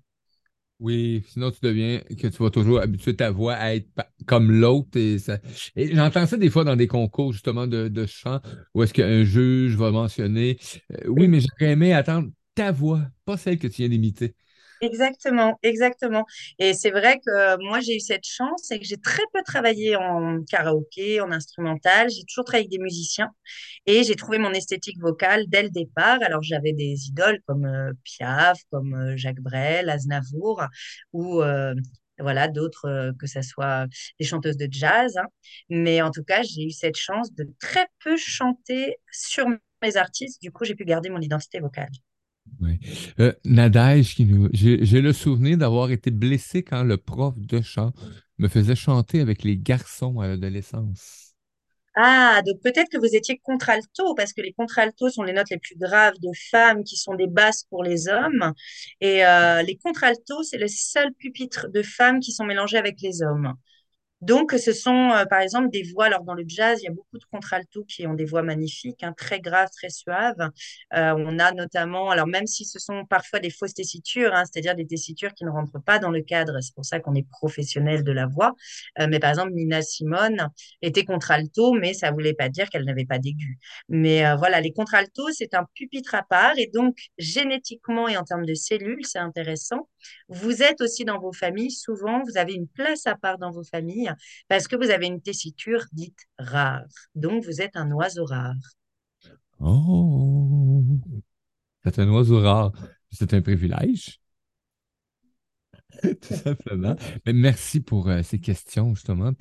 Oui, 0.79 1.25
sinon 1.29 1.51
tu 1.51 1.59
deviens 1.63 2.01
que 2.01 2.27
tu 2.27 2.43
vas 2.43 2.51
toujours 2.51 2.81
habituer 2.81 3.17
ta 3.17 3.31
voix 3.31 3.55
à 3.55 3.75
être 3.75 3.89
comme 4.27 4.53
l'autre. 4.53 4.99
Et, 4.99 5.17
et 5.75 5.95
j'entends 5.95 6.27
ça 6.27 6.37
des 6.37 6.51
fois 6.51 6.65
dans 6.65 6.77
des 6.77 6.87
concours 6.87 7.33
justement 7.33 7.67
de, 7.67 7.89
de 7.89 8.05
chant 8.05 8.41
où 8.75 8.83
est-ce 8.83 8.93
qu'un 8.93 9.25
juge 9.25 9.75
va 9.75 9.91
mentionner 9.91 10.59
euh, 10.93 11.09
Oui, 11.09 11.29
mais 11.29 11.41
j'aurais 11.41 11.73
aimé 11.73 11.95
attendre 11.95 12.29
ta 12.55 12.73
voix, 12.73 13.01
pas 13.25 13.39
celle 13.39 13.59
que 13.59 13.69
tu 13.69 13.83
viens 13.83 13.89
d'imiter. 13.89 14.35
Exactement, 14.83 15.59
exactement. 15.63 16.27
Et 16.59 16.75
c'est 16.75 16.91
vrai 16.91 17.19
que 17.19 17.31
euh, 17.31 17.57
moi, 17.61 17.81
j'ai 17.81 17.97
eu 17.97 18.01
cette 18.01 18.27
chance 18.27 18.71
et 18.71 18.79
que 18.79 18.85
j'ai 18.85 18.99
très 18.99 19.23
peu 19.33 19.43
travaillé 19.43 19.97
en 19.97 20.43
karaoké, 20.45 21.21
en 21.21 21.33
instrumental. 21.33 22.11
J'ai 22.11 22.25
toujours 22.25 22.45
travaillé 22.45 22.65
avec 22.67 22.71
des 22.71 22.83
musiciens 22.83 23.31
et 23.87 24.05
j'ai 24.05 24.17
trouvé 24.17 24.39
mon 24.39 24.53
esthétique 24.53 24.99
vocale 25.01 25.45
dès 25.49 25.63
le 25.63 25.71
départ. 25.71 26.19
Alors, 26.23 26.43
j'avais 26.43 26.73
des 26.75 27.09
idoles 27.09 27.41
comme 27.47 27.65
euh, 27.65 27.93
Piaf, 28.05 28.61
comme 28.71 28.95
euh, 28.95 29.17
Jacques 29.17 29.41
Brel, 29.41 29.89
Aznavour 29.89 30.63
ou 31.13 31.43
voilà, 32.19 32.49
d'autres, 32.49 33.13
que 33.19 33.27
ce 33.27 33.43
soit 33.43 33.87
des 34.19 34.25
chanteuses 34.25 34.57
de 34.57 34.69
jazz. 34.71 35.17
Hein. 35.19 35.27
Mais 35.69 36.01
en 36.03 36.11
tout 36.11 36.25
cas, 36.25 36.43
j'ai 36.43 36.65
eu 36.65 36.71
cette 36.71 36.97
chance 36.97 37.33
de 37.35 37.47
très 37.61 37.87
peu 38.03 38.17
chanter 38.17 38.97
sur 39.13 39.47
mes 39.83 39.97
artistes. 39.99 40.41
Du 40.41 40.51
coup, 40.51 40.65
j'ai 40.65 40.75
pu 40.75 40.85
garder 40.87 41.11
mon 41.11 41.21
identité 41.21 41.61
vocale. 41.61 41.91
Oui. 42.61 42.79
Euh, 43.21 43.33
Nadège, 43.45 44.17
j'ai 44.53 45.01
le 45.01 45.13
souvenir 45.13 45.59
d'avoir 45.59 45.91
été 45.91 46.11
blessé 46.11 46.63
quand 46.63 46.83
le 46.83 46.97
prof 46.97 47.35
de 47.39 47.61
chant 47.61 47.93
me 48.39 48.49
faisait 48.49 48.77
chanter 48.77 49.21
avec 49.21 49.43
les 49.43 49.57
garçons 49.57 50.21
à 50.21 50.29
l'adolescence. 50.29 51.27
Ah, 51.99 52.43
donc 52.45 52.61
peut-être 52.63 52.91
que 52.91 52.99
vous 52.99 53.17
étiez 53.17 53.39
contralto, 53.39 54.15
parce 54.15 54.35
que 54.35 54.43
les 54.43 54.53
contraltos 54.53 55.09
sont 55.09 55.23
les 55.23 55.33
notes 55.33 55.49
les 55.49 55.59
plus 55.59 55.77
graves 55.79 56.19
de 56.23 56.29
femmes 56.51 56.85
qui 56.85 56.97
sont 56.97 57.15
des 57.15 57.27
basses 57.27 57.65
pour 57.71 57.83
les 57.83 58.09
hommes. 58.09 58.53
Et 59.01 59.25
euh, 59.25 59.63
les 59.63 59.79
contraltos, 59.79 60.43
c'est 60.43 60.59
le 60.59 60.69
seul 60.69 61.15
pupitre 61.15 61.69
de 61.73 61.83
femmes 61.83 62.21
qui 62.21 62.33
sont 62.33 62.45
mélangés 62.45 62.77
avec 62.77 63.01
les 63.01 63.23
hommes. 63.23 63.55
Donc, 64.23 64.53
ce 64.53 64.73
sont 64.73 65.11
euh, 65.11 65.27
par 65.27 65.41
exemple 65.41 65.69
des 65.71 65.83
voix. 65.83 66.07
Alors, 66.07 66.23
dans 66.23 66.33
le 66.35 66.45
jazz, 66.47 66.81
il 66.81 66.87
y 66.87 66.89
a 66.89 66.93
beaucoup 66.93 67.19
de 67.19 67.25
contraltos 67.31 67.85
qui 67.85 68.07
ont 68.07 68.15
des 68.15 68.25
voix 68.25 68.43
magnifiques, 68.43 69.03
hein, 69.03 69.13
très 69.15 69.41
graves, 69.41 69.69
très 69.71 69.91
suaves. 69.91 70.41
Euh, 70.95 71.15
on 71.19 71.39
a 71.39 71.53
notamment, 71.53 72.11
alors 72.11 72.27
même 72.27 72.47
si 72.47 72.65
ce 72.65 72.79
sont 72.79 73.05
parfois 73.05 73.41
des 73.41 73.51
fausses 73.51 73.75
tessitures, 73.75 74.33
hein, 74.35 74.45
c'est-à-dire 74.45 74.75
des 74.75 74.87
tessitures 74.87 75.35
qui 75.35 75.45
ne 75.45 75.51
rentrent 75.51 75.83
pas 75.83 75.99
dans 75.99 76.11
le 76.11 76.23
cadre, 76.23 76.59
c'est 76.63 76.75
pour 76.75 76.87
ça 76.87 76.99
qu'on 76.99 77.15
est 77.15 77.29
professionnel 77.29 78.05
de 78.05 78.13
la 78.13 78.27
voix. 78.27 78.55
Euh, 78.99 79.07
mais 79.09 79.19
par 79.19 79.31
exemple, 79.31 79.53
Nina 79.53 79.83
Simone 79.83 80.49
était 80.81 81.05
contralto, 81.05 81.73
mais 81.73 81.93
ça 81.93 82.11
voulait 82.11 82.35
pas 82.35 82.49
dire 82.49 82.71
qu'elle 82.71 82.85
n'avait 82.85 83.05
pas 83.05 83.19
d'aigu. 83.19 83.59
Mais 83.89 84.23
voilà, 84.37 84.61
les 84.61 84.73
contraltos, 84.73 85.31
c'est 85.33 85.55
un 85.55 85.67
pupitre 85.75 86.15
à 86.15 86.23
part. 86.23 86.59
Et 86.59 86.71
donc, 86.73 86.97
génétiquement 87.19 88.09
et 88.09 88.17
en 88.17 88.25
termes 88.25 88.47
de 88.47 88.55
cellules, 88.55 89.05
c'est 89.05 89.19
intéressant. 89.19 89.89
Vous 90.29 90.63
êtes 90.63 90.81
aussi 90.81 91.05
dans 91.05 91.19
vos 91.19 91.33
familles, 91.33 91.71
souvent, 91.71 92.23
vous 92.25 92.39
avez 92.39 92.55
une 92.55 92.69
place 92.69 93.07
à 93.07 93.15
part 93.15 93.39
dans 93.39 93.51
vos 93.51 93.65
familles 93.65 94.06
parce 94.49 94.69
que 94.69 94.77
vous 94.77 94.91
avez 94.91 95.07
une 95.07 95.21
tessiture 95.21 95.85
dite 95.93 96.19
rare. 96.39 96.85
Donc, 97.15 97.45
vous 97.45 97.61
êtes 97.61 97.77
un 97.77 97.91
oiseau 97.93 98.25
rare. 98.25 98.55
Oh, 99.61 100.85
c'est 101.85 101.99
un 101.99 102.09
oiseau 102.11 102.41
rare. 102.41 102.73
C'est 103.11 103.33
un 103.33 103.41
privilège. 103.41 104.21
Tout 106.03 106.35
simplement. 106.35 106.97
Mais 107.25 107.33
merci 107.33 107.81
pour 107.81 108.09
euh, 108.09 108.23
ces 108.23 108.39
questions, 108.39 108.95
justement. 108.95 109.33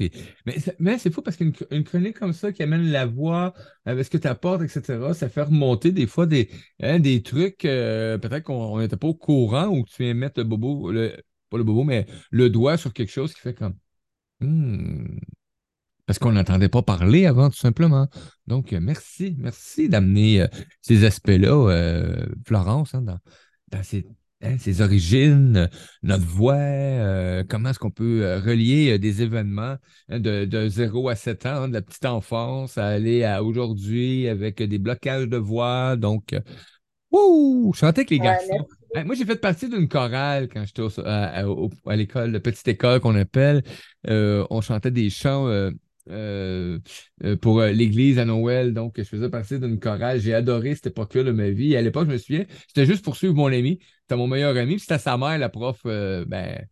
mais, 0.45 0.97
c'est 0.97 1.11
fou 1.11 1.21
parce 1.21 1.37
qu'une 1.37 1.53
chronique 1.83 2.17
comme 2.17 2.33
ça 2.33 2.51
qui 2.51 2.63
amène 2.63 2.91
la 2.91 3.05
voix 3.05 3.53
avec 3.85 4.05
ce 4.05 4.09
que 4.09 4.17
tu 4.17 4.27
apportes, 4.27 4.61
etc., 4.61 5.13
ça 5.13 5.29
fait 5.29 5.43
remonter 5.43 5.91
des 5.91 6.07
fois 6.07 6.25
des, 6.25 6.49
hein, 6.81 6.99
des 6.99 7.23
trucs, 7.23 7.65
euh, 7.65 8.17
peut-être 8.17 8.43
qu'on 8.43 8.79
n'était 8.79 8.97
pas 8.97 9.07
au 9.07 9.15
courant 9.15 9.67
ou 9.67 9.83
que 9.83 9.89
tu 9.89 10.03
viens 10.03 10.13
mettre 10.13 10.39
le 10.39 10.45
bobo, 10.45 10.91
le, 10.91 11.15
pas 11.49 11.57
le 11.57 11.63
bobo, 11.63 11.83
mais 11.83 12.05
le 12.31 12.49
doigt 12.49 12.77
sur 12.77 12.93
quelque 12.93 13.11
chose 13.11 13.33
qui 13.33 13.41
fait 13.41 13.53
comme 13.53 13.75
Hmm. 14.39 15.17
Parce 16.05 16.19
qu'on 16.19 16.33
n'entendait 16.33 16.69
pas 16.69 16.83
parler 16.83 17.25
avant, 17.25 17.49
tout 17.49 17.57
simplement. 17.57 18.07
Donc, 18.45 18.73
euh, 18.73 18.79
merci, 18.79 19.35
merci 19.39 19.89
d'amener 19.89 20.41
euh, 20.41 20.47
ces 20.81 21.03
aspects-là, 21.03 21.71
euh, 21.71 22.25
Florence, 22.45 22.93
hein, 22.93 23.01
dans, 23.01 23.17
dans 23.71 23.81
ses, 23.81 24.05
hein, 24.43 24.57
origines, 24.81 25.67
notre 26.03 26.25
voix, 26.25 27.43
comment 27.49 27.69
est-ce 27.69 27.79
qu'on 27.79 27.89
peut 27.89 28.39
relier 28.45 28.99
des 28.99 29.23
événements 29.23 29.77
hein, 30.09 30.19
de, 30.19 30.45
de 30.45 30.67
0 30.67 31.09
à 31.09 31.15
7 31.15 31.45
ans, 31.47 31.67
de 31.67 31.73
la 31.73 31.81
petite 31.81 32.05
enfance, 32.05 32.77
à 32.77 32.85
aller 32.85 33.23
à 33.23 33.43
aujourd'hui 33.43 34.27
avec 34.27 34.61
des 34.61 34.77
blocages 34.77 35.27
de 35.27 35.37
voix. 35.37 35.95
Donc, 35.95 36.35
wouh, 37.09 37.73
chanter 37.73 38.01
avec 38.01 38.11
les 38.11 38.19
garçons. 38.19 38.67
Moi, 39.03 39.15
j'ai 39.15 39.25
fait 39.25 39.35
partie 39.35 39.69
d'une 39.69 39.87
chorale 39.87 40.47
quand 40.47 40.63
j'étais 40.65 40.81
à, 41.05 41.43
l'école, 41.95 42.31
la 42.31 42.39
petite 42.39 42.67
école 42.67 42.99
qu'on 42.99 43.15
appelle. 43.15 43.63
Euh, 44.07 44.45
on 44.49 44.61
chantait 44.61 44.91
des 44.91 45.09
chants 45.09 45.47
euh, 45.47 45.71
euh, 46.09 46.79
pour 47.41 47.61
l'église 47.61 48.19
à 48.19 48.25
Noël. 48.25 48.73
Donc, 48.73 48.93
je 48.97 49.03
faisais 49.03 49.29
partie 49.29 49.59
d'une 49.59 49.79
chorale. 49.79 50.19
J'ai 50.19 50.33
adoré 50.33 50.75
cette 50.75 50.87
époque-là 50.87 51.23
de 51.23 51.31
ma 51.31 51.49
vie. 51.49 51.75
à 51.75 51.81
l'époque, 51.81 52.07
je 52.07 52.13
me 52.13 52.17
souviens, 52.17 52.45
c'était 52.67 52.85
juste 52.85 53.03
pour 53.03 53.15
suivre 53.17 53.33
mon 53.33 53.47
ami. 53.47 53.79
C'était 54.01 54.15
mon 54.15 54.27
meilleur 54.27 54.55
ami. 54.55 54.75
Puis 54.75 54.81
c'était 54.81 54.99
sa 54.99 55.17
mère, 55.17 55.37
la 55.37 55.49
prof, 55.49 55.81
ben, 55.83 56.65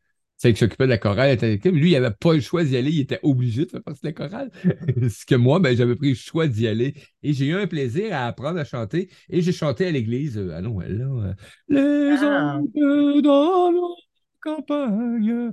celle 0.43 0.55
qui 0.55 0.59
s'occupait 0.59 0.83
de 0.83 0.89
la 0.89 0.97
chorale, 0.97 1.31
était 1.31 1.71
Lui, 1.71 1.91
il 1.91 1.93
n'avait 1.93 2.13
pas 2.13 2.33
le 2.33 2.41
choix 2.41 2.65
d'y 2.65 2.75
aller, 2.75 2.91
il 2.91 2.99
était 2.99 3.21
obligé 3.23 3.63
de 3.63 3.71
faire 3.71 3.81
partie 3.81 4.01
de 4.01 4.07
la 4.07 4.11
chorale. 4.11 4.51
Ce 5.09 5.25
que 5.25 5.35
moi, 5.35 5.61
ben, 5.61 5.73
j'avais 5.73 5.95
pris 5.95 6.09
le 6.09 6.15
choix 6.15 6.47
d'y 6.47 6.67
aller. 6.67 6.95
Et 7.23 7.31
j'ai 7.31 7.45
eu 7.45 7.55
un 7.55 7.65
plaisir 7.65 8.13
à 8.13 8.27
apprendre 8.27 8.59
à 8.59 8.65
chanter. 8.65 9.09
Et 9.29 9.41
j'ai 9.41 9.53
chanté 9.53 9.87
à 9.87 9.91
l'église 9.91 10.37
euh, 10.37 10.53
à 10.53 10.59
Noël. 10.59 10.97
Là, 10.97 11.35
Les 11.69 12.17
ah. 12.23 12.59
dans 12.75 13.71
nos 13.71 13.95
campagnes. 14.41 15.51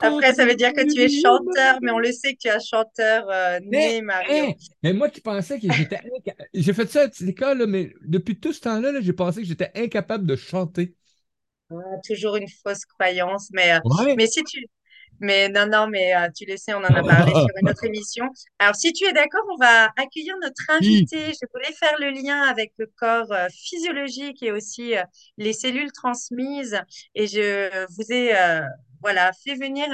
Après, 0.00 0.34
ça 0.34 0.44
veut 0.44 0.56
dire 0.56 0.72
que 0.72 0.92
tu 0.92 1.00
es 1.02 1.08
chanteur, 1.08 1.78
mais 1.80 1.92
on 1.92 2.00
le 2.00 2.10
sait 2.10 2.32
que 2.32 2.38
tu 2.40 2.48
es 2.48 2.50
un 2.50 2.58
chanteur 2.58 3.28
euh, 3.30 3.60
né, 3.62 4.02
Mario. 4.02 4.54
mais 4.82 4.92
moi 4.92 5.08
qui 5.08 5.20
pensais 5.20 5.60
que 5.60 5.72
j'étais. 5.72 6.00
j'ai 6.52 6.72
fait 6.72 6.90
ça 6.90 7.04
à 7.04 7.24
l'école, 7.24 7.64
mais 7.68 7.92
depuis 8.04 8.40
tout 8.40 8.52
ce 8.52 8.60
temps-là, 8.62 8.90
-là, 8.90 9.00
j'ai 9.00 9.12
pensé 9.12 9.42
que 9.42 9.46
j'étais 9.46 9.70
incapable 9.76 10.26
de 10.26 10.34
chanter. 10.34 10.96
Ah, 11.70 11.74
toujours 12.06 12.36
une 12.36 12.48
fausse 12.48 12.84
croyance, 12.84 13.48
mais, 13.52 13.74
euh, 13.74 14.14
mais 14.16 14.28
si 14.28 14.44
tu, 14.44 14.64
mais 15.18 15.48
non, 15.48 15.66
non, 15.66 15.88
mais 15.88 16.14
euh, 16.14 16.28
tu 16.36 16.44
le 16.46 16.56
sais, 16.56 16.74
on 16.74 16.78
en 16.78 16.84
a 16.84 17.02
parlé 17.02 17.32
sur 17.32 17.48
une 17.60 17.68
autre 17.68 17.84
émission. 17.84 18.26
Alors, 18.60 18.76
si 18.76 18.92
tu 18.92 19.04
es 19.04 19.12
d'accord, 19.12 19.42
on 19.52 19.56
va 19.56 19.86
accueillir 19.96 20.34
notre 20.40 20.70
invité. 20.70 21.32
Je 21.32 21.46
voulais 21.52 21.72
faire 21.72 21.94
le 21.98 22.10
lien 22.10 22.42
avec 22.42 22.72
le 22.78 22.86
corps 22.96 23.32
euh, 23.32 23.48
physiologique 23.50 24.42
et 24.44 24.52
aussi 24.52 24.94
les 25.38 25.52
cellules 25.52 25.90
transmises. 25.90 26.80
Et 27.16 27.26
je 27.26 27.84
vous 27.96 28.12
ai 28.12 28.32
voilà, 29.00 29.32
fait 29.32 29.54
venir 29.54 29.86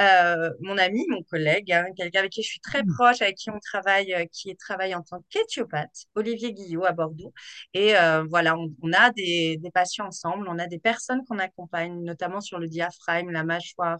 euh, 0.00 0.50
mon 0.60 0.78
ami, 0.78 1.04
mon 1.08 1.22
collègue, 1.22 1.72
hein, 1.72 1.86
quelqu'un 1.96 2.20
avec 2.20 2.32
qui 2.32 2.42
je 2.42 2.48
suis 2.48 2.60
très 2.60 2.82
mmh. 2.82 2.94
proche, 2.94 3.22
avec 3.22 3.36
qui 3.36 3.50
on 3.50 3.58
travaille, 3.58 4.14
euh, 4.14 4.24
qui 4.30 4.54
travaille 4.56 4.94
en 4.94 5.02
tant 5.02 5.24
qu'éthiopathe, 5.30 6.06
Olivier 6.14 6.52
Guillot 6.52 6.84
à 6.84 6.92
Bordeaux. 6.92 7.32
Et 7.74 7.96
euh, 7.96 8.24
voilà, 8.28 8.56
on, 8.56 8.92
a 8.92 9.10
des, 9.12 9.60
patients 9.74 10.06
ensemble, 10.06 10.48
on 10.48 10.58
a 10.58 10.66
des 10.66 10.78
personnes 10.78 11.24
qu'on 11.26 11.38
accompagne, 11.38 12.02
notamment 12.02 12.40
sur 12.40 12.58
le 12.58 12.68
diaphragme, 12.68 13.30
la 13.30 13.44
mâchoire 13.44 13.98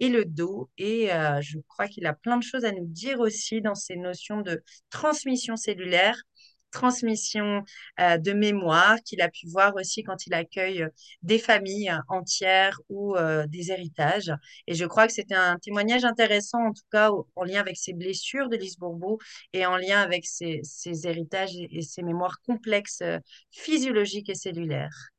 et 0.00 0.08
le 0.08 0.24
dos. 0.24 0.70
Et 0.78 1.08
je 1.40 1.58
crois 1.68 1.88
qu'il 1.88 2.06
a 2.06 2.12
plein 2.14 2.36
de 2.36 2.42
choses 2.42 2.64
à 2.64 2.72
nous 2.72 2.86
dire 2.86 3.20
aussi 3.20 3.60
dans 3.60 3.74
ces 3.74 3.96
notions 3.96 4.40
de 4.40 4.62
transmission 4.90 5.56
cellulaire 5.56 6.22
transmission 6.70 7.62
euh, 8.00 8.18
de 8.18 8.32
mémoire 8.32 8.96
qu'il 9.04 9.20
a 9.22 9.28
pu 9.28 9.46
voir 9.48 9.74
aussi 9.76 10.02
quand 10.02 10.26
il 10.26 10.34
accueille 10.34 10.82
euh, 10.82 10.88
des 11.22 11.38
familles 11.38 11.92
entières 12.08 12.78
ou 12.88 13.16
euh, 13.16 13.46
des 13.46 13.70
héritages. 13.70 14.32
Et 14.66 14.74
je 14.74 14.84
crois 14.84 15.06
que 15.06 15.12
c'était 15.12 15.34
un 15.34 15.58
témoignage 15.58 16.04
intéressant, 16.04 16.58
en 16.66 16.72
tout 16.72 16.86
cas 16.90 17.10
en 17.34 17.44
lien 17.44 17.60
avec 17.60 17.76
ses 17.76 17.92
blessures 17.92 18.48
de 18.48 18.56
Lise 18.56 18.78
Bourbeau 18.78 19.18
et 19.52 19.66
en 19.66 19.76
lien 19.76 20.00
avec 20.00 20.26
ses, 20.26 20.62
héritages 21.04 21.56
et, 21.56 21.82
ses 21.82 22.02
mémoires 22.02 22.40
complexes 22.46 23.02
physiologiques 23.50 24.28
et 24.28 24.34
cellulaires. 24.34 25.15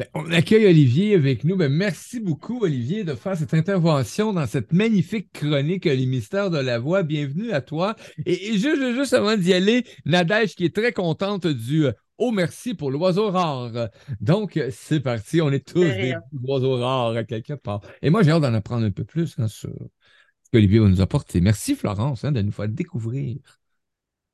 Ben, 0.00 0.08
on 0.14 0.32
accueille 0.32 0.66
Olivier 0.66 1.14
avec 1.14 1.44
nous. 1.44 1.56
Ben, 1.56 1.70
merci 1.72 2.18
beaucoup, 2.18 2.64
Olivier, 2.64 3.04
de 3.04 3.14
faire 3.14 3.36
cette 3.36 3.54
intervention 3.54 4.32
dans 4.32 4.46
cette 4.46 4.72
magnifique 4.72 5.30
chronique 5.32 5.84
Les 5.84 6.06
mystères 6.06 6.50
de 6.50 6.58
la 6.58 6.80
voix. 6.80 7.04
Bienvenue 7.04 7.52
à 7.52 7.60
toi. 7.60 7.94
Et, 8.26 8.58
juste, 8.58 9.12
avant 9.12 9.36
d'y 9.36 9.52
aller, 9.52 9.84
Nadège 10.04 10.56
qui 10.56 10.64
est 10.64 10.74
très 10.74 10.92
contente 10.92 11.46
du 11.46 11.86
Oh 12.18 12.32
merci 12.32 12.74
pour 12.74 12.90
l'oiseau 12.90 13.30
rare. 13.30 13.88
Donc, 14.20 14.60
c'est 14.72 14.98
parti. 14.98 15.40
On 15.40 15.52
est 15.52 15.64
tous 15.64 15.84
des 15.84 16.16
oiseaux 16.42 16.76
rares 16.76 17.16
à 17.16 17.22
quelque 17.22 17.52
part. 17.52 17.80
Et 18.02 18.10
moi, 18.10 18.24
j'ai 18.24 18.32
hâte 18.32 18.42
d'en 18.42 18.54
apprendre 18.54 18.84
un 18.84 18.90
peu 18.90 19.04
plus 19.04 19.38
hein, 19.38 19.46
sur 19.46 19.70
ce 19.70 20.50
qu'Olivier 20.50 20.80
va 20.80 20.88
nous 20.88 21.02
apporter. 21.02 21.40
Merci, 21.40 21.76
Florence, 21.76 22.24
hein, 22.24 22.32
de 22.32 22.42
nous 22.42 22.52
faire 22.52 22.68
découvrir 22.68 23.36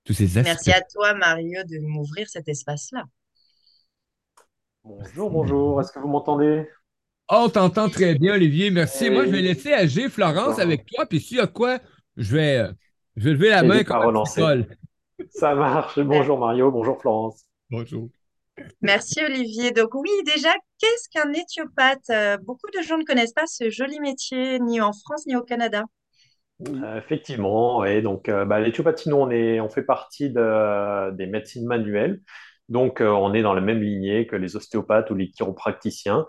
tous 0.05 0.15
ces 0.15 0.39
aspects. 0.39 0.49
Merci 0.49 0.73
à 0.73 0.81
toi, 0.81 1.13
Mario, 1.13 1.61
de 1.65 1.81
m'ouvrir 1.81 2.31
cet 2.31 2.49
espace-là. 2.49 3.05
Bonjour, 4.99 5.31
bonjour. 5.31 5.81
Est-ce 5.81 5.93
que 5.93 6.01
vous 6.01 6.09
m'entendez? 6.09 6.69
Oh, 7.31 7.47
t'entends 7.53 7.89
très 7.89 8.17
bien, 8.17 8.35
Olivier. 8.35 8.71
Merci. 8.71 9.09
Moi, 9.09 9.25
je 9.25 9.31
vais 9.31 9.41
laisser 9.41 9.73
agir 9.73 10.11
Florence 10.11 10.59
avec 10.59 10.85
toi. 10.87 11.07
Puis 11.07 11.21
s'il 11.21 11.37
y 11.37 11.41
a 11.41 11.47
quoi, 11.47 11.79
je 12.17 12.35
vais, 12.35 12.59
euh, 12.59 12.73
je 13.15 13.25
vais 13.25 13.31
lever 13.35 13.51
la 13.51 13.63
main 13.63 13.85
comme 13.85 14.05
relancer. 14.05 14.43
Ça 15.31 15.55
marche. 15.55 16.01
Bonjour 16.01 16.39
Mario, 16.39 16.73
bonjour 16.73 17.01
Florence. 17.01 17.45
Bonjour. 17.71 18.09
Merci 18.83 19.25
Olivier. 19.25 19.71
Donc 19.71 19.95
oui, 19.95 20.11
déjà, 20.27 20.51
qu'est-ce 20.81 21.09
qu'un 21.09 21.33
éthiopathe? 21.33 22.11
Euh, 22.11 22.37
beaucoup 22.39 22.71
de 22.77 22.83
gens 22.83 22.99
ne 22.99 23.05
connaissent 23.05 23.33
pas 23.33 23.47
ce 23.47 23.71
joli 23.71 24.01
métier, 24.01 24.59
ni 24.59 24.81
en 24.81 24.93
France, 24.93 25.25
ni 25.27 25.37
au 25.37 25.43
Canada. 25.43 25.85
Euh, 26.69 26.99
effectivement, 26.99 27.85
et 27.85 28.03
donc 28.03 28.29
bah, 28.29 28.59
l'éthiopathie, 28.59 29.09
nous, 29.09 29.17
on, 29.17 29.31
est, 29.31 29.61
on 29.61 29.69
fait 29.69 29.85
partie 29.85 30.31
des 30.31 31.27
médecines 31.27 31.65
manuelles. 31.65 32.21
Donc, 32.71 33.01
euh, 33.01 33.11
on 33.11 33.35
est 33.35 33.43
dans 33.43 33.53
la 33.53 33.61
même 33.61 33.83
lignée 33.83 34.27
que 34.27 34.37
les 34.37 34.57
ostéopathes 34.57 35.11
ou 35.11 35.17
les 35.17 35.31
chiropracticiens. 35.31 36.27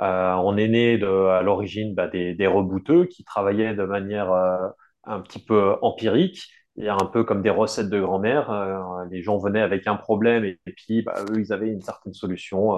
Euh, 0.00 0.32
on 0.32 0.56
est 0.56 0.68
né 0.68 0.94
à 1.04 1.42
l'origine 1.42 1.94
bah, 1.94 2.08
des, 2.08 2.46
rebouteux 2.46 3.04
qui 3.04 3.22
travaillaient 3.22 3.74
de 3.74 3.84
manière 3.84 4.32
euh, 4.32 4.56
un 5.04 5.20
petit 5.20 5.44
peu 5.44 5.76
empirique, 5.82 6.50
et 6.76 6.88
un 6.88 7.06
peu 7.12 7.22
comme 7.22 7.42
des 7.42 7.50
recettes 7.50 7.90
de 7.90 8.00
grand-mère. 8.00 8.50
les 9.10 9.22
gens 9.22 9.38
venaient 9.38 9.60
avec 9.60 9.86
un 9.86 9.94
problème 9.94 10.44
et, 10.44 10.58
puis 10.66 11.02
bah, 11.02 11.14
eux, 11.30 11.38
ils 11.38 11.52
avaient 11.52 11.68
une 11.68 11.82
certaine 11.82 12.14
solution 12.14 12.70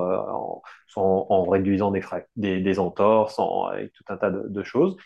en, 0.96 1.44
réduisant 1.44 1.90
des, 1.90 2.60
des, 2.60 2.78
entorses, 2.78 3.38
avec 3.72 3.92
tout 3.94 4.04
un 4.08 4.18
tas 4.18 4.30
de, 4.30 4.62
choses. 4.62 4.96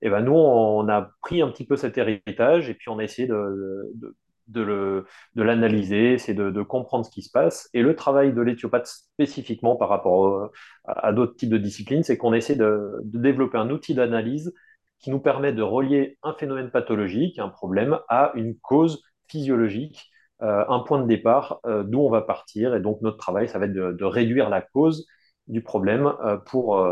Et 0.00 0.10
ben 0.10 0.20
nous, 0.20 0.34
on 0.34 0.88
a 0.88 1.10
pris 1.22 1.42
un 1.42 1.48
petit 1.48 1.66
peu 1.66 1.76
cet 1.76 1.98
héritage 1.98 2.70
et 2.70 2.74
puis 2.74 2.88
on 2.88 2.98
a 3.00 3.04
essayé 3.04 3.26
de 3.26 4.14
l'analyser, 4.54 6.18
c'est 6.18 6.34
de, 6.34 6.62
comprendre 6.62 7.04
ce 7.04 7.10
qui 7.10 7.22
se 7.22 7.30
passe. 7.30 7.68
Et 7.74 7.82
le 7.82 7.94
travail 7.96 8.32
de 8.32 8.40
l'éthiopathe 8.40 8.86
spécifiquement 8.86 9.76
par 9.76 9.88
rapport 9.88 10.50
à, 10.84 11.12
d'autres 11.12 11.36
types 11.36 11.50
de 11.50 11.58
disciplines, 11.58 12.02
c'est 12.02 12.16
qu'on 12.16 12.32
essaie 12.32 12.56
de, 12.56 13.00
développer 13.04 13.58
un 13.58 13.70
outil 13.70 13.94
d'analyse 13.94 14.52
qui 14.98 15.10
nous 15.10 15.20
permet 15.20 15.52
de 15.52 15.62
relier 15.62 16.18
un 16.22 16.32
phénomène 16.34 16.70
pathologique, 16.70 17.38
un 17.38 17.48
problème, 17.48 17.98
à 18.08 18.32
une 18.34 18.58
cause 18.58 19.02
physiologique, 19.28 20.10
euh, 20.42 20.64
un 20.68 20.80
point 20.80 21.00
de 21.00 21.06
départ 21.06 21.60
euh, 21.66 21.82
d'où 21.82 22.00
on 22.00 22.10
va 22.10 22.22
partir. 22.22 22.74
Et 22.74 22.80
donc 22.80 23.00
notre 23.02 23.16
travail, 23.16 23.48
ça 23.48 23.58
va 23.58 23.66
être 23.66 23.72
de, 23.72 24.04
réduire 24.04 24.50
la 24.50 24.60
cause 24.60 25.06
du 25.46 25.62
problème 25.62 26.12
euh, 26.24 26.36
pour, 26.36 26.84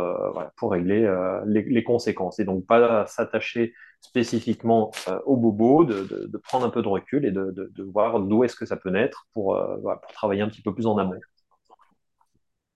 pour 0.57 0.73
régler 0.73 1.13
les, 1.47 1.85
conséquences. 1.85 2.39
Et 2.39 2.45
donc 2.45 2.67
pas 2.67 3.07
s'attacher 3.07 3.75
spécifiquement 4.05 4.93
euh, 5.09 5.19
au 5.25 5.37
bobo, 5.37 5.85
de, 5.85 6.31
prendre 6.43 6.67
un 6.67 6.71
peu 6.71 6.83
de 6.83 6.89
recul 6.89 7.25
et 7.25 7.31
de, 7.31 7.73
voir 7.93 8.21
d'où 8.21 8.45
est-ce 8.45 8.55
que 8.55 8.67
ça 8.67 8.77
peut 8.77 8.91
naître 8.91 9.27
pour, 9.33 9.57
euh, 9.57 9.77
pour 9.77 10.13
travailler 10.13 10.43
un 10.43 10.49
petit 10.49 10.63
peu 10.63 10.75
plus 10.75 10.87
en 10.87 10.99
amont. 10.99 11.19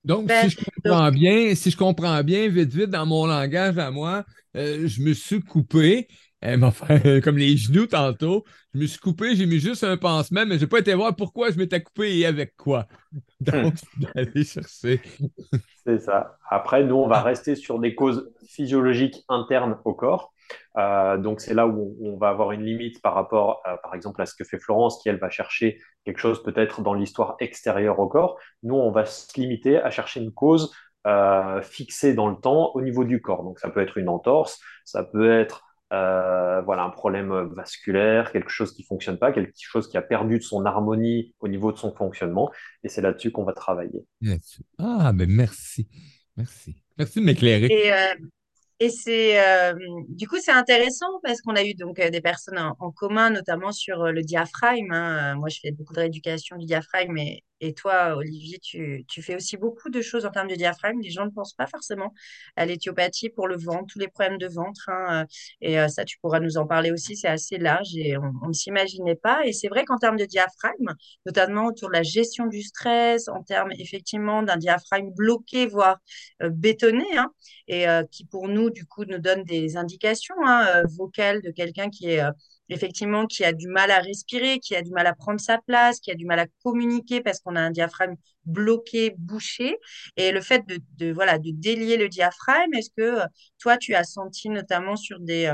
Donc, 0.04 0.26
ben, 0.26 0.48
si 0.48 0.56
je 0.56 0.64
comprends 0.64 1.10
bien, 1.10 1.54
si 1.54 1.70
je 1.70 1.76
comprends 1.76 2.24
bien, 2.24 2.48
vite, 2.48 2.72
vite, 2.72 2.90
dans 2.90 3.04
mon 3.04 3.26
langage 3.26 3.76
à 3.76 3.90
moi, 3.90 4.24
euh, 4.56 4.86
je 4.86 5.02
me 5.02 5.12
suis 5.12 5.40
coupé, 5.40 6.08
comme 7.22 7.36
les 7.36 7.56
genoux 7.56 7.86
tantôt, 7.86 8.44
je 8.72 8.78
me 8.78 8.86
suis 8.86 9.00
coupé, 9.00 9.36
j'ai 9.36 9.44
mis 9.44 9.58
juste 9.58 9.84
un 9.84 9.96
pansement, 9.96 10.46
mais 10.46 10.56
je 10.56 10.62
n'ai 10.62 10.66
pas 10.66 10.78
été 10.78 10.94
voir 10.94 11.14
pourquoi 11.14 11.50
je 11.50 11.58
m'étais 11.58 11.82
coupé 11.82 12.16
et 12.16 12.26
avec 12.26 12.56
quoi. 12.56 12.86
Donc, 13.40 13.74
aller 14.14 14.44
chercher. 14.44 15.02
C'est 15.84 16.00
ça. 16.00 16.38
Après, 16.48 16.84
nous, 16.84 16.94
on 16.94 17.08
va 17.08 17.20
rester 17.20 17.54
sur 17.54 17.80
des 17.80 17.94
causes 17.94 18.30
physiologiques 18.46 19.24
internes 19.28 19.76
au 19.84 19.94
corps. 19.94 20.32
Euh, 20.76 21.16
donc 21.18 21.40
c'est 21.40 21.54
là 21.54 21.66
où 21.66 21.96
on, 22.00 22.16
va 22.16 22.28
avoir 22.28 22.52
une 22.52 22.64
limite 22.64 23.00
par 23.02 23.14
rapport, 23.14 23.62
par 23.82 23.94
exemple, 23.94 24.20
à 24.22 24.26
ce 24.26 24.34
que 24.34 24.44
fait 24.44 24.58
Florence, 24.58 25.02
qui 25.02 25.08
elle 25.08 25.18
va 25.18 25.30
chercher 25.30 25.80
quelque 26.04 26.18
chose 26.18 26.42
peut-être 26.42 26.82
dans 26.82 26.94
l'histoire 26.94 27.36
extérieure 27.40 27.98
au 27.98 28.08
corps. 28.08 28.38
Nous, 28.62 28.74
on 28.74 28.90
va 28.90 29.04
se 29.04 29.38
limiter 29.38 29.78
à 29.78 29.90
chercher 29.90 30.20
une 30.20 30.32
cause 30.32 30.72
euh, 31.06 31.62
fixée 31.62 32.12
dans 32.12 32.28
le 32.28 32.36
temps 32.36 32.72
au 32.74 32.82
niveau 32.82 33.04
du 33.04 33.22
corps. 33.22 33.44
Donc 33.44 33.60
ça 33.60 33.70
peut 33.70 33.80
être 33.80 33.98
une 33.98 34.08
entorse, 34.08 34.60
ça 34.84 35.04
peut 35.04 35.30
être 35.30 35.64
euh, 35.92 36.60
voilà 36.62 36.82
un 36.82 36.90
problème 36.90 37.32
vasculaire, 37.54 38.30
quelque 38.30 38.50
chose 38.50 38.74
qui 38.74 38.82
fonctionne 38.82 39.16
pas, 39.16 39.32
quelque 39.32 39.52
chose 39.56 39.88
qui 39.88 39.96
a 39.96 40.02
perdu 40.02 40.38
de 40.38 40.42
son 40.42 40.66
harmonie 40.66 41.34
au 41.40 41.48
niveau 41.48 41.72
de 41.72 41.78
son 41.78 41.94
fonctionnement. 41.94 42.50
Et 42.82 42.88
c'est 42.88 43.00
là-dessus 43.00 43.30
qu'on 43.30 43.44
va 43.44 43.52
travailler. 43.52 44.04
Ah, 44.78 45.12
mais 45.14 45.26
merci. 45.26 45.88
Merci. 46.36 46.76
Merci 46.98 47.20
de 47.20 47.24
m'éclairer. 47.24 47.68
Et 47.70 47.90
c'est 48.90 49.40
euh, 49.40 49.74
du 50.08 50.28
coup 50.28 50.36
c'est 50.40 50.52
intéressant 50.52 51.06
parce 51.24 51.40
qu'on 51.42 51.56
a 51.56 51.64
eu 51.64 51.74
donc 51.74 51.98
euh, 51.98 52.10
des 52.10 52.20
personnes 52.20 52.58
en, 52.78 52.92
commun, 52.92 53.28
notamment 53.30 53.72
sur 53.72 54.02
euh, 54.04 54.12
le 54.12 54.22
diaphragme. 54.22 54.92
Hein. 54.92 55.34
Moi, 55.34 55.48
je 55.48 55.58
fais 55.60 55.72
beaucoup 55.72 55.94
de 55.94 55.98
rééducation 56.00 56.56
du 56.56 56.64
diaphragme, 56.66 57.12
mais 57.12 57.42
Et 57.60 57.74
toi, 57.74 58.14
Olivier, 58.16 58.58
tu, 58.60 59.04
tu 59.08 59.20
fais 59.20 59.34
aussi 59.34 59.56
beaucoup 59.56 59.90
de 59.90 60.00
choses 60.00 60.24
en 60.24 60.30
termes 60.30 60.46
de 60.48 60.54
diaphragme. 60.54 61.00
Les 61.00 61.10
gens 61.10 61.24
ne 61.26 61.30
pensent 61.30 61.54
pas 61.54 61.66
forcément 61.66 62.14
à 62.54 62.66
l'éthiopathie 62.66 63.30
pour 63.30 63.48
le 63.48 63.56
ventre, 63.56 63.86
tous 63.92 63.98
les 63.98 64.06
problèmes 64.08 64.38
de 64.38 64.46
ventre. 64.46 64.88
hein, 64.88 65.26
et 65.60 65.76
ça, 65.88 66.04
tu 66.04 66.18
pourras 66.20 66.38
nous 66.40 66.56
en 66.56 66.66
parler 66.66 66.92
aussi. 66.92 67.16
C'est 67.16 67.26
assez 67.28 67.58
large 67.58 67.88
et 67.96 68.16
on 68.16 68.48
ne 68.48 68.52
s'imaginait 68.52 69.16
pas. 69.16 69.44
Et 69.44 69.52
c'est 69.52 69.68
vrai 69.68 69.84
qu'en 69.84 69.96
termes 69.98 70.16
de 70.18 70.24
diaphragme, 70.24 70.94
notamment 71.26 71.66
autour 71.66 71.88
de 71.88 71.94
la 71.94 72.04
gestion 72.04 72.46
du 72.46 72.62
stress, 72.62 73.26
en 73.28 73.42
termes 73.42 73.72
effectivement 73.78 74.42
d'un 74.44 74.56
diaphragme 74.56 75.10
bloqué, 75.12 75.66
voire 75.66 75.98
bétonné, 76.40 77.06
hein, 77.16 77.32
et 77.66 77.86
qui 78.12 78.24
pour 78.24 78.46
nous, 78.48 78.67
du 78.70 78.86
coup, 78.86 79.04
nous 79.04 79.18
donne 79.18 79.44
des 79.44 79.76
indications 79.76 80.34
hein, 80.44 80.66
euh, 80.76 80.82
vocales 80.96 81.42
de 81.42 81.50
quelqu'un 81.50 81.90
qui 81.90 82.10
est 82.10 82.20
euh, 82.20 82.30
effectivement 82.68 83.26
qui 83.26 83.44
a 83.44 83.52
du 83.52 83.68
mal 83.68 83.90
à 83.90 84.00
respirer, 84.00 84.58
qui 84.60 84.76
a 84.76 84.82
du 84.82 84.90
mal 84.90 85.06
à 85.06 85.14
prendre 85.14 85.40
sa 85.40 85.58
place, 85.58 86.00
qui 86.00 86.10
a 86.10 86.14
du 86.14 86.26
mal 86.26 86.38
à 86.38 86.46
communiquer 86.62 87.20
parce 87.20 87.40
qu'on 87.40 87.56
a 87.56 87.60
un 87.60 87.70
diaphragme 87.70 88.14
bloqué, 88.44 89.14
bouché. 89.18 89.76
Et 90.16 90.32
le 90.32 90.40
fait 90.40 90.64
de, 90.96 91.12
voilà, 91.12 91.38
de 91.38 91.50
délier 91.52 91.96
le 91.96 92.08
diaphragme, 92.08 92.74
est-ce 92.74 92.90
que 92.96 93.20
euh, 93.22 93.26
toi, 93.58 93.76
tu 93.76 93.94
as 93.94 94.04
senti 94.04 94.48
notamment 94.50 94.96
sur 94.96 95.20
des, 95.20 95.52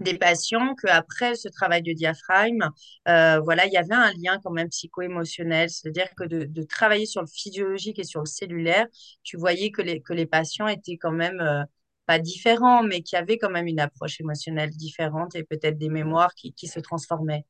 des 0.00 0.18
patients 0.18 0.74
qu'après 0.74 1.34
ce 1.34 1.48
travail 1.48 1.82
de 1.82 1.92
diaphragme, 1.92 2.68
voilà, 3.06 3.66
il 3.66 3.72
y 3.72 3.76
avait 3.76 3.94
un 3.94 4.12
lien 4.12 4.38
quand 4.42 4.50
même 4.50 4.68
psycho-émotionnel, 4.68 5.70
c'est-à-dire 5.70 6.08
que 6.16 6.24
de, 6.24 6.62
travailler 6.64 7.06
sur 7.06 7.20
le 7.20 7.26
physiologique 7.26 7.98
et 7.98 8.04
sur 8.04 8.20
le 8.20 8.26
cellulaire, 8.26 8.86
tu 9.22 9.36
voyais 9.36 9.70
que 9.70 9.82
les, 9.82 10.00
que 10.02 10.12
les 10.12 10.26
patients 10.26 10.68
étaient 10.68 10.96
quand 10.96 11.12
même 11.12 11.66
pas 12.06 12.18
différents, 12.18 12.82
mais 12.82 13.02
qui 13.02 13.16
avaient 13.16 13.38
quand 13.38 13.50
même 13.50 13.66
une 13.66 13.80
approche 13.80 14.20
émotionnelle 14.20 14.70
différente 14.70 15.34
et 15.34 15.44
peut-être 15.44 15.78
des 15.78 15.88
mémoires 15.88 16.34
qui, 16.34 16.66
se 16.66 16.80
transformaient. 16.80 17.44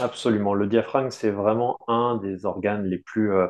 Absolument. 0.00 0.54
Le 0.54 0.66
diaphragme, 0.66 1.10
c'est 1.10 1.30
vraiment 1.30 1.78
un 1.88 2.16
des 2.16 2.46
organes 2.46 2.84
les 2.86 2.98
plus 2.98 3.32
euh, 3.32 3.46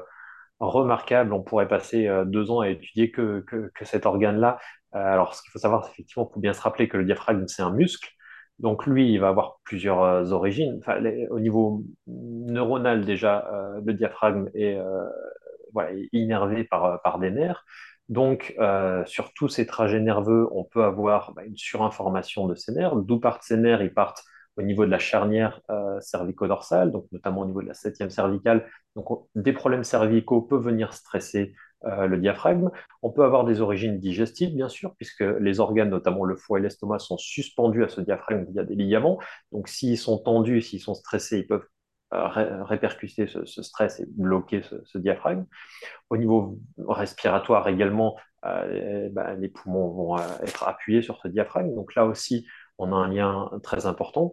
remarquables. 0.61 1.33
On 1.33 1.43
pourrait 1.43 1.69
passer 1.69 2.09
euh, 2.09 2.25
deux 2.25 2.51
ans 2.51 2.61
à 2.61 2.69
étudier 2.69 3.11
que, 3.11 3.45
que, 3.47 3.85
cet 3.85 4.07
organe-là. 4.07 4.59
Euh, 4.95 4.99
alors, 4.99 5.35
ce 5.35 5.43
qu'il 5.43 5.51
faut 5.53 5.59
savoir, 5.59 5.85
c'est 5.85 5.93
effectivement, 5.93 6.29
il 6.31 6.35
faut 6.35 6.41
bien 6.41 6.53
se 6.53 6.61
rappeler 6.61 6.89
que 6.89 6.97
le 6.97 7.05
diaphragme, 7.05 7.47
c'est 7.47 7.63
un 7.63 7.73
muscle. 7.73 8.09
Donc, 8.59 8.87
lui, 8.87 9.13
il 9.13 9.19
va 9.19 9.29
avoir 9.29 9.59
plusieurs 9.65 10.33
origines. 10.33 10.81
Au 11.31 11.41
niveau 11.41 11.85
neuronal, 12.07 13.05
déjà, 13.05 13.49
le 13.85 13.95
diaphragme 13.95 14.49
est, 14.55 14.79
voilà, 15.73 15.91
innervé 16.13 16.63
par, 16.63 17.03
par 17.03 17.19
des 17.19 17.33
nerfs. 17.33 17.65
Donc, 18.09 18.55
euh, 18.59 19.05
sur 19.07 19.33
tous 19.33 19.49
ces 19.49 19.67
trajets 19.67 20.01
nerveux, 20.01 20.49
on 20.53 20.65
peut 20.65 20.85
avoir 20.85 21.33
bah, 21.33 21.45
une 21.45 21.57
surinformation 21.57 22.47
de 22.47 22.55
ces 22.55 22.73
nerfs. 22.73 22.97
D'où 22.97 23.19
partent 23.19 23.43
ces 23.43 23.57
nerfs? 23.57 23.83
Ils 23.83 23.93
partent 23.95 24.23
au 24.57 24.63
niveau 24.63 24.85
de 24.85 24.91
la 24.91 24.99
charnière 24.99 25.61
euh, 25.71 26.01
cervico-dorsale, 26.01 26.93
donc 26.93 27.07
notamment 27.13 27.41
au 27.41 27.47
niveau 27.47 27.63
de 27.63 27.67
la 27.69 27.75
septième 27.75 28.11
cervicale. 28.11 28.69
Donc, 28.95 29.11
on- 29.11 29.27
des 29.35 29.53
problèmes 29.53 29.85
cervicaux 29.85 30.43
peuvent 30.43 30.63
venir 30.63 30.93
stresser 30.93 31.55
euh, 31.87 32.07
le 32.07 32.19
diaphragme. 32.19 32.71
On 33.03 33.11
peut 33.11 33.25
avoir 33.25 33.45
des 33.45 33.61
origines 33.61 33.99
digestives, 33.99 34.55
bien 34.55 34.69
sûr, 34.69 34.95
puisque 34.97 35.21
les 35.41 35.61
organes, 35.61 35.91
notamment 35.91 36.25
le 36.25 36.37
foie 36.37 36.59
et 36.59 36.63
l'estomac, 36.63 36.99
sont 36.99 37.19
suspendus 37.19 37.85
à 37.85 37.89
ce 37.89 38.01
diaphragme 38.01 38.45
via 38.53 38.65
des 38.65 38.75
ligaments. 38.75 39.19
Donc, 39.53 39.69
s'ils 39.69 39.99
sont 39.99 40.19
tendus, 40.19 40.61
s'ils 40.63 40.81
sont 40.81 40.95
stressés, 40.95 41.39
ils 41.39 41.47
peuvent 41.47 41.67
ré- 42.15 42.49
répercuter 42.63 43.27
ce, 43.27 43.63
stress 43.63 44.01
et 44.01 44.07
bloquer 44.09 44.63
ce, 44.63 44.99
diaphragme. 44.99 45.47
Au 46.11 46.17
niveau 46.17 46.59
respiratoire 46.79 47.69
également, 47.69 48.17
euh, 48.47 49.09
bah, 49.13 49.35
les 49.35 49.49
poumons 49.49 49.91
vont 49.91 50.19
euh, 50.19 50.23
être 50.43 50.67
appuyés 50.69 51.03
sur 51.03 51.19
ce 51.21 51.29
diaphragme. 51.29 51.75
Donc 51.75 51.95
là 51.95 52.05
aussi, 52.07 52.47
on 52.79 52.93
a 52.93 52.97
un 52.97 53.09
lien 53.09 53.51
très 53.63 53.87
important. 53.87 54.33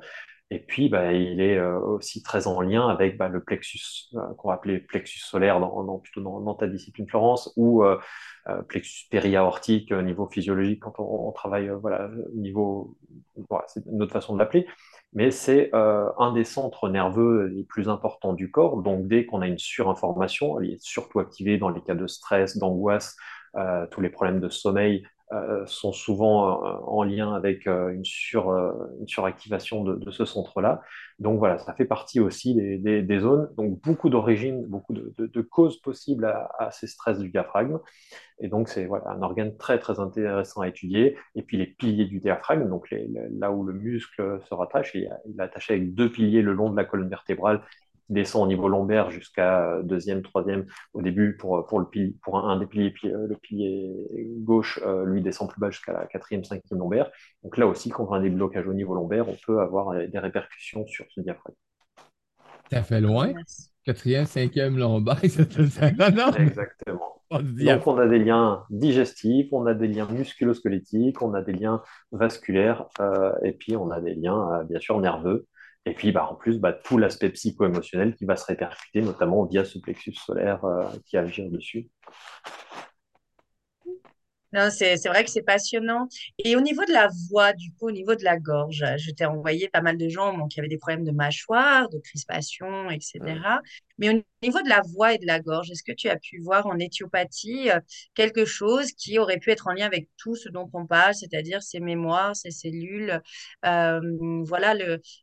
Et 0.53 0.59
puis, 0.59 0.89
bah, 0.89 1.13
il 1.13 1.39
est 1.39 1.57
euh, 1.57 1.79
aussi 1.79 2.21
très 2.23 2.45
en 2.45 2.59
lien 2.59 2.89
avec 2.89 3.17
bah, 3.17 3.29
le 3.29 3.41
plexus, 3.41 4.09
euh, 4.15 4.19
qu'on 4.37 4.49
va 4.49 4.55
appeler 4.55 4.79
plexus 4.79 5.19
solaire 5.19 5.61
dans, 5.61 5.97
plutôt 5.99 6.21
dans, 6.21 6.53
ta 6.55 6.67
discipline, 6.67 7.07
Florence, 7.07 7.53
ou 7.55 7.85
euh, 7.85 7.97
euh, 8.49 8.61
plexus 8.63 9.07
périaortique 9.09 9.93
au 9.93 10.01
niveau 10.01 10.27
physiologique 10.27 10.81
quand 10.81 10.99
on, 10.99 11.29
on 11.29 11.31
travaille 11.31 11.69
euh, 11.69 11.77
voilà, 11.77 12.09
au 12.33 12.37
niveau, 12.37 12.97
voilà, 13.49 13.63
c'est 13.69 13.85
une 13.85 14.03
autre 14.03 14.11
façon 14.11 14.33
de 14.33 14.39
l'appeler. 14.39 14.67
Mais 15.13 15.31
c'est 15.31 15.73
euh, 15.75 16.09
un 16.17 16.31
des 16.33 16.45
centres 16.45 16.87
nerveux 16.89 17.47
les 17.47 17.63
plus 17.63 17.89
importants 17.89 18.33
du 18.33 18.49
corps. 18.49 18.81
Donc, 18.81 19.07
dès 19.07 19.25
qu'on 19.25 19.41
a 19.41 19.47
une 19.47 19.57
surinformation, 19.57 20.59
elle 20.59 20.71
est 20.71 20.81
surtout 20.81 21.19
activée 21.19 21.57
dans 21.57 21.69
les 21.69 21.81
cas 21.81 21.95
de 21.95 22.07
stress, 22.07 22.57
d'angoisse, 22.57 23.17
euh, 23.55 23.85
tous 23.87 23.99
les 23.99 24.09
problèmes 24.09 24.39
de 24.39 24.49
sommeil 24.49 25.05
euh, 25.33 25.65
sont 25.65 25.93
souvent 25.93 26.61
euh, 26.65 26.77
en 26.87 27.03
lien 27.03 27.33
avec 27.33 27.65
euh, 27.65 27.93
une, 27.93 28.03
sur, 28.03 28.51
une 28.99 29.07
suractivation 29.07 29.83
de, 29.83 30.11
ce 30.11 30.25
centre-là. 30.25 30.81
Donc 31.19 31.39
voilà, 31.39 31.57
ça 31.57 31.73
fait 31.73 31.85
partie 31.85 32.19
aussi 32.19 32.53
des, 32.53 33.01
des- 33.01 33.19
zones. 33.19 33.49
Donc 33.55 33.79
beaucoup 33.81 34.09
d'origines, 34.09 34.65
beaucoup 34.65 34.93
de, 34.93 35.41
causes 35.41 35.79
possibles 35.79 36.25
à, 36.25 36.69
ces 36.71 36.87
stress 36.87 37.19
du 37.19 37.29
diaphragme. 37.29 37.79
Et 38.39 38.49
donc 38.49 38.67
c'est 38.67 38.85
voilà, 38.85 39.09
un 39.09 39.21
organe 39.21 39.55
très 39.55 39.79
très 39.79 39.99
intéressant 39.99 40.61
à 40.61 40.67
étudier. 40.67 41.17
Et 41.35 41.43
puis 41.43 41.57
les 41.57 41.67
piliers 41.67 42.05
du 42.05 42.19
diaphragme, 42.19 42.67
donc 42.67 42.93
là 43.31 43.51
où 43.51 43.63
le 43.63 43.73
muscle 43.73 44.39
se 44.49 44.53
rattache, 44.53 44.95
il 44.95 45.03
est 45.03 45.41
attaché 45.41 45.75
avec 45.75 45.93
deux 45.93 46.11
piliers 46.11 46.41
le 46.41 46.53
long 46.53 46.69
de 46.69 46.75
la 46.75 46.83
colonne 46.83 47.09
vertébrale 47.09 47.61
qui 48.11 48.15
descend 48.15 48.43
au 48.43 48.47
niveau 48.47 48.67
lombaire 48.67 49.09
jusqu'à 49.09 49.63
euh, 49.77 49.83
deuxième, 49.83 50.21
troisième 50.21 50.65
au 50.93 51.01
début 51.01 51.37
pour, 51.37 51.65
pour, 51.65 51.79
le 51.79 51.85
pilier, 51.85 52.15
pour 52.23 52.37
un, 52.37 52.49
un 52.49 52.59
des 52.59 52.65
piliers, 52.65 52.91
puis, 52.91 53.09
euh, 53.13 53.27
le 53.27 53.35
pilier 53.37 53.89
gauche, 54.39 54.79
euh, 54.85 55.05
lui 55.05 55.21
descend 55.21 55.49
plus 55.49 55.59
bas 55.59 55.71
jusqu'à 55.71 55.93
la 55.93 56.05
quatrième, 56.05 56.43
cinquième 56.43 56.79
lombaire. 56.79 57.09
Donc 57.43 57.57
là 57.57 57.67
aussi, 57.67 57.89
quand 57.89 58.05
on 58.09 58.13
a 58.13 58.19
des 58.19 58.29
blocages 58.29 58.67
au 58.67 58.73
niveau 58.73 58.93
lombaire, 58.93 59.29
on 59.29 59.37
peut 59.45 59.61
avoir 59.61 59.93
des 59.93 60.19
répercussions 60.19 60.85
sur 60.87 61.05
ce 61.09 61.21
diaphragme. 61.21 61.55
Ça 62.69 62.83
fait 62.83 63.01
loin. 63.01 63.33
Quatrième, 63.83 64.25
cinquième 64.25 64.77
lombaire. 64.77 65.19
ça- 65.29 65.91
Non, 66.11 66.31
Exactement. 66.37 67.21
Donc, 67.31 67.87
on 67.87 67.97
a 67.97 68.07
des 68.07 68.19
liens 68.19 68.63
digestifs, 68.69 69.47
on 69.53 69.65
a 69.65 69.73
des 69.73 69.87
liens 69.87 70.07
musculo-squelettiques, 70.11 71.21
on 71.21 71.33
a 71.33 71.41
des 71.41 71.53
liens 71.53 71.81
vasculaires, 72.11 72.85
euh, 72.99 73.31
et 73.43 73.53
puis 73.53 73.77
on 73.77 73.89
a 73.89 74.01
des 74.01 74.15
liens, 74.15 74.59
euh, 74.59 74.63
bien 74.63 74.79
sûr, 74.79 74.99
nerveux. 74.99 75.47
Et 75.85 75.93
puis, 75.93 76.11
bah, 76.11 76.27
en 76.29 76.35
plus, 76.35 76.59
bah, 76.59 76.73
tout 76.73 76.97
l'aspect 76.97 77.29
psycho-émotionnel 77.29 78.15
qui 78.15 78.25
va 78.25 78.35
se 78.35 78.45
répercuter, 78.45 79.01
notamment 79.01 79.45
via 79.45 79.65
ce 79.65 79.79
plexus 79.79 80.13
solaire 80.13 80.63
euh, 80.63 80.85
qui 81.05 81.17
agit 81.17 81.49
dessus. 81.49 81.89
Non, 84.53 84.69
c'est, 84.69 84.97
c'est 84.97 85.07
vrai 85.07 85.23
que 85.23 85.29
c'est 85.31 85.43
passionnant. 85.43 86.09
Et 86.37 86.55
au 86.57 86.61
niveau 86.61 86.83
de 86.83 86.91
la 86.91 87.07
voix, 87.29 87.53
du 87.53 87.71
coup, 87.73 87.87
au 87.87 87.91
niveau 87.91 88.15
de 88.15 88.23
la 88.23 88.37
gorge, 88.37 88.83
je 88.97 89.11
t'ai 89.11 89.25
envoyé 89.25 89.69
pas 89.69 89.81
mal 89.81 89.97
de 89.97 90.09
gens 90.09 90.37
bon, 90.37 90.47
qui 90.47 90.59
avaient 90.59 90.67
des 90.67 90.77
problèmes 90.77 91.05
de 91.05 91.11
mâchoire, 91.11 91.87
de 91.89 91.97
crispation, 91.99 92.89
etc. 92.89 93.19
Mais 94.01 94.09
au 94.09 94.23
niveau 94.43 94.61
de 94.63 94.69
la 94.69 94.81
voix 94.93 95.13
et 95.13 95.19
de 95.19 95.27
la 95.27 95.39
gorge, 95.39 95.71
est-ce 95.71 95.83
que 95.83 95.93
tu 95.93 96.09
as 96.09 96.17
pu 96.17 96.41
voir 96.41 96.67
en 96.67 96.77
éthiopathie 96.79 97.69
euh, 97.71 97.79
quelque 98.15 98.45
chose 98.45 98.91
qui 98.93 99.19
aurait 99.19 99.37
pu 99.37 99.51
être 99.51 99.67
en 99.67 99.73
lien 99.73 99.85
avec 99.85 100.09
tout 100.17 100.35
ce 100.35 100.49
dont 100.49 100.69
on 100.73 100.87
parle, 100.87 101.13
c'est-à-dire 101.15 101.61
ces 101.63 101.79
mémoires, 101.79 102.35
ces 102.35 102.51
cellules, 102.51 103.21
euh, 103.65 104.01
voilà 104.43 104.73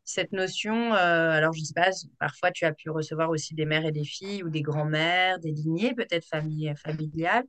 cette 0.05 0.31
notion. 0.31 0.93
euh, 0.95 1.31
alors, 1.31 1.53
je 1.53 1.59
ne 1.61 1.65
sais 1.65 1.73
pas, 1.75 1.89
parfois 2.19 2.51
tu 2.51 2.65
as 2.65 2.73
pu 2.73 2.89
recevoir 2.89 3.29
aussi 3.29 3.53
des 3.55 3.65
mères 3.65 3.85
et 3.85 3.91
des 3.91 4.05
filles 4.05 4.43
ou 4.43 4.49
des 4.49 4.61
grands-mères, 4.61 5.39
des 5.39 5.51
lignées 5.51 5.93
peut-être 5.93 6.25
familiales. 6.25 7.45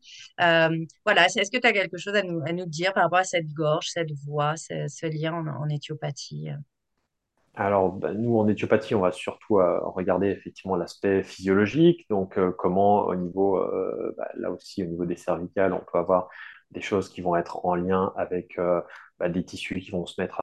Voilà, 1.04 1.26
est-ce 1.26 1.50
que 1.50 1.58
tu 1.58 1.66
as 1.66 1.72
quelque 1.72 1.98
chose 1.98 2.14
à 2.14 2.22
nous, 2.22 2.66
dire 2.66 2.92
par 2.92 3.04
rapport 3.04 3.18
à 3.20 3.24
cette 3.24 3.48
gorge, 3.48 3.88
cette 3.88 4.12
voix, 4.24 4.56
ce, 4.56 4.86
ce 4.88 5.06
lien 5.06 5.32
en, 5.34 5.46
en 5.46 5.68
éthiopathie? 5.68 6.48
Alors, 7.54 7.92
bah, 7.92 8.12
nous, 8.14 8.38
en 8.38 8.48
éthiopathie, 8.48 8.94
on 8.94 9.00
va 9.00 9.12
surtout 9.12 9.58
euh, 9.58 9.80
regarder 9.80 10.28
effectivement 10.28 10.76
l'aspect 10.76 11.22
physiologique, 11.22 12.06
donc 12.08 12.38
euh, 12.38 12.52
comment 12.52 13.06
au 13.06 13.14
niveau, 13.16 13.58
euh, 13.58 14.14
bah, 14.16 14.28
là 14.36 14.50
aussi, 14.50 14.82
au 14.84 14.86
niveau 14.86 15.04
des 15.04 15.16
cervicales, 15.16 15.72
on 15.74 15.80
peut 15.80 15.98
avoir 15.98 16.28
des 16.70 16.80
choses 16.80 17.08
qui 17.08 17.20
vont 17.20 17.36
être 17.36 17.64
en 17.66 17.74
lien 17.74 18.12
avec 18.16 18.56
bah, 19.18 19.28
des 19.28 19.44
tissus 19.44 19.80
qui 19.80 19.90
vont 19.90 20.06
se 20.06 20.20
mettre 20.20 20.40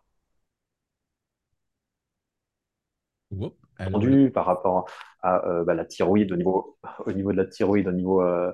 allô. 3.31 3.66
Tendu 3.83 4.31
par 4.31 4.45
rapport 4.45 4.85
à 5.21 5.45
euh, 5.47 5.63
bah, 5.63 5.73
la 5.73 5.85
thyroïde, 5.85 6.31
au 6.31 6.35
niveau, 6.35 6.77
au 7.05 7.11
niveau 7.11 7.31
de 7.31 7.37
la 7.37 7.45
thyroïde, 7.45 7.87
au 7.87 7.91
niveau 7.91 8.21
euh, 8.21 8.51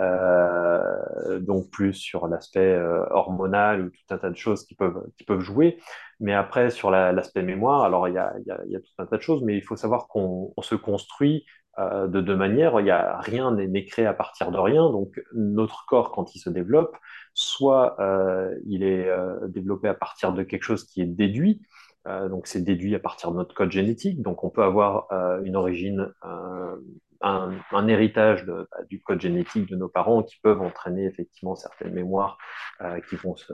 euh, 0.00 1.40
donc 1.40 1.70
plus 1.70 1.94
sur 1.94 2.26
l'aspect 2.28 2.78
hormonal 3.10 3.86
ou 3.86 3.90
tout 3.90 4.14
un 4.14 4.18
tas 4.18 4.30
de 4.30 4.36
choses 4.36 4.64
qui 4.64 4.74
peuvent, 4.74 5.02
qui 5.16 5.24
peuvent 5.24 5.40
jouer. 5.40 5.78
Mais 6.20 6.34
après, 6.34 6.70
sur 6.70 6.90
la- 6.90 7.12
l'aspect 7.12 7.42
mémoire, 7.42 7.82
alors 7.84 8.08
il 8.08 8.14
y 8.14 8.18
a, 8.18 8.32
il 8.40 8.46
y 8.46 8.50
a, 8.50 8.60
y 8.66 8.76
a 8.76 8.80
tout 8.80 8.92
un 8.98 9.06
tas 9.06 9.16
de 9.16 9.22
choses, 9.22 9.42
mais 9.42 9.56
il 9.56 9.62
faut 9.62 9.76
savoir 9.76 10.08
qu'on 10.08 10.52
on 10.56 10.62
se 10.62 10.74
construit 10.74 11.44
de 11.78 12.20
deux 12.20 12.36
manières. 12.36 12.78
Il 12.80 12.86
y 12.86 12.90
a, 12.90 13.18
rien 13.20 13.52
n'est 13.52 13.84
créé 13.86 14.04
à 14.04 14.12
partir 14.12 14.50
de 14.50 14.58
rien. 14.58 14.90
Donc 14.90 15.18
notre 15.32 15.86
corps, 15.86 16.10
quand 16.12 16.34
il 16.34 16.38
se 16.38 16.50
développe, 16.50 16.96
soit 17.32 17.96
euh, 18.00 18.54
il 18.66 18.82
est 18.82 19.08
euh, 19.08 19.46
développé 19.48 19.88
à 19.88 19.94
partir 19.94 20.32
de 20.32 20.42
quelque 20.42 20.64
chose 20.64 20.84
qui 20.84 21.00
est 21.00 21.06
déduit, 21.06 21.62
donc 22.06 22.46
c'est 22.46 22.62
déduit 22.62 22.94
à 22.94 22.98
partir 22.98 23.30
de 23.30 23.36
notre 23.36 23.54
code 23.54 23.70
génétique. 23.70 24.22
Donc 24.22 24.44
on 24.44 24.50
peut 24.50 24.62
avoir 24.62 25.06
euh, 25.12 25.42
une 25.44 25.56
origine, 25.56 26.12
euh, 26.24 26.76
un, 27.20 27.88
héritage 27.88 28.46
bah, 28.46 28.64
du 28.88 29.00
code 29.02 29.20
génétique 29.20 29.68
de 29.68 29.76
nos 29.76 29.88
parents 29.88 30.22
qui 30.22 30.36
peuvent 30.42 30.62
entraîner 30.62 31.04
effectivement 31.04 31.54
certaines 31.54 31.92
mémoires 31.92 32.38
euh, 32.80 33.00
qui 33.08 33.16
vont 33.16 33.36
se, 33.36 33.52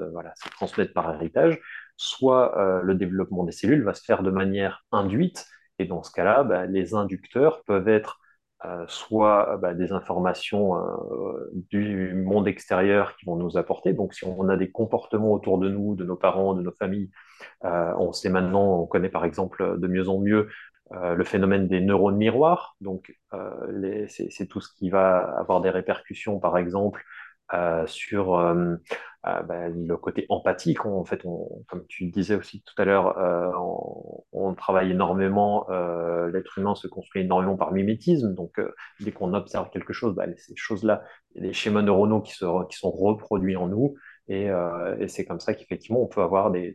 transmettre 0.50 0.92
par 0.92 1.12
héritage. 1.14 1.60
Soit 1.96 2.58
euh, 2.58 2.82
le 2.82 2.94
développement 2.94 3.44
des 3.44 3.52
cellules 3.52 3.82
va 3.82 3.94
se 3.94 4.04
faire 4.04 4.22
de 4.22 4.30
manière 4.30 4.84
induite. 4.92 5.46
Et 5.78 5.84
dans 5.84 6.02
ce 6.02 6.12
cas-là, 6.12 6.44
bah, 6.44 6.66
les 6.66 6.94
inducteurs 6.94 7.62
peuvent 7.64 7.88
être 7.88 8.20
soit 8.88 9.58
bah, 9.58 9.74
des 9.74 9.92
informations 9.92 10.74
du 11.54 12.14
monde 12.14 12.48
extérieur 12.48 13.16
qui 13.16 13.26
vont 13.26 13.36
nous 13.36 13.56
apporter. 13.56 13.92
Donc, 13.92 14.14
si 14.14 14.24
on 14.24 14.48
a 14.48 14.56
des 14.56 14.70
comportements 14.70 15.32
autour 15.32 15.58
de 15.58 15.68
nous, 15.68 15.94
de 15.94 16.04
nos 16.04 16.16
parents, 16.16 16.54
de 16.54 16.62
nos 16.62 16.72
familles, 16.72 17.10
on 17.62 18.12
sait 18.12 18.30
maintenant, 18.30 18.80
on 18.80 18.86
connaît 18.86 19.08
par 19.08 19.24
exemple 19.24 19.78
de 19.78 19.86
mieux 19.86 20.08
en 20.08 20.18
mieux 20.18 20.48
le 20.90 21.24
phénomène 21.24 21.68
des 21.68 21.80
neurones 21.80 22.16
miroirs. 22.16 22.76
Donc, 22.80 23.14
c'est 24.08 24.46
tout 24.48 24.60
ce 24.60 24.74
qui 24.74 24.90
va 24.90 25.18
avoir 25.38 25.60
des 25.60 25.70
répercussions, 25.70 26.40
par 26.40 26.58
exemple, 26.58 27.04
euh, 27.54 27.86
sur 27.86 28.34
euh, 29.26 29.30
euh, 29.30 29.42
ben, 29.42 29.86
le 29.86 29.96
côté 29.96 30.26
empathique. 30.28 30.84
En 30.86 31.04
fait, 31.04 31.22
comme 31.22 31.86
tu 31.88 32.06
disais 32.06 32.34
aussi 32.34 32.62
tout 32.62 32.74
à 32.80 32.84
l'heure, 32.84 33.16
on, 33.58 34.24
on, 34.32 34.54
travaille 34.54 34.90
énormément, 34.90 35.66
l'être 36.32 36.58
humain 36.58 36.74
se 36.74 36.88
construit 36.88 37.22
énormément 37.22 37.56
par 37.56 37.72
mimétisme. 37.72 38.34
Donc, 38.34 38.60
dès 39.00 39.12
qu'on 39.12 39.34
observe 39.34 39.70
quelque 39.70 39.92
chose, 39.92 40.14
ben, 40.14 40.32
ces 40.36 40.56
choses-là, 40.56 41.02
des 41.34 41.52
schémas 41.52 41.82
neuronaux 41.82 42.20
qui, 42.20 42.32
sont 42.32 42.90
reproduits 42.90 43.56
en 43.56 43.68
nous. 43.68 43.94
Et, 44.28 44.48
c'est 45.08 45.24
comme 45.24 45.40
ça 45.40 45.54
qu'effectivement, 45.54 46.02
on 46.02 46.06
peut 46.06 46.22
avoir 46.22 46.50
des, 46.50 46.74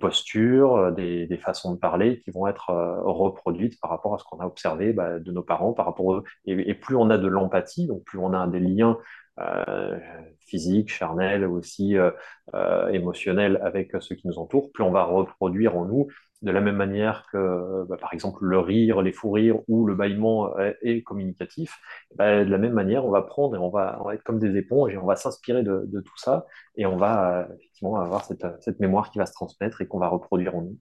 postures, 0.00 0.92
des, 0.92 1.40
façons 1.42 1.74
de 1.74 1.78
parler 1.78 2.20
qui 2.20 2.30
vont 2.30 2.46
être 2.46 2.72
reproduites 3.04 3.78
par 3.80 3.90
rapport 3.90 4.14
à 4.14 4.18
ce 4.18 4.24
qu'on 4.24 4.40
a 4.40 4.46
observé 4.46 4.92
bah, 4.92 5.18
de 5.18 5.32
nos 5.32 5.42
parents, 5.42 5.72
par 5.72 5.86
rapport. 5.86 6.22
Et, 6.44 6.52
et, 6.52 6.74
plus 6.74 6.96
on 6.96 7.10
a 7.10 7.18
de 7.18 7.28
l'empathie, 7.28 7.86
donc 7.86 8.04
plus 8.04 8.18
on 8.18 8.32
a 8.32 8.46
des 8.46 8.60
liens 8.60 8.98
euh, 9.40 9.98
physique, 10.40 10.90
charnel, 10.90 11.46
aussi 11.46 11.96
euh, 11.96 12.10
euh, 12.54 12.88
émotionnel 12.88 13.58
avec 13.62 13.92
ceux 14.00 14.14
qui 14.14 14.26
nous 14.26 14.38
entourent, 14.38 14.70
plus 14.72 14.84
on 14.84 14.90
va 14.90 15.04
reproduire 15.04 15.74
en 15.76 15.86
nous 15.86 16.08
de 16.42 16.50
la 16.50 16.60
même 16.60 16.76
manière 16.76 17.24
que, 17.32 17.86
bah, 17.88 17.96
par 17.96 18.12
exemple, 18.12 18.44
le 18.44 18.58
rire, 18.58 19.00
les 19.00 19.12
fous 19.12 19.30
rires 19.30 19.60
ou 19.68 19.86
le 19.86 19.94
bâillement 19.94 20.54
est, 20.82 21.02
communicatif, 21.02 21.78
bah, 22.16 22.44
de 22.44 22.50
la 22.50 22.58
même 22.58 22.72
manière, 22.72 23.06
on 23.06 23.10
va 23.10 23.22
prendre 23.22 23.54
et 23.56 23.58
on 23.58 23.70
va, 23.70 24.02
être 24.12 24.22
comme 24.22 24.38
des 24.38 24.56
éponges 24.58 24.92
et 24.92 24.98
on 24.98 25.06
va 25.06 25.16
s'inspirer 25.16 25.62
de, 25.62 26.00
tout 26.00 26.18
ça 26.18 26.44
et 26.76 26.84
on 26.84 26.96
va 26.96 27.48
effectivement 27.54 27.96
avoir 27.96 28.24
cette, 28.24 28.44
cette, 28.60 28.80
mémoire 28.80 29.10
qui 29.12 29.18
va 29.18 29.26
se 29.26 29.32
transmettre 29.32 29.80
et 29.80 29.86
qu'on 29.86 30.00
va 30.00 30.08
reproduire 30.08 30.56
en 30.56 30.62
nous. 30.62 30.78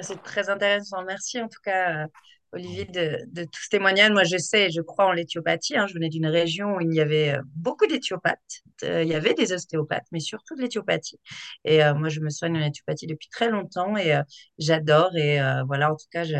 C'est 0.00 0.22
très 0.22 0.50
intéressant. 0.50 1.04
Merci 1.04 1.40
en 1.40 1.48
tout 1.48 1.60
cas 1.62 2.08
Olivier, 2.54 2.84
de, 2.84 3.44
tout 3.44 3.60
ce 3.62 3.68
témoignage. 3.68 4.10
Moi, 4.12 4.24
je 4.24 4.36
sais, 4.38 4.70
je 4.70 4.80
crois 4.80 5.06
en 5.06 5.12
l'éthiopathie. 5.12 5.76
Hein. 5.76 5.86
Je 5.88 5.94
venais 5.94 6.08
d'une 6.08 6.26
région 6.26 6.76
où 6.76 6.80
il 6.80 6.94
y 6.94 7.00
avait 7.00 7.34
euh, 7.34 7.42
beaucoup 7.56 7.86
d'éthiopathes. 7.86 8.62
Euh, 8.84 9.02
il 9.02 9.08
y 9.08 9.14
avait 9.14 9.34
des 9.34 9.52
ostéopathes, 9.52 10.06
mais 10.12 10.20
surtout 10.20 10.54
de 10.54 10.62
l'éthiopathie. 10.62 11.18
Et 11.64 11.82
euh, 11.82 11.94
moi, 11.94 12.08
je 12.08 12.20
me 12.20 12.30
soigne 12.30 12.56
en 12.56 12.64
éthiopathie 12.64 13.06
depuis 13.06 13.28
très 13.28 13.50
longtemps 13.50 13.96
et 13.96 14.16
j'adore. 14.58 15.16
Et 15.16 15.40
voilà, 15.66 15.92
en 15.92 15.96
tout 15.96 16.06
cas, 16.10 16.24
je, 16.24 16.36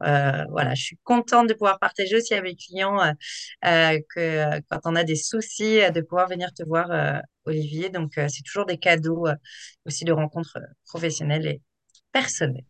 voilà, 0.00 0.74
je 0.74 0.82
suis 0.82 0.98
contente 1.04 1.48
de 1.48 1.54
pouvoir 1.54 1.78
partager 1.78 2.16
aussi 2.16 2.34
avec 2.34 2.46
les 2.46 2.56
clients 2.56 2.98
que 3.62 4.60
quand 4.70 4.80
on 4.84 4.94
a 4.96 5.04
des 5.04 5.16
soucis, 5.16 5.80
de 5.92 6.00
pouvoir 6.00 6.28
venir 6.28 6.52
te 6.54 6.62
voir, 6.62 7.22
Olivier. 7.44 7.90
Donc, 7.90 8.12
c'est 8.14 8.42
toujours 8.44 8.66
des 8.66 8.78
cadeaux 8.78 9.26
aussi 9.84 10.04
de 10.04 10.12
rencontres 10.12 10.58
professionnelles 10.84 11.46
et 11.46 11.62
personnelles. 12.12 12.64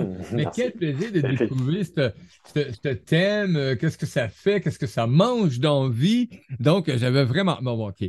mais 0.32 0.46
quel 0.54 0.72
plaisir 0.72 1.12
de 1.12 1.20
découvrir 1.20 1.84
ce, 1.86 2.92
thème, 2.94 3.56
euh, 3.56 3.76
qu'est-ce 3.76 3.98
que 3.98 4.06
ça 4.06 4.28
fait, 4.28 4.60
qu'est-ce 4.60 4.78
que 4.78 4.86
ça 4.86 5.06
mange 5.06 5.58
d'envie? 5.58 6.30
Donc, 6.60 6.90
j'avais 6.96 7.24
vraiment. 7.24 7.58
Bon, 7.62 7.88
OK. 7.88 8.04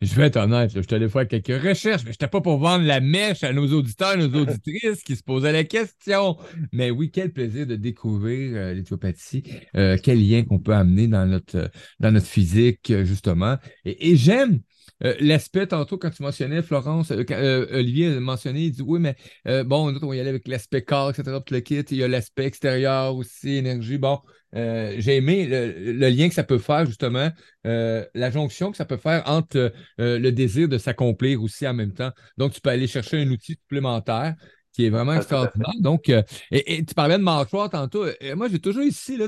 Je 0.00 0.14
vais 0.14 0.26
être 0.26 0.36
honnête, 0.36 0.70
je 0.74 0.80
suis 0.80 0.94
allé 0.94 1.08
faire 1.08 1.28
quelques 1.28 1.62
recherches, 1.62 2.02
mais 2.04 2.12
je 2.12 2.16
n'étais 2.16 2.28
pas 2.28 2.40
pour 2.40 2.58
vendre 2.58 2.84
la 2.84 3.00
mèche 3.00 3.44
à 3.44 3.52
nos 3.52 3.70
auditeurs, 3.72 4.16
nos 4.16 4.34
auditrices 4.40 5.02
qui 5.02 5.16
se 5.16 5.22
posaient 5.22 5.52
la 5.52 5.64
question. 5.64 6.36
Mais 6.72 6.90
oui, 6.90 7.10
quel 7.10 7.32
plaisir 7.32 7.66
de 7.66 7.76
découvrir 7.76 8.52
euh, 8.54 8.74
l'éthiopathie, 8.74 9.42
euh, 9.76 9.98
quel 10.02 10.26
lien 10.26 10.44
qu'on 10.44 10.58
peut 10.58 10.74
amener 10.74 11.06
dans 11.06 11.26
notre, 11.26 11.70
dans 12.00 12.10
notre 12.10 12.26
physique, 12.26 12.92
justement. 13.04 13.56
et 13.84 14.16
j'aime 14.16 14.60
euh, 15.04 15.14
l'aspect, 15.20 15.66
tantôt, 15.66 15.98
quand 15.98 16.10
tu 16.10 16.22
mentionnais, 16.22 16.62
Florence, 16.62 17.10
euh, 17.10 17.24
euh, 17.30 17.78
Olivier 17.78 18.14
a 18.14 18.20
mentionné, 18.20 18.64
il 18.66 18.72
dit 18.72 18.82
oui, 18.82 19.00
mais 19.00 19.16
bon, 19.64 19.90
nous, 19.90 19.98
on 20.02 20.12
y 20.12 20.20
allait 20.20 20.30
avec 20.30 20.48
l'aspect 20.48 20.82
corps, 20.82 21.10
etc., 21.10 21.38
tout 21.44 21.54
le 21.54 21.60
kit. 21.60 21.80
Il 21.90 21.96
y 21.96 22.02
a 22.02 22.08
l'aspect 22.08 22.44
extérieur 22.44 23.14
aussi, 23.16 23.56
énergie. 23.56 23.98
Bon, 23.98 24.20
j'ai 24.52 25.16
aimé 25.16 25.46
le, 25.46 26.08
lien 26.08 26.28
que 26.28 26.34
ça 26.34 26.44
peut 26.44 26.58
faire, 26.58 26.86
justement, 26.86 27.30
la 27.64 28.30
jonction 28.30 28.70
que 28.70 28.76
ça 28.76 28.84
peut 28.84 28.96
faire 28.96 29.22
entre 29.26 29.72
le 29.98 30.30
désir 30.30 30.68
de 30.68 30.78
s'accomplir 30.78 31.42
aussi 31.42 31.66
en 31.66 31.74
même 31.74 31.92
temps. 31.92 32.12
Donc, 32.36 32.52
tu 32.52 32.60
peux 32.60 32.70
aller 32.70 32.86
chercher 32.86 33.18
un 33.22 33.30
outil 33.30 33.52
supplémentaire 33.52 34.34
qui 34.72 34.86
est 34.86 34.90
vraiment 34.90 35.14
extraordinaire. 35.14 35.72
Donc, 35.80 36.08
et, 36.50 36.84
tu 36.84 36.94
parlais 36.94 37.18
de 37.18 37.22
mâchoire 37.22 37.70
tantôt. 37.70 38.06
moi, 38.36 38.48
j'ai 38.48 38.60
toujours 38.60 38.82
ici, 38.82 39.16
là, 39.16 39.26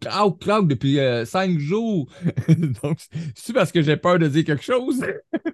Cloud, 0.00 0.38
cloud 0.38 0.68
depuis 0.68 1.00
euh, 1.00 1.24
cinq 1.24 1.58
jours. 1.58 2.08
Donc, 2.82 2.98
c'est 3.34 3.52
parce 3.52 3.72
que 3.72 3.82
j'ai 3.82 3.96
peur 3.96 4.18
de 4.18 4.28
dire 4.28 4.44
quelque 4.44 4.64
chose? 4.64 5.04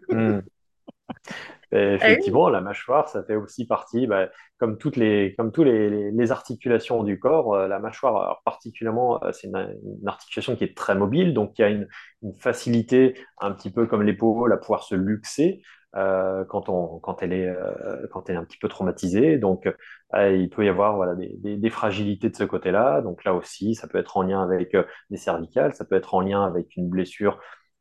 Hmm. 0.09 0.41
effectivement, 1.73 2.49
la 2.49 2.61
mâchoire, 2.61 3.09
ça 3.09 3.23
fait 3.23 3.37
aussi 3.37 3.67
partie, 3.67 4.07
bah, 4.07 4.29
comme 4.59 4.79
toutes 4.79 4.97
les, 4.97 5.35
comme 5.37 5.53
tous 5.53 5.65
les, 5.65 6.11
les, 6.11 6.33
articulations 6.33 7.05
du 7.05 7.19
corps, 7.19 7.55
euh, 7.55 7.69
la 7.69 7.79
mâchoire, 7.79 8.43
particulièrement, 8.45 9.23
euh, 9.23 9.33
c'est 9.33 9.49
une, 9.49 9.77
articulation 10.07 10.57
qui 10.57 10.65
est 10.65 10.77
très 10.77 10.95
mobile, 10.95 11.35
donc 11.35 11.59
il 11.59 11.63
y 11.63 11.65
a 11.65 11.69
une, 11.69 11.89
une 12.23 12.35
facilité, 12.35 13.15
un 13.41 13.53
petit 13.53 13.71
peu 13.71 13.87
comme 13.87 14.03
l'épaule, 14.03 14.53
à 14.53 14.57
pouvoir 14.57 14.83
se 14.83 14.95
luxer. 14.95 15.63
Euh, 15.97 16.45
quand, 16.45 16.69
on, 16.69 16.99
quand, 16.99 17.23
elle 17.23 17.33
est, 17.33 17.49
euh, 17.49 18.07
quand 18.13 18.29
elle 18.29 18.37
est 18.37 18.39
un 18.39 18.45
petit 18.45 18.59
peu 18.59 18.69
traumatisée. 18.69 19.39
Donc, 19.39 19.67
euh, 20.15 20.37
il 20.37 20.51
peut 20.51 20.65
y 20.65 20.69
avoir 20.69 21.17
des, 21.17 21.71
fragilités 21.71 22.29
de 22.31 22.37
ce 22.37 22.45
côté-là. 22.45 23.01
Donc 23.03 23.25
là 23.25 23.35
aussi, 23.35 23.75
ça 23.75 23.89
peut 23.89 23.99
être 23.99 24.17
en 24.17 24.23
lien 24.23 24.43
avec 24.43 24.77
des 25.11 25.17
cervicales, 25.17 25.75
ça 25.75 25.85
peut 25.85 25.97
être 25.97 26.15
en 26.15 26.21
lien 26.21 26.45
avec 26.45 26.77
une 26.77 26.89
blessure 26.89 27.41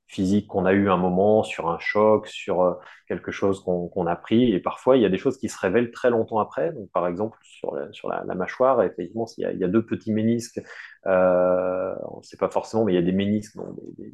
physique 0.10 0.48
qu'on 0.48 0.66
a 0.66 0.72
eu 0.72 0.90
un 0.90 0.96
moment, 0.96 1.44
sur 1.44 1.70
un 1.70 1.80
choc, 1.80 2.28
sur 2.28 2.80
quelque 3.10 3.32
chose 3.32 3.62
qu'on 3.62 4.08
a 4.08 4.16
pris. 4.16 4.54
Et 4.54 4.60
parfois, 4.62 4.96
il 4.96 5.04
y 5.04 5.06
a 5.06 5.10
des 5.10 5.18
choses 5.18 5.38
qui 5.38 5.50
se 5.50 5.60
révèlent 5.60 5.92
très 5.92 6.10
longtemps 6.10 6.40
après. 6.40 6.72
Donc, 6.72 6.90
par 6.92 7.08
exemple, 7.08 7.38
sur 7.42 7.76
la, 7.76 8.36
mâchoire, 8.36 8.82
effectivement, 8.84 9.26
il 9.38 9.60
y, 9.60 9.64
a, 9.64 9.68
deux 9.68 9.86
petits 9.86 10.14
ménisques, 10.14 10.62
on 11.06 11.10
ne 11.10 12.24
sait 12.24 12.38
pas 12.38 12.50
forcément, 12.50 12.86
mais 12.86 12.94
il 12.94 12.96
y 12.96 13.00
a 13.00 13.02
des 13.02 13.12
ménisques, 13.12 13.58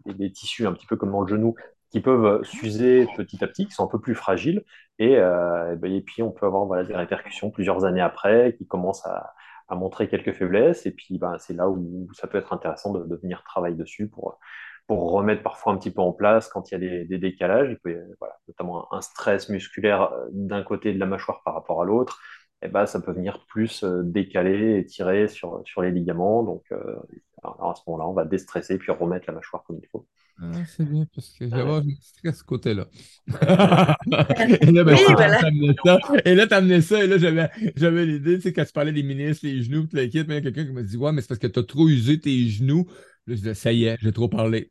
des, 0.06 0.32
tissus 0.32 0.66
un 0.66 0.74
petit 0.74 0.88
peu 0.88 0.96
comme 0.96 1.12
dans 1.12 1.22
le 1.22 1.28
genou, 1.28 1.56
qui 1.94 2.02
peuvent 2.02 2.44
s'user 2.44 3.08
petit 3.16 3.44
à 3.44 3.48
petit, 3.48 3.68
qui 3.68 3.72
sont 3.72 3.86
un 3.86 3.88
peu 3.88 4.02
plus 4.02 4.16
fragiles. 4.16 4.64
Et, 4.98 5.16
euh, 5.18 5.76
ben, 5.76 5.94
et 5.94 6.02
puis, 6.02 6.24
on 6.24 6.32
peut 6.32 6.48
avoir 6.48 6.66
voilà, 6.66 6.84
des 6.86 6.96
répercussions 6.96 7.52
plusieurs 7.52 7.86
années 7.86 8.02
après 8.02 8.56
qui 8.58 8.66
commencent 8.66 9.06
à, 9.06 9.34
à 9.68 9.76
montrer 9.76 10.08
quelques 10.10 10.34
faiblesses. 10.34 10.88
Et 10.88 10.92
puis, 10.92 11.20
ben, 11.20 11.38
c'est 11.38 11.54
là 11.54 11.70
où 11.70 12.08
ça 12.14 12.28
peut 12.28 12.40
être 12.40 12.52
intéressant 12.52 12.94
de, 12.94 13.16
venir 13.16 13.44
travailler 13.44 13.76
dessus 13.76 14.08
pour, 14.08 14.40
pour 14.88 15.12
remettre 15.12 15.44
parfois 15.44 15.74
un 15.74 15.78
petit 15.78 15.92
peu 15.92 16.02
en 16.02 16.14
place 16.14 16.48
quand 16.48 16.72
il 16.72 16.74
y 16.74 16.78
a 16.78 17.06
des, 17.06 17.18
décalages. 17.20 17.78
Peut, 17.84 18.02
voilà, 18.20 18.36
notamment 18.48 18.92
un 18.92 19.02
stress 19.02 19.50
musculaire 19.50 20.14
euh, 20.14 20.28
d'un 20.32 20.64
côté 20.64 20.94
de 20.94 21.00
la 21.00 21.06
mâchoire 21.06 21.44
par 21.44 21.54
rapport 21.54 21.82
à 21.84 21.86
l'autre. 21.86 22.20
Et 22.64 22.70
ben, 22.70 22.88
ça 22.88 23.02
peut 23.02 23.12
venir 23.12 23.46
plus 23.48 23.84
euh, 23.84 24.02
décaler 24.04 24.80
et 24.80 24.86
tirer 24.86 25.28
sur, 25.28 25.62
sur 25.66 25.84
les 25.84 25.92
ligaments. 25.92 26.42
Donc, 26.42 26.64
euh, 26.72 26.96
alors 27.44 27.72
à 27.72 27.76
ce 27.76 27.84
moment-là, 27.88 28.08
on 28.10 28.14
va 28.14 28.26
déstresser 28.26 28.80
puis 28.80 28.92
remettre 28.92 29.26
la 29.28 29.34
mâchoire 29.34 29.64
comme 29.64 29.78
il 29.82 29.88
faut. 29.90 30.08
Ah, 30.42 30.66
c'est 30.66 30.84
bien, 30.86 31.06
parce 31.14 31.30
que 31.34 31.48
j'avais 31.48 31.94
stress 32.02 32.40
ce 32.40 32.44
côté-là. 32.44 32.88
et 33.28 34.72
là, 34.72 34.84
ben, 34.84 34.96
oui, 34.96 35.14
voilà. 35.14 35.40
ça. 35.86 36.00
Et 36.26 36.36
là, 36.36 36.48
t'amenais 36.48 36.82
ça, 36.82 37.04
et 37.04 37.08
là, 37.08 37.18
j'avais, 37.18 37.50
j'avais 37.76 38.06
l'idée, 38.06 38.36
tu 38.38 38.42
sais, 38.42 38.54
quand 38.54 38.66
tu 38.66 38.74
parlais 38.74 38.92
des 38.92 39.04
ministres, 39.04 39.46
les 39.46 39.62
genoux, 39.64 39.82
toute 39.84 39.94
l'équipe, 39.94 40.26
il 40.28 40.34
y 40.34 40.38
a 40.38 40.42
quelqu'un 40.42 40.66
qui 40.66 40.72
m'a 40.72 40.82
dit 40.82 40.98
Ouais, 40.98 41.12
mais 41.12 41.22
c'est 41.22 41.28
parce 41.28 41.40
que 41.40 41.48
tu 41.48 41.60
as 41.60 41.64
trop 41.64 41.88
usé 41.88 42.20
tes 42.20 42.48
genoux. 42.50 42.86
Là, 43.28 43.36
je 43.36 43.42
disais 43.42 43.54
Ça 43.54 43.72
y 43.72 43.86
est, 43.86 43.98
j'ai 44.02 44.12
trop 44.12 44.28
parlé. 44.28 44.70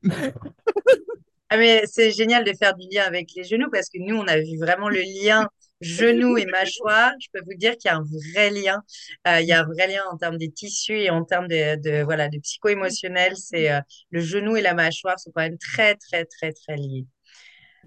ah, 1.48 1.56
mais 1.56 1.84
c'est 1.86 2.10
génial 2.10 2.44
de 2.44 2.52
faire 2.58 2.74
du 2.74 2.86
lien 2.92 3.04
avec 3.04 3.30
les 3.36 3.44
genoux 3.44 3.68
parce 3.70 3.88
que 3.88 3.98
nous, 4.00 4.16
on 4.16 4.26
a 4.26 4.38
vu 4.38 4.58
vraiment 4.58 4.88
le 4.88 5.00
lien 5.00 5.48
genoux 5.82 6.36
et 6.38 6.46
mâchoire, 6.46 7.12
je 7.20 7.28
peux 7.32 7.40
vous 7.44 7.56
dire 7.58 7.76
qu'il 7.76 7.90
y 7.90 7.92
a 7.92 7.96
un 7.96 8.04
vrai 8.04 8.50
lien. 8.50 8.82
Euh, 9.26 9.40
il 9.40 9.46
y 9.48 9.52
a 9.52 9.60
un 9.60 9.64
vrai 9.64 9.88
lien 9.88 10.02
en 10.10 10.16
termes 10.16 10.38
des 10.38 10.50
tissus 10.50 10.98
et 10.98 11.10
en 11.10 11.24
termes 11.24 11.48
de, 11.48 11.76
de 11.80 12.02
voilà, 12.04 12.28
de 12.28 12.38
psycho-émotionnel. 12.38 13.36
C'est 13.36 13.72
euh, 13.72 13.80
le 14.10 14.20
genou 14.20 14.56
et 14.56 14.62
la 14.62 14.74
mâchoire 14.74 15.18
sont 15.18 15.30
quand 15.34 15.42
même 15.42 15.58
très, 15.58 15.94
très, 15.96 16.24
très, 16.24 16.52
très 16.52 16.76
liés. 16.76 17.06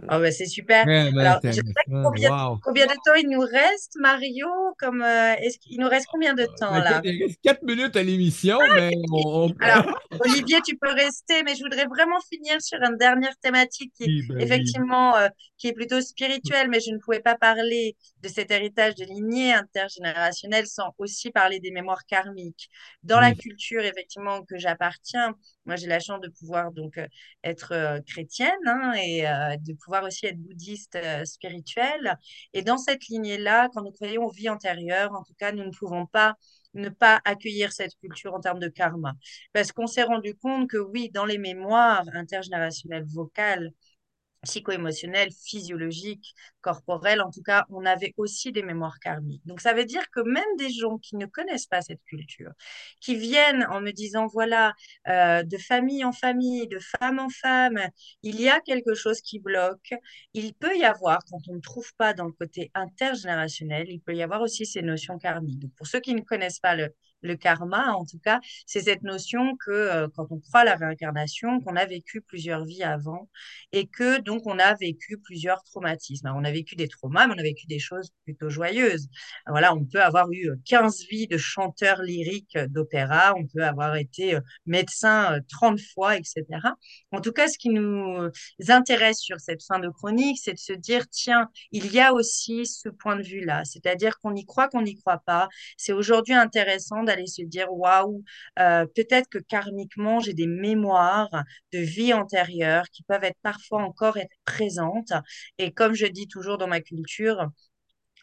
Oh, 0.04 0.20
bah, 0.20 0.32
c'est 0.32 0.46
super. 0.46 0.86
Alors, 0.88 1.40
je 1.44 1.52
sais 1.52 1.62
combien, 1.88 2.58
combien, 2.64 2.86
de 2.86 2.94
temps 3.06 3.16
il 3.18 3.30
nous 3.30 3.40
reste, 3.40 3.94
Mario 4.00 4.48
comme, 4.78 5.02
euh, 5.02 5.36
qu'il 5.62 5.80
nous 5.80 5.88
reste 5.88 6.08
combien 6.12 6.34
de 6.34 6.44
euh, 6.44 6.48
temps 6.60 6.72
là? 6.72 7.02
Il 7.04 7.24
reste 7.24 7.40
4 7.42 7.64
minutes 7.64 7.96
à 7.96 8.04
l'émission, 8.04 8.60
mais 8.76 8.92
Alors, 9.62 10.00
Olivier, 10.20 10.60
tu 10.66 10.78
peux 10.78 10.92
rester, 10.92 11.44
mais 11.44 11.56
je 11.56 11.64
voudrais 11.64 11.86
vraiment 11.86 12.20
finir 12.30 12.62
sur 12.62 12.80
une 12.82 12.98
dernière 12.98 13.36
thématique 13.38 13.94
qui 13.96 14.04
est 14.04 14.28
ben 14.28 14.40
effectivement 14.40 15.16
euh, 15.16 15.30
qui 15.58 15.68
est 15.68 15.74
plutôt 15.74 16.02
spirituelle, 16.02 16.70
mais 16.70 16.80
je 16.82 16.92
ne 16.92 16.98
pouvais 16.98 17.22
pas 17.22 17.36
parler 17.36 17.96
de 18.22 18.28
cet 18.28 18.52
héritage 18.52 18.96
de 18.96 19.06
lignée 19.06 19.54
intergénérationnelle 19.54 20.68
sans 20.68 20.94
aussi 20.98 21.32
parler 21.32 21.60
des 21.60 21.72
mémoires 21.72 22.06
karmiques. 22.06 22.70
Dans 23.04 23.20
la 23.20 23.34
culture, 23.34 23.84
effectivement, 23.84 24.44
que 24.44 24.58
j'appartiens, 24.58 25.36
moi 25.66 25.76
j'ai 25.76 25.88
la 25.88 26.00
chance 26.00 26.22
de 26.22 26.30
pouvoir 26.30 26.72
donc 26.72 27.00
être 27.44 28.00
chrétienne 28.06 28.52
hein, 28.68 28.94
et 28.94 29.24
de 29.60 29.74
pouvoir 29.74 30.04
aussi 30.04 30.28
être 30.28 30.38
bouddhiste 30.38 30.96
euh, 30.96 31.26
spirituel. 31.26 32.18
Et 32.54 32.62
dans 32.62 32.78
cette 32.78 33.08
lignée-là, 33.08 33.70
quand 33.74 33.84
nous 33.84 33.92
croyons 33.92 34.26
aux 34.26 34.32
vies 34.32 34.50
antérieures, 34.50 35.14
en 35.14 35.24
tout 35.24 35.34
cas, 35.38 35.52
nous 35.52 35.64
ne 35.64 35.72
pouvons 35.72 36.06
pas 36.06 36.36
ne 36.74 36.90
pas 36.90 37.22
accueillir 37.24 37.72
cette 37.72 37.96
culture 38.00 38.34
en 38.34 38.42
termes 38.42 38.60
de 38.60 38.68
karma. 38.68 39.14
Parce 39.54 39.72
qu'on 39.72 39.88
s'est 39.88 40.04
rendu 40.04 40.36
compte 40.36 40.70
que 40.70 40.78
oui, 40.78 41.10
dans 41.10 41.26
les 41.26 41.38
mémoires 41.38 42.04
intergénérationnelles 42.14 43.06
vocales, 43.06 43.72
psycho-émotionnel, 44.46 45.30
physiologique, 45.32 46.34
corporel, 46.62 47.22
en 47.22 47.30
tout 47.30 47.44
cas, 47.44 47.66
on 47.70 47.86
avait 47.86 48.14
aussi 48.18 48.52
des 48.52 48.64
mémoires 48.64 49.00
karmiques. 49.00 49.46
Donc 49.46 49.62
ça 49.62 49.74
veut 49.74 49.86
dire 49.86 50.10
que 50.12 50.22
même 50.22 50.44
des 50.58 50.70
gens 50.70 50.98
qui 50.98 51.16
ne 51.18 51.26
connaissent 51.26 51.68
pas 51.68 51.82
cette 51.82 52.04
culture, 52.06 52.52
qui 53.02 53.16
viennent 53.16 53.66
en 53.70 53.82
me 53.82 53.92
disant, 53.92 54.28
voilà, 54.28 54.74
euh, 55.08 55.44
de 55.44 55.58
famille 55.58 56.04
en 56.04 56.12
famille, 56.12 56.68
de 56.68 56.80
femme 56.80 57.20
en 57.20 57.30
femme, 57.30 57.80
il 58.24 58.40
y 58.42 58.50
a 58.50 58.60
quelque 58.62 58.94
chose 58.96 59.22
qui 59.22 59.40
bloque. 59.40 59.94
Il 60.34 60.54
peut 60.54 60.76
y 60.78 60.86
avoir, 60.86 61.20
quand 61.30 61.40
on 61.50 61.56
ne 61.56 61.62
trouve 61.62 61.92
pas 61.98 62.14
dans 62.14 62.26
le 62.26 62.32
côté 62.32 62.72
intergénérationnel, 62.74 63.88
il 63.90 64.00
peut 64.02 64.16
y 64.16 64.24
avoir 64.24 64.42
aussi 64.42 64.66
ces 64.66 64.82
notions 64.82 65.18
karmiques. 65.20 65.60
Donc 65.60 65.72
pour 65.76 65.88
ceux 65.88 66.00
qui 66.00 66.16
ne 66.16 66.22
connaissent 66.22 66.60
pas 66.60 66.76
le, 66.76 66.90
le 67.26 67.36
karma, 67.36 67.94
en 67.94 68.06
tout 68.06 68.20
cas, 68.20 68.40
c'est 68.66 68.82
cette 68.82 69.04
notion 69.04 69.56
que 69.58 69.72
euh, 69.72 70.08
quand 70.16 70.28
on 70.30 70.40
croit 70.40 70.62
à 70.62 70.64
la 70.64 70.76
réincarnation, 70.76 71.60
qu'on 71.62 71.76
a 71.76 71.86
vécu 71.86 72.22
plusieurs 72.22 72.66
vies 72.66 72.84
avant 72.84 73.30
et 73.72 73.88
que 73.88 74.20
donc 74.22 74.44
on 74.46 74.60
a 74.60 74.74
vécu 74.76 75.18
plusieurs 75.18 75.64
traumatismes. 75.64 76.32
on 76.36 76.44
a 76.44 76.52
vécu 76.52 76.76
des 76.76 76.88
traumas, 76.88 77.28
mais 77.28 77.34
on 77.36 77.40
a 77.40 77.44
vécu 77.44 77.68
des 77.68 77.80
choses 77.80 78.12
plutôt 78.24 78.50
joyeuses. 78.50 79.10
Voilà, 79.48 79.74
on 79.74 79.86
peut 79.86 80.02
avoir 80.02 80.28
eu 80.32 80.50
15 80.66 81.02
euh, 81.02 81.06
vies 81.10 81.28
de 81.28 81.38
chanteurs 81.38 82.02
lyriques 82.02 82.58
d'opéra, 82.70 83.34
on 83.36 83.46
peut 83.48 83.64
avoir 83.64 83.96
été 83.96 84.36
euh, 84.36 84.42
médecin 84.66 85.40
30 85.50 85.80
fois, 85.94 86.18
etc. 86.18 86.44
En 87.12 87.22
tout 87.22 87.32
cas, 87.32 87.48
ce 87.48 87.58
qui 87.58 87.70
nous 87.70 88.30
intéresse 88.70 89.20
sur 89.20 89.40
cette 89.40 89.64
fin 89.64 89.80
de 89.80 89.90
chronique, 89.90 90.40
c'est 90.42 90.54
de 90.54 90.60
se 90.60 90.74
dire, 90.74 91.08
tiens, 91.10 91.50
il 91.72 91.92
y 91.92 92.00
a 92.00 92.14
aussi 92.14 92.66
ce 92.66 92.90
point 92.90 93.16
de 93.16 93.24
vue-là, 93.24 93.64
c'est-à-dire 93.66 94.20
qu'on 94.20 94.36
y 94.36 94.46
croit, 94.46 94.68
qu'on 94.68 94.82
n'y 94.82 94.96
croit 94.96 95.22
pas. 95.26 95.50
C'est 95.78 95.94
aujourd'hui 95.94 96.34
intéressant 96.34 97.04
se 97.26 97.42
dire 97.44 97.72
waouh, 97.72 98.24
euh, 98.60 98.86
peut-être 98.96 99.30
que 99.30 99.40
karmiquement, 99.40 100.20
j'ai 100.20 100.34
des 100.34 100.48
mémoires 100.48 101.44
de 101.74 101.80
vie 101.80 102.14
antérieure 102.14 102.86
qui 102.92 103.04
peuvent 103.04 103.24
être 103.24 103.40
parfois 103.42 103.84
encore 103.84 104.18
être 104.18 104.36
présentes. 104.46 105.14
Et 105.58 105.72
comme 105.72 105.94
je 105.94 106.06
dis 106.06 106.28
toujours 106.28 106.58
dans 106.58 106.68
ma 106.68 106.82
culture, 106.82 107.50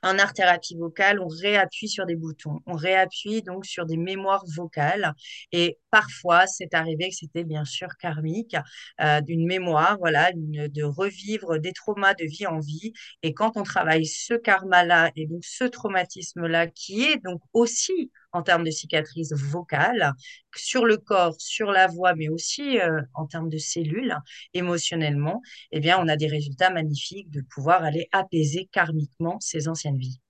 en 0.03 0.19
art-thérapie 0.19 0.77
vocale, 0.77 1.21
on 1.21 1.29
réappuie 1.29 1.89
sur 1.89 2.07
des 2.07 2.17
boutons, 2.17 2.59
on 2.67 2.75
réappuie 2.75 3.43
donc 3.43 3.65
sur 3.65 3.87
des 3.87 3.97
mémoires 3.97 4.45
vocales. 4.57 5.15
Et 5.53 5.79
parfois, 5.91 6.47
c'est 6.47 6.75
arrivé 6.75 7.09
que 7.11 7.15
c'était 7.15 7.45
bien 7.45 7.65
sûr 7.65 7.89
karmique, 8.01 8.57
euh, 9.01 9.21
d'une 9.21 9.47
mémoire, 9.47 9.99
voilà, 9.99 10.31
de 10.35 10.83
revivre 10.83 11.59
des 11.59 11.73
traumas 11.73 12.15
de 12.15 12.25
vie 12.25 12.47
en 12.47 12.59
vie. 12.59 12.93
Et 13.23 13.33
quand 13.33 13.57
on 13.57 13.63
travaille 13.63 14.07
ce 14.07 14.35
karma-là 14.35 15.13
et 15.17 15.27
donc 15.27 15.45
ce 15.45 15.65
traumatisme-là, 15.65 16.67
qui 16.67 17.05
est 17.05 17.23
donc 17.23 17.41
aussi 17.53 18.11
en 18.33 18.43
termes 18.43 18.65
de 18.65 18.71
cicatrices 18.71 19.33
vocales, 19.33 20.13
sur 20.55 20.85
le 20.85 20.97
corps, 20.97 21.35
sur 21.39 21.71
la 21.71 21.87
voix, 21.87 22.15
mais 22.15 22.29
aussi 22.29 22.81
euh, 22.81 23.01
en 23.15 23.27
termes 23.27 23.49
de 23.49 23.59
cellules, 23.59 24.17
émotionnellement, 24.55 25.43
eh 25.71 25.81
bien, 25.81 25.99
on 25.99 26.09
a 26.09 26.17
des 26.17 26.27
résultats 26.29 26.71
magnifiques 26.71 27.31
de 27.31 27.43
pouvoir 27.43 27.83
aller 27.83 28.09
apaiser 28.13 28.69
karmiquement 28.73 29.39
ces 29.41 29.69
anciennes 29.69 29.99
vies. 29.99 30.21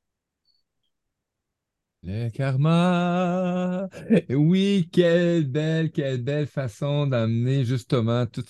Le 2.05 2.31
karma. 2.31 3.89
Oui, 4.31 4.89
quelle 4.93 5.47
belle, 5.47 5.93
quelle 5.93 6.21
belle 6.23 6.47
façon 6.49 7.07
d'amener 7.07 7.65
justement 7.65 8.27
toutes 8.27 8.49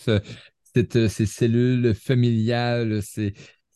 ces 1.08 1.26
cellules 1.26 1.94
familiales, 1.94 3.02
ces, 3.02 3.34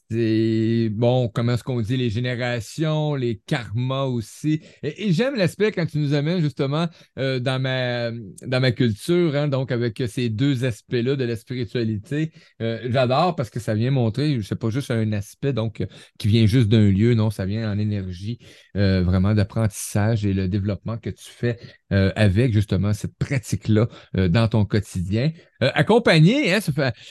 c'est 0.08 0.88
bon, 0.92 1.28
comment 1.28 1.54
est-ce 1.54 1.64
qu'on 1.64 1.80
dit, 1.80 1.96
les 1.96 2.10
générations, 2.10 3.16
les 3.16 3.40
karmas 3.44 4.04
aussi. 4.04 4.60
Et, 4.84 5.12
j'aime 5.12 5.34
l'aspect 5.34 5.72
quand 5.72 5.84
tu 5.86 5.98
nous 5.98 6.14
amènes 6.14 6.40
justement 6.40 6.86
euh, 7.18 7.40
dans, 7.40 7.60
ma, 7.60 8.12
dans 8.46 8.60
ma 8.60 8.70
culture, 8.70 9.34
hein, 9.34 9.48
donc 9.48 9.72
avec 9.72 10.00
ces 10.06 10.28
deux 10.28 10.64
aspects-là 10.64 11.16
de 11.16 11.24
la 11.24 11.34
spiritualité. 11.34 12.30
Euh, 12.62 12.86
j'adore 12.88 13.34
parce 13.34 13.50
que 13.50 13.58
ça 13.58 13.74
vient 13.74 13.90
montrer, 13.90 14.40
sais 14.42 14.54
pas 14.54 14.70
juste 14.70 14.92
un 14.92 15.10
aspect 15.12 15.52
donc 15.52 15.84
qui 16.18 16.28
vient 16.28 16.46
juste 16.46 16.68
d'un 16.68 16.88
lieu, 16.88 17.14
non, 17.14 17.30
ça 17.30 17.44
vient 17.44 17.70
en 17.70 17.76
énergie 17.76 18.38
euh, 18.76 19.02
vraiment 19.02 19.34
d'apprentissage 19.34 20.24
et 20.24 20.32
le 20.32 20.46
développement 20.46 20.98
que 20.98 21.10
tu 21.10 21.30
fais 21.30 21.58
avec 21.90 22.52
justement 22.52 22.92
cette 22.92 23.16
pratique-là 23.16 23.86
dans 24.14 24.48
ton 24.48 24.64
quotidien. 24.64 25.30
accompagné, 25.60 26.52
hein, 26.52 26.58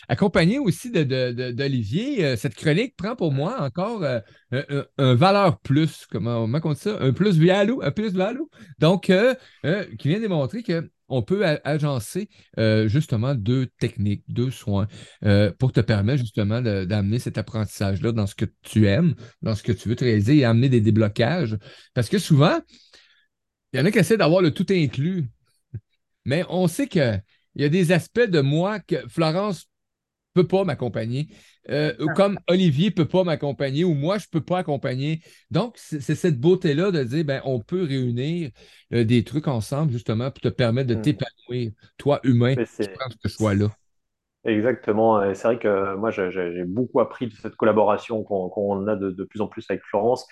accompagné 0.10 0.60
aussi 0.60 0.91
d'Olivier, 0.91 2.32
de, 2.32 2.36
cette 2.36 2.56
chronique 2.56 2.85
prend 2.94 3.16
pour 3.16 3.32
moi 3.32 3.62
encore 3.62 4.04
euh, 4.04 4.22
un, 4.98 5.16
valeur 5.16 5.60
plus, 5.60 6.06
comment, 6.12 6.44
on 6.44 6.74
dit 6.74 6.80
ça? 6.80 6.98
Un 7.02 7.14
plus 7.14 7.40
value, 7.40 7.82
un 7.82 7.92
plus 7.92 8.14
value. 8.14 8.42
Donc, 8.80 9.10
euh, 9.10 9.36
euh, 9.66 9.86
qui 9.98 10.08
vient 10.10 10.20
démontrer 10.20 10.64
que 10.64 10.90
on 11.08 11.22
peut 11.22 11.46
agencer 11.64 12.30
justement 12.58 13.36
deux 13.36 13.68
techniques, 13.78 14.24
deux 14.28 14.50
soins 14.50 14.88
pour 15.60 15.72
te 15.72 15.80
permettre 15.80 16.22
justement 16.22 16.64
d'amener 16.64 17.20
cet 17.20 17.38
apprentissage-là 17.38 18.12
dans 18.12 18.26
ce 18.26 18.34
que 18.34 18.46
tu 18.64 18.88
aimes, 18.88 19.14
dans 19.44 19.54
ce 19.54 19.62
que 19.62 19.72
tu 19.72 19.88
veux 19.88 19.96
te 19.96 20.04
réaliser 20.04 20.38
et 20.38 20.46
amener 20.46 20.68
des 20.68 20.82
déblocages. 20.82 21.60
Parce 21.94 22.10
que 22.10 22.18
souvent, 22.18 22.60
il 23.72 23.78
y 23.78 23.82
en 23.84 23.86
a 23.86 23.92
qui 23.92 24.00
essaient 24.00 24.18
d'avoir 24.18 24.42
le 24.42 24.50
tout 24.50 24.66
inclus. 24.72 25.30
Mais 26.26 26.44
on 26.50 26.68
sait 26.68 26.88
qu'il 26.88 27.22
y 27.56 27.64
a 27.64 27.70
des 27.70 27.92
aspects 27.92 28.20
de 28.22 28.42
moi 28.42 28.80
que 28.80 29.08
Florence 29.08 29.68
peut 30.36 30.48
pas 30.48 30.64
m'accompagner. 30.66 31.30
Euh, 31.70 31.94
ah. 32.00 32.14
Comme 32.14 32.38
Olivier 32.48 32.92
peut 32.92 33.08
pas 33.08 33.24
m'accompagner 33.24 33.84
ou 33.84 33.94
moi, 33.94 34.20
je 34.20 34.28
peux 34.32 34.42
pas 34.42 34.60
accompagner. 34.60 35.22
Donc, 35.50 35.76
c'est 35.78 36.02
cette 36.02 36.40
beauté-là 36.40 36.92
de 36.92 37.04
dire, 37.04 37.26
ben, 37.26 37.42
on 37.46 37.60
peut 37.60 37.84
réunir 37.84 38.52
euh, 38.94 39.04
des 39.04 39.24
trucs 39.24 39.48
ensemble, 39.48 39.92
justement, 39.92 40.30
pour 40.30 40.42
te 40.42 40.50
permettre 40.50 40.90
de 40.90 40.96
mm. 40.96 41.02
t'épanouir, 41.02 41.72
toi, 41.98 42.20
humain, 42.24 42.56
qui 42.56 42.88
prends 42.94 43.10
ce 43.24 43.30
choix-là. 43.30 43.70
Exactement. 44.44 45.34
C'est 45.34 45.48
vrai 45.48 45.58
que 45.58 45.96
moi, 45.96 46.12
j'ai 46.12 46.64
beaucoup 46.66 47.00
appris 47.00 47.28
de 47.28 47.34
cette 47.34 47.56
collaboration 47.56 48.24
qu'on 48.24 48.88
a 48.88 48.96
de, 48.96 49.24
plus 49.24 49.42
en 49.42 49.48
plus 49.48 49.66
avec 49.70 49.82
Florence, 49.86 50.28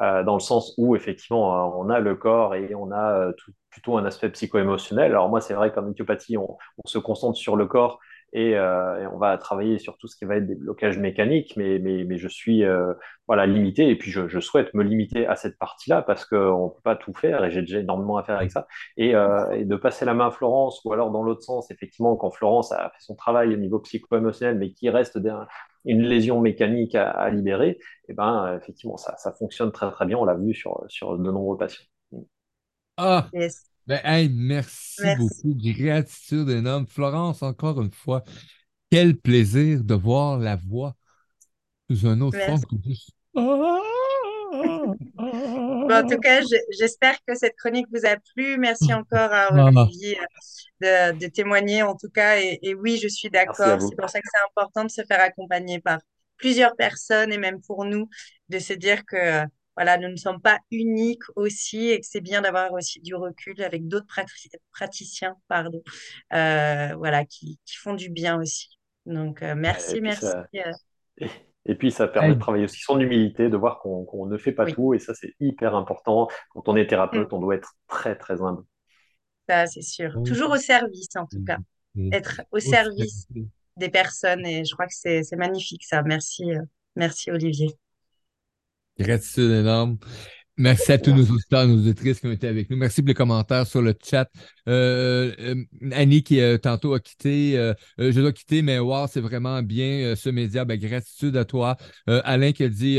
euh, 0.00 0.22
dans 0.22 0.32
le 0.32 0.40
sens 0.40 0.72
où, 0.78 0.96
effectivement, 0.96 1.78
on 1.78 1.90
a 1.90 2.00
le 2.00 2.14
corps 2.14 2.54
et 2.54 2.74
on 2.74 2.90
a 2.90 3.32
plutôt 3.68 3.98
un 3.98 4.06
aspect 4.06 4.30
psycho-émotionnel. 4.30 5.10
Alors 5.10 5.28
moi, 5.28 5.42
c'est 5.42 5.52
vrai 5.52 5.72
qu'en 5.72 5.90
éthiopathie, 5.90 6.38
on, 6.38 6.56
se 6.86 6.98
concentre 6.98 7.36
sur 7.36 7.54
le 7.54 7.66
corps 7.66 8.00
euh, 8.34 9.02
et, 9.02 9.06
on 9.06 9.18
va 9.18 9.36
travailler 9.38 9.78
sur 9.78 9.96
tout 9.98 10.06
ce 10.06 10.16
qui 10.16 10.24
va 10.24 10.36
être 10.36 10.46
des 10.46 10.54
blocages 10.54 10.98
mécaniques, 10.98 11.54
mais, 11.56 11.78
mais, 11.78 12.04
mais 12.04 12.16
je 12.16 12.28
suis 12.28 12.64
euh, 12.64 12.94
voilà, 13.26 13.46
limité 13.46 13.88
et 13.88 13.96
puis 13.96 14.10
je, 14.10 14.28
je, 14.28 14.40
souhaite 14.40 14.72
me 14.74 14.82
limiter 14.82 15.26
à 15.26 15.36
cette 15.36 15.58
partie-là 15.58 16.02
parce 16.02 16.24
qu'on 16.24 16.66
ne 16.66 16.68
peut 16.70 16.82
pas 16.82 16.96
tout 16.96 17.12
faire 17.12 17.44
et 17.44 17.50
j'ai 17.50 17.62
déjà 17.62 17.80
énormément 17.80 18.16
à 18.16 18.22
faire 18.22 18.36
avec 18.36 18.50
ça. 18.50 18.66
Et, 18.96 19.14
euh, 19.14 19.50
et, 19.52 19.64
de 19.64 19.76
passer 19.76 20.04
la 20.04 20.14
main 20.14 20.28
à 20.28 20.30
Florence 20.30 20.80
ou 20.84 20.92
alors 20.92 21.10
dans 21.10 21.22
l'autre 21.22 21.42
sens, 21.42 21.70
effectivement, 21.70 22.16
quand 22.16 22.30
Florence 22.30 22.72
a 22.72 22.90
fait 22.90 23.00
son 23.00 23.16
travail 23.16 23.52
au 23.52 23.56
niveau 23.56 23.80
psycho-émotionnel, 23.80 24.58
mais 24.58 24.72
qu'il 24.72 24.90
reste 24.90 25.18
une 25.84 26.02
lésion 26.02 26.40
mécanique 26.40 26.94
à, 26.94 27.30
libérer, 27.30 27.70
et 27.70 27.78
eh 28.10 28.14
ben, 28.14 28.58
effectivement, 28.60 28.96
ça, 28.96 29.16
ça 29.16 29.32
fonctionne 29.32 29.72
très 29.72 29.90
très 29.90 30.06
bien. 30.06 30.18
On 30.18 30.24
l'a 30.24 30.34
vu 30.34 30.54
sur, 30.54 30.84
sur 30.88 31.16
de 31.16 31.30
nombreux 31.30 31.56
patients. 31.56 31.84
Ah, 32.96 33.28
ben, 33.90 34.32
merci, 34.32 35.02
beaucoup. 35.18 35.56
Gratitude 35.56 36.48
énorme. 36.48 36.86
Florence, 36.86 37.42
encore 37.42 37.82
une 37.82 37.90
fois, 37.90 38.22
quel 38.88 39.16
plaisir 39.16 39.82
de 39.82 39.94
voir 39.94 40.38
la 40.38 40.54
voix 40.54 40.94
sous 41.90 42.06
un 42.06 42.20
autre 42.20 42.38
forme 42.38 42.60
que 42.60 42.76
en 45.92 46.06
tout 46.06 46.18
cas, 46.18 46.40
j'espère 46.78 47.16
que 47.26 47.34
cette 47.34 47.56
chronique 47.56 47.88
vous 47.92 48.06
a 48.06 48.16
plu. 48.32 48.58
Merci 48.58 48.94
encore 48.94 49.32
à 49.32 49.48
ah. 49.50 49.64
Olivier 49.64 50.18
euh, 50.84 51.12
de, 51.12 51.26
témoigner 51.26 51.82
en 51.82 51.96
tout 51.96 52.10
cas. 52.10 52.38
Et, 52.38 52.60
et 52.62 52.74
oui, 52.74 52.96
je 53.02 53.08
suis 53.08 53.28
d'accord. 53.28 53.80
C'est 53.80 53.96
pour 53.96 54.08
ça 54.08 54.20
que 54.20 54.28
c'est 54.32 54.42
important 54.48 54.84
de 54.84 54.90
se 54.90 55.02
faire 55.02 55.20
accompagner 55.20 55.80
par 55.80 55.98
plusieurs 56.36 56.76
personnes 56.76 57.32
et 57.32 57.38
même 57.38 57.60
pour 57.60 57.84
nous 57.84 58.08
de 58.48 58.60
se 58.60 58.72
dire 58.72 59.04
que 59.04 59.44
voilà, 59.80 59.96
nous 59.96 60.10
ne 60.10 60.16
sommes 60.16 60.42
pas 60.42 60.58
uniques 60.70 61.22
aussi 61.36 61.88
et 61.88 62.00
que 62.00 62.06
c'est 62.06 62.20
bien 62.20 62.42
d'avoir 62.42 62.70
aussi 62.74 63.00
du 63.00 63.14
recul 63.14 63.62
avec 63.62 63.88
d'autres 63.88 64.04
praticiens, 64.72 65.36
pardon, 65.48 65.82
euh, 66.34 66.94
voilà, 66.96 67.24
qui, 67.24 67.58
font 67.78 67.94
du 67.94 68.10
bien 68.10 68.38
aussi. 68.38 68.78
Donc, 69.06 69.42
euh, 69.42 69.54
merci, 69.56 70.02
merci. 70.02 70.26
Euh. 70.26 71.26
Et 71.64 71.76
puis, 71.76 71.90
ça 71.90 72.08
permet 72.08 72.34
de 72.34 72.38
travailler 72.38 72.64
aussi 72.64 72.82
son 72.82 73.00
humilité, 73.00 73.48
de 73.48 73.56
voir 73.56 73.78
qu'on 73.78 74.26
ne 74.26 74.36
fait 74.36 74.52
pas 74.52 74.70
tout. 74.70 74.92
Et 74.92 74.98
ça, 74.98 75.14
c'est 75.14 75.34
hyper 75.40 75.74
important. 75.74 76.28
Quand 76.50 76.68
on 76.68 76.76
est 76.76 76.86
thérapeute, 76.86 77.32
mm. 77.32 77.34
on 77.36 77.40
doit 77.40 77.54
être 77.54 77.72
très, 77.88 78.16
très 78.16 78.42
humble. 78.42 78.64
Ça, 79.48 79.66
c'est 79.66 79.80
sûr. 79.80 80.12
Toujours 80.26 80.50
au 80.50 80.58
service, 80.58 81.16
en 81.16 81.24
tout 81.24 81.42
cas. 81.42 81.56
Être 82.12 82.42
au 82.50 82.58
service 82.58 83.28
des 83.78 83.88
personnes. 83.88 84.44
Et 84.44 84.62
je 84.62 84.74
crois 84.74 84.86
que 84.86 84.94
c'est 84.94 85.36
magnifique, 85.38 85.86
ça. 85.86 86.02
Merci, 86.02 86.50
merci 86.96 87.30
Olivier. 87.30 87.70
Gratitude 89.00 89.50
énorme. 89.52 89.98
Merci 90.60 90.92
à 90.92 90.98
tous 90.98 91.12
nos 91.12 91.24
auditeurs, 91.24 91.66
nos 91.66 91.78
auditrices 91.78 92.20
qui 92.20 92.26
ont 92.26 92.32
été 92.32 92.46
avec 92.46 92.68
nous. 92.68 92.76
Merci 92.76 93.00
pour 93.00 93.08
les 93.08 93.14
commentaires 93.14 93.66
sur 93.66 93.80
le 93.80 93.94
chat. 94.04 94.28
Euh, 94.68 95.32
euh, 95.40 95.54
Annie 95.92 96.22
qui 96.22 96.38
euh, 96.38 96.58
tantôt 96.58 96.92
a 96.92 97.00
quitté, 97.00 97.52
je 97.98 98.20
dois 98.20 98.30
quitter, 98.30 98.60
mais 98.60 98.78
wow, 98.78 99.06
c'est 99.06 99.22
vraiment 99.22 99.62
bien 99.62 100.14
ce 100.14 100.28
média. 100.28 100.66
Ben, 100.66 100.78
gratitude 100.78 101.34
à 101.38 101.46
toi. 101.46 101.78
Alain 102.06 102.52
qui 102.52 102.68
dit, 102.68 102.98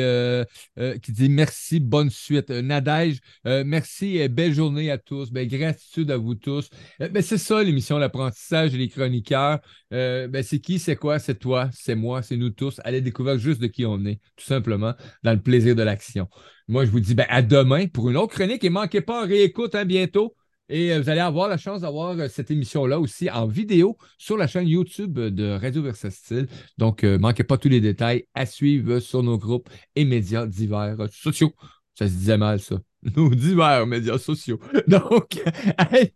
qui 1.03 1.11
dit 1.11 1.29
merci, 1.29 1.79
bonne 1.79 2.09
suite. 2.09 2.49
Nadège, 2.49 3.19
merci 3.45 4.17
et 4.17 4.27
belle 4.27 4.55
journée 4.55 4.89
à 4.89 4.97
tous. 4.97 5.31
Ben, 5.31 5.47
gratitude 5.47 6.09
à 6.09 6.17
vous 6.17 6.33
tous. 6.33 6.67
Ben, 6.99 7.21
c'est 7.21 7.37
ça 7.37 7.61
l'émission 7.61 7.99
L'apprentissage 7.99 8.73
et 8.73 8.77
les 8.79 8.89
chroniqueurs. 8.89 9.59
ben, 9.91 10.41
c'est 10.41 10.59
qui, 10.59 10.79
c'est 10.79 10.95
quoi, 10.95 11.19
c'est 11.19 11.37
toi, 11.37 11.69
c'est 11.71 11.93
moi, 11.93 12.23
c'est 12.23 12.37
nous 12.37 12.49
tous. 12.49 12.81
Allez 12.83 13.01
découvrir 13.01 13.37
juste 13.37 13.61
de 13.61 13.67
qui 13.67 13.85
on 13.85 14.03
est, 14.05 14.19
tout 14.35 14.45
simplement, 14.45 14.95
dans 15.21 15.33
le 15.33 15.41
plaisir 15.41 15.75
de 15.75 15.83
l'action. 15.83 16.27
Moi, 16.71 16.85
je 16.85 16.91
vous 16.91 17.01
dis 17.01 17.15
ben, 17.15 17.25
à 17.27 17.41
demain 17.41 17.87
pour 17.87 18.09
une 18.09 18.15
autre 18.15 18.33
chronique 18.33 18.63
et 18.63 18.69
manquez 18.69 19.01
pas, 19.01 19.25
réécoute 19.25 19.75
hein, 19.75 19.83
bientôt. 19.83 20.37
Et 20.69 20.93
euh, 20.93 21.01
vous 21.01 21.09
allez 21.09 21.19
avoir 21.19 21.49
la 21.49 21.57
chance 21.57 21.81
d'avoir 21.81 22.17
euh, 22.17 22.29
cette 22.29 22.49
émission-là 22.49 22.97
aussi 22.97 23.29
en 23.29 23.45
vidéo 23.45 23.97
sur 24.17 24.37
la 24.37 24.47
chaîne 24.47 24.69
YouTube 24.69 25.19
de 25.19 25.51
Radio 25.51 25.81
Versatile. 25.83 26.47
Donc, 26.77 27.03
ne 27.03 27.09
euh, 27.09 27.17
manquez 27.19 27.43
pas 27.43 27.57
tous 27.57 27.67
les 27.67 27.81
détails 27.81 28.25
à 28.35 28.45
suivre 28.45 28.99
sur 28.99 29.21
nos 29.21 29.37
groupes 29.37 29.69
et 29.97 30.05
médias 30.05 30.47
divers 30.47 30.95
sociaux. 31.11 31.51
Ça 31.93 32.07
se 32.07 32.13
disait 32.13 32.37
mal, 32.37 32.61
ça. 32.61 32.77
Nos 33.17 33.35
divers 33.35 33.85
médias 33.85 34.17
sociaux. 34.17 34.61
Donc, 34.87 35.43
hey, 35.91 36.13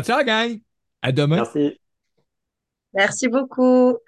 ciao, 0.00 0.22
gang. 0.24 0.60
À 1.02 1.10
demain. 1.10 1.38
Merci. 1.38 1.80
Merci 2.94 3.26
beaucoup. 3.26 3.98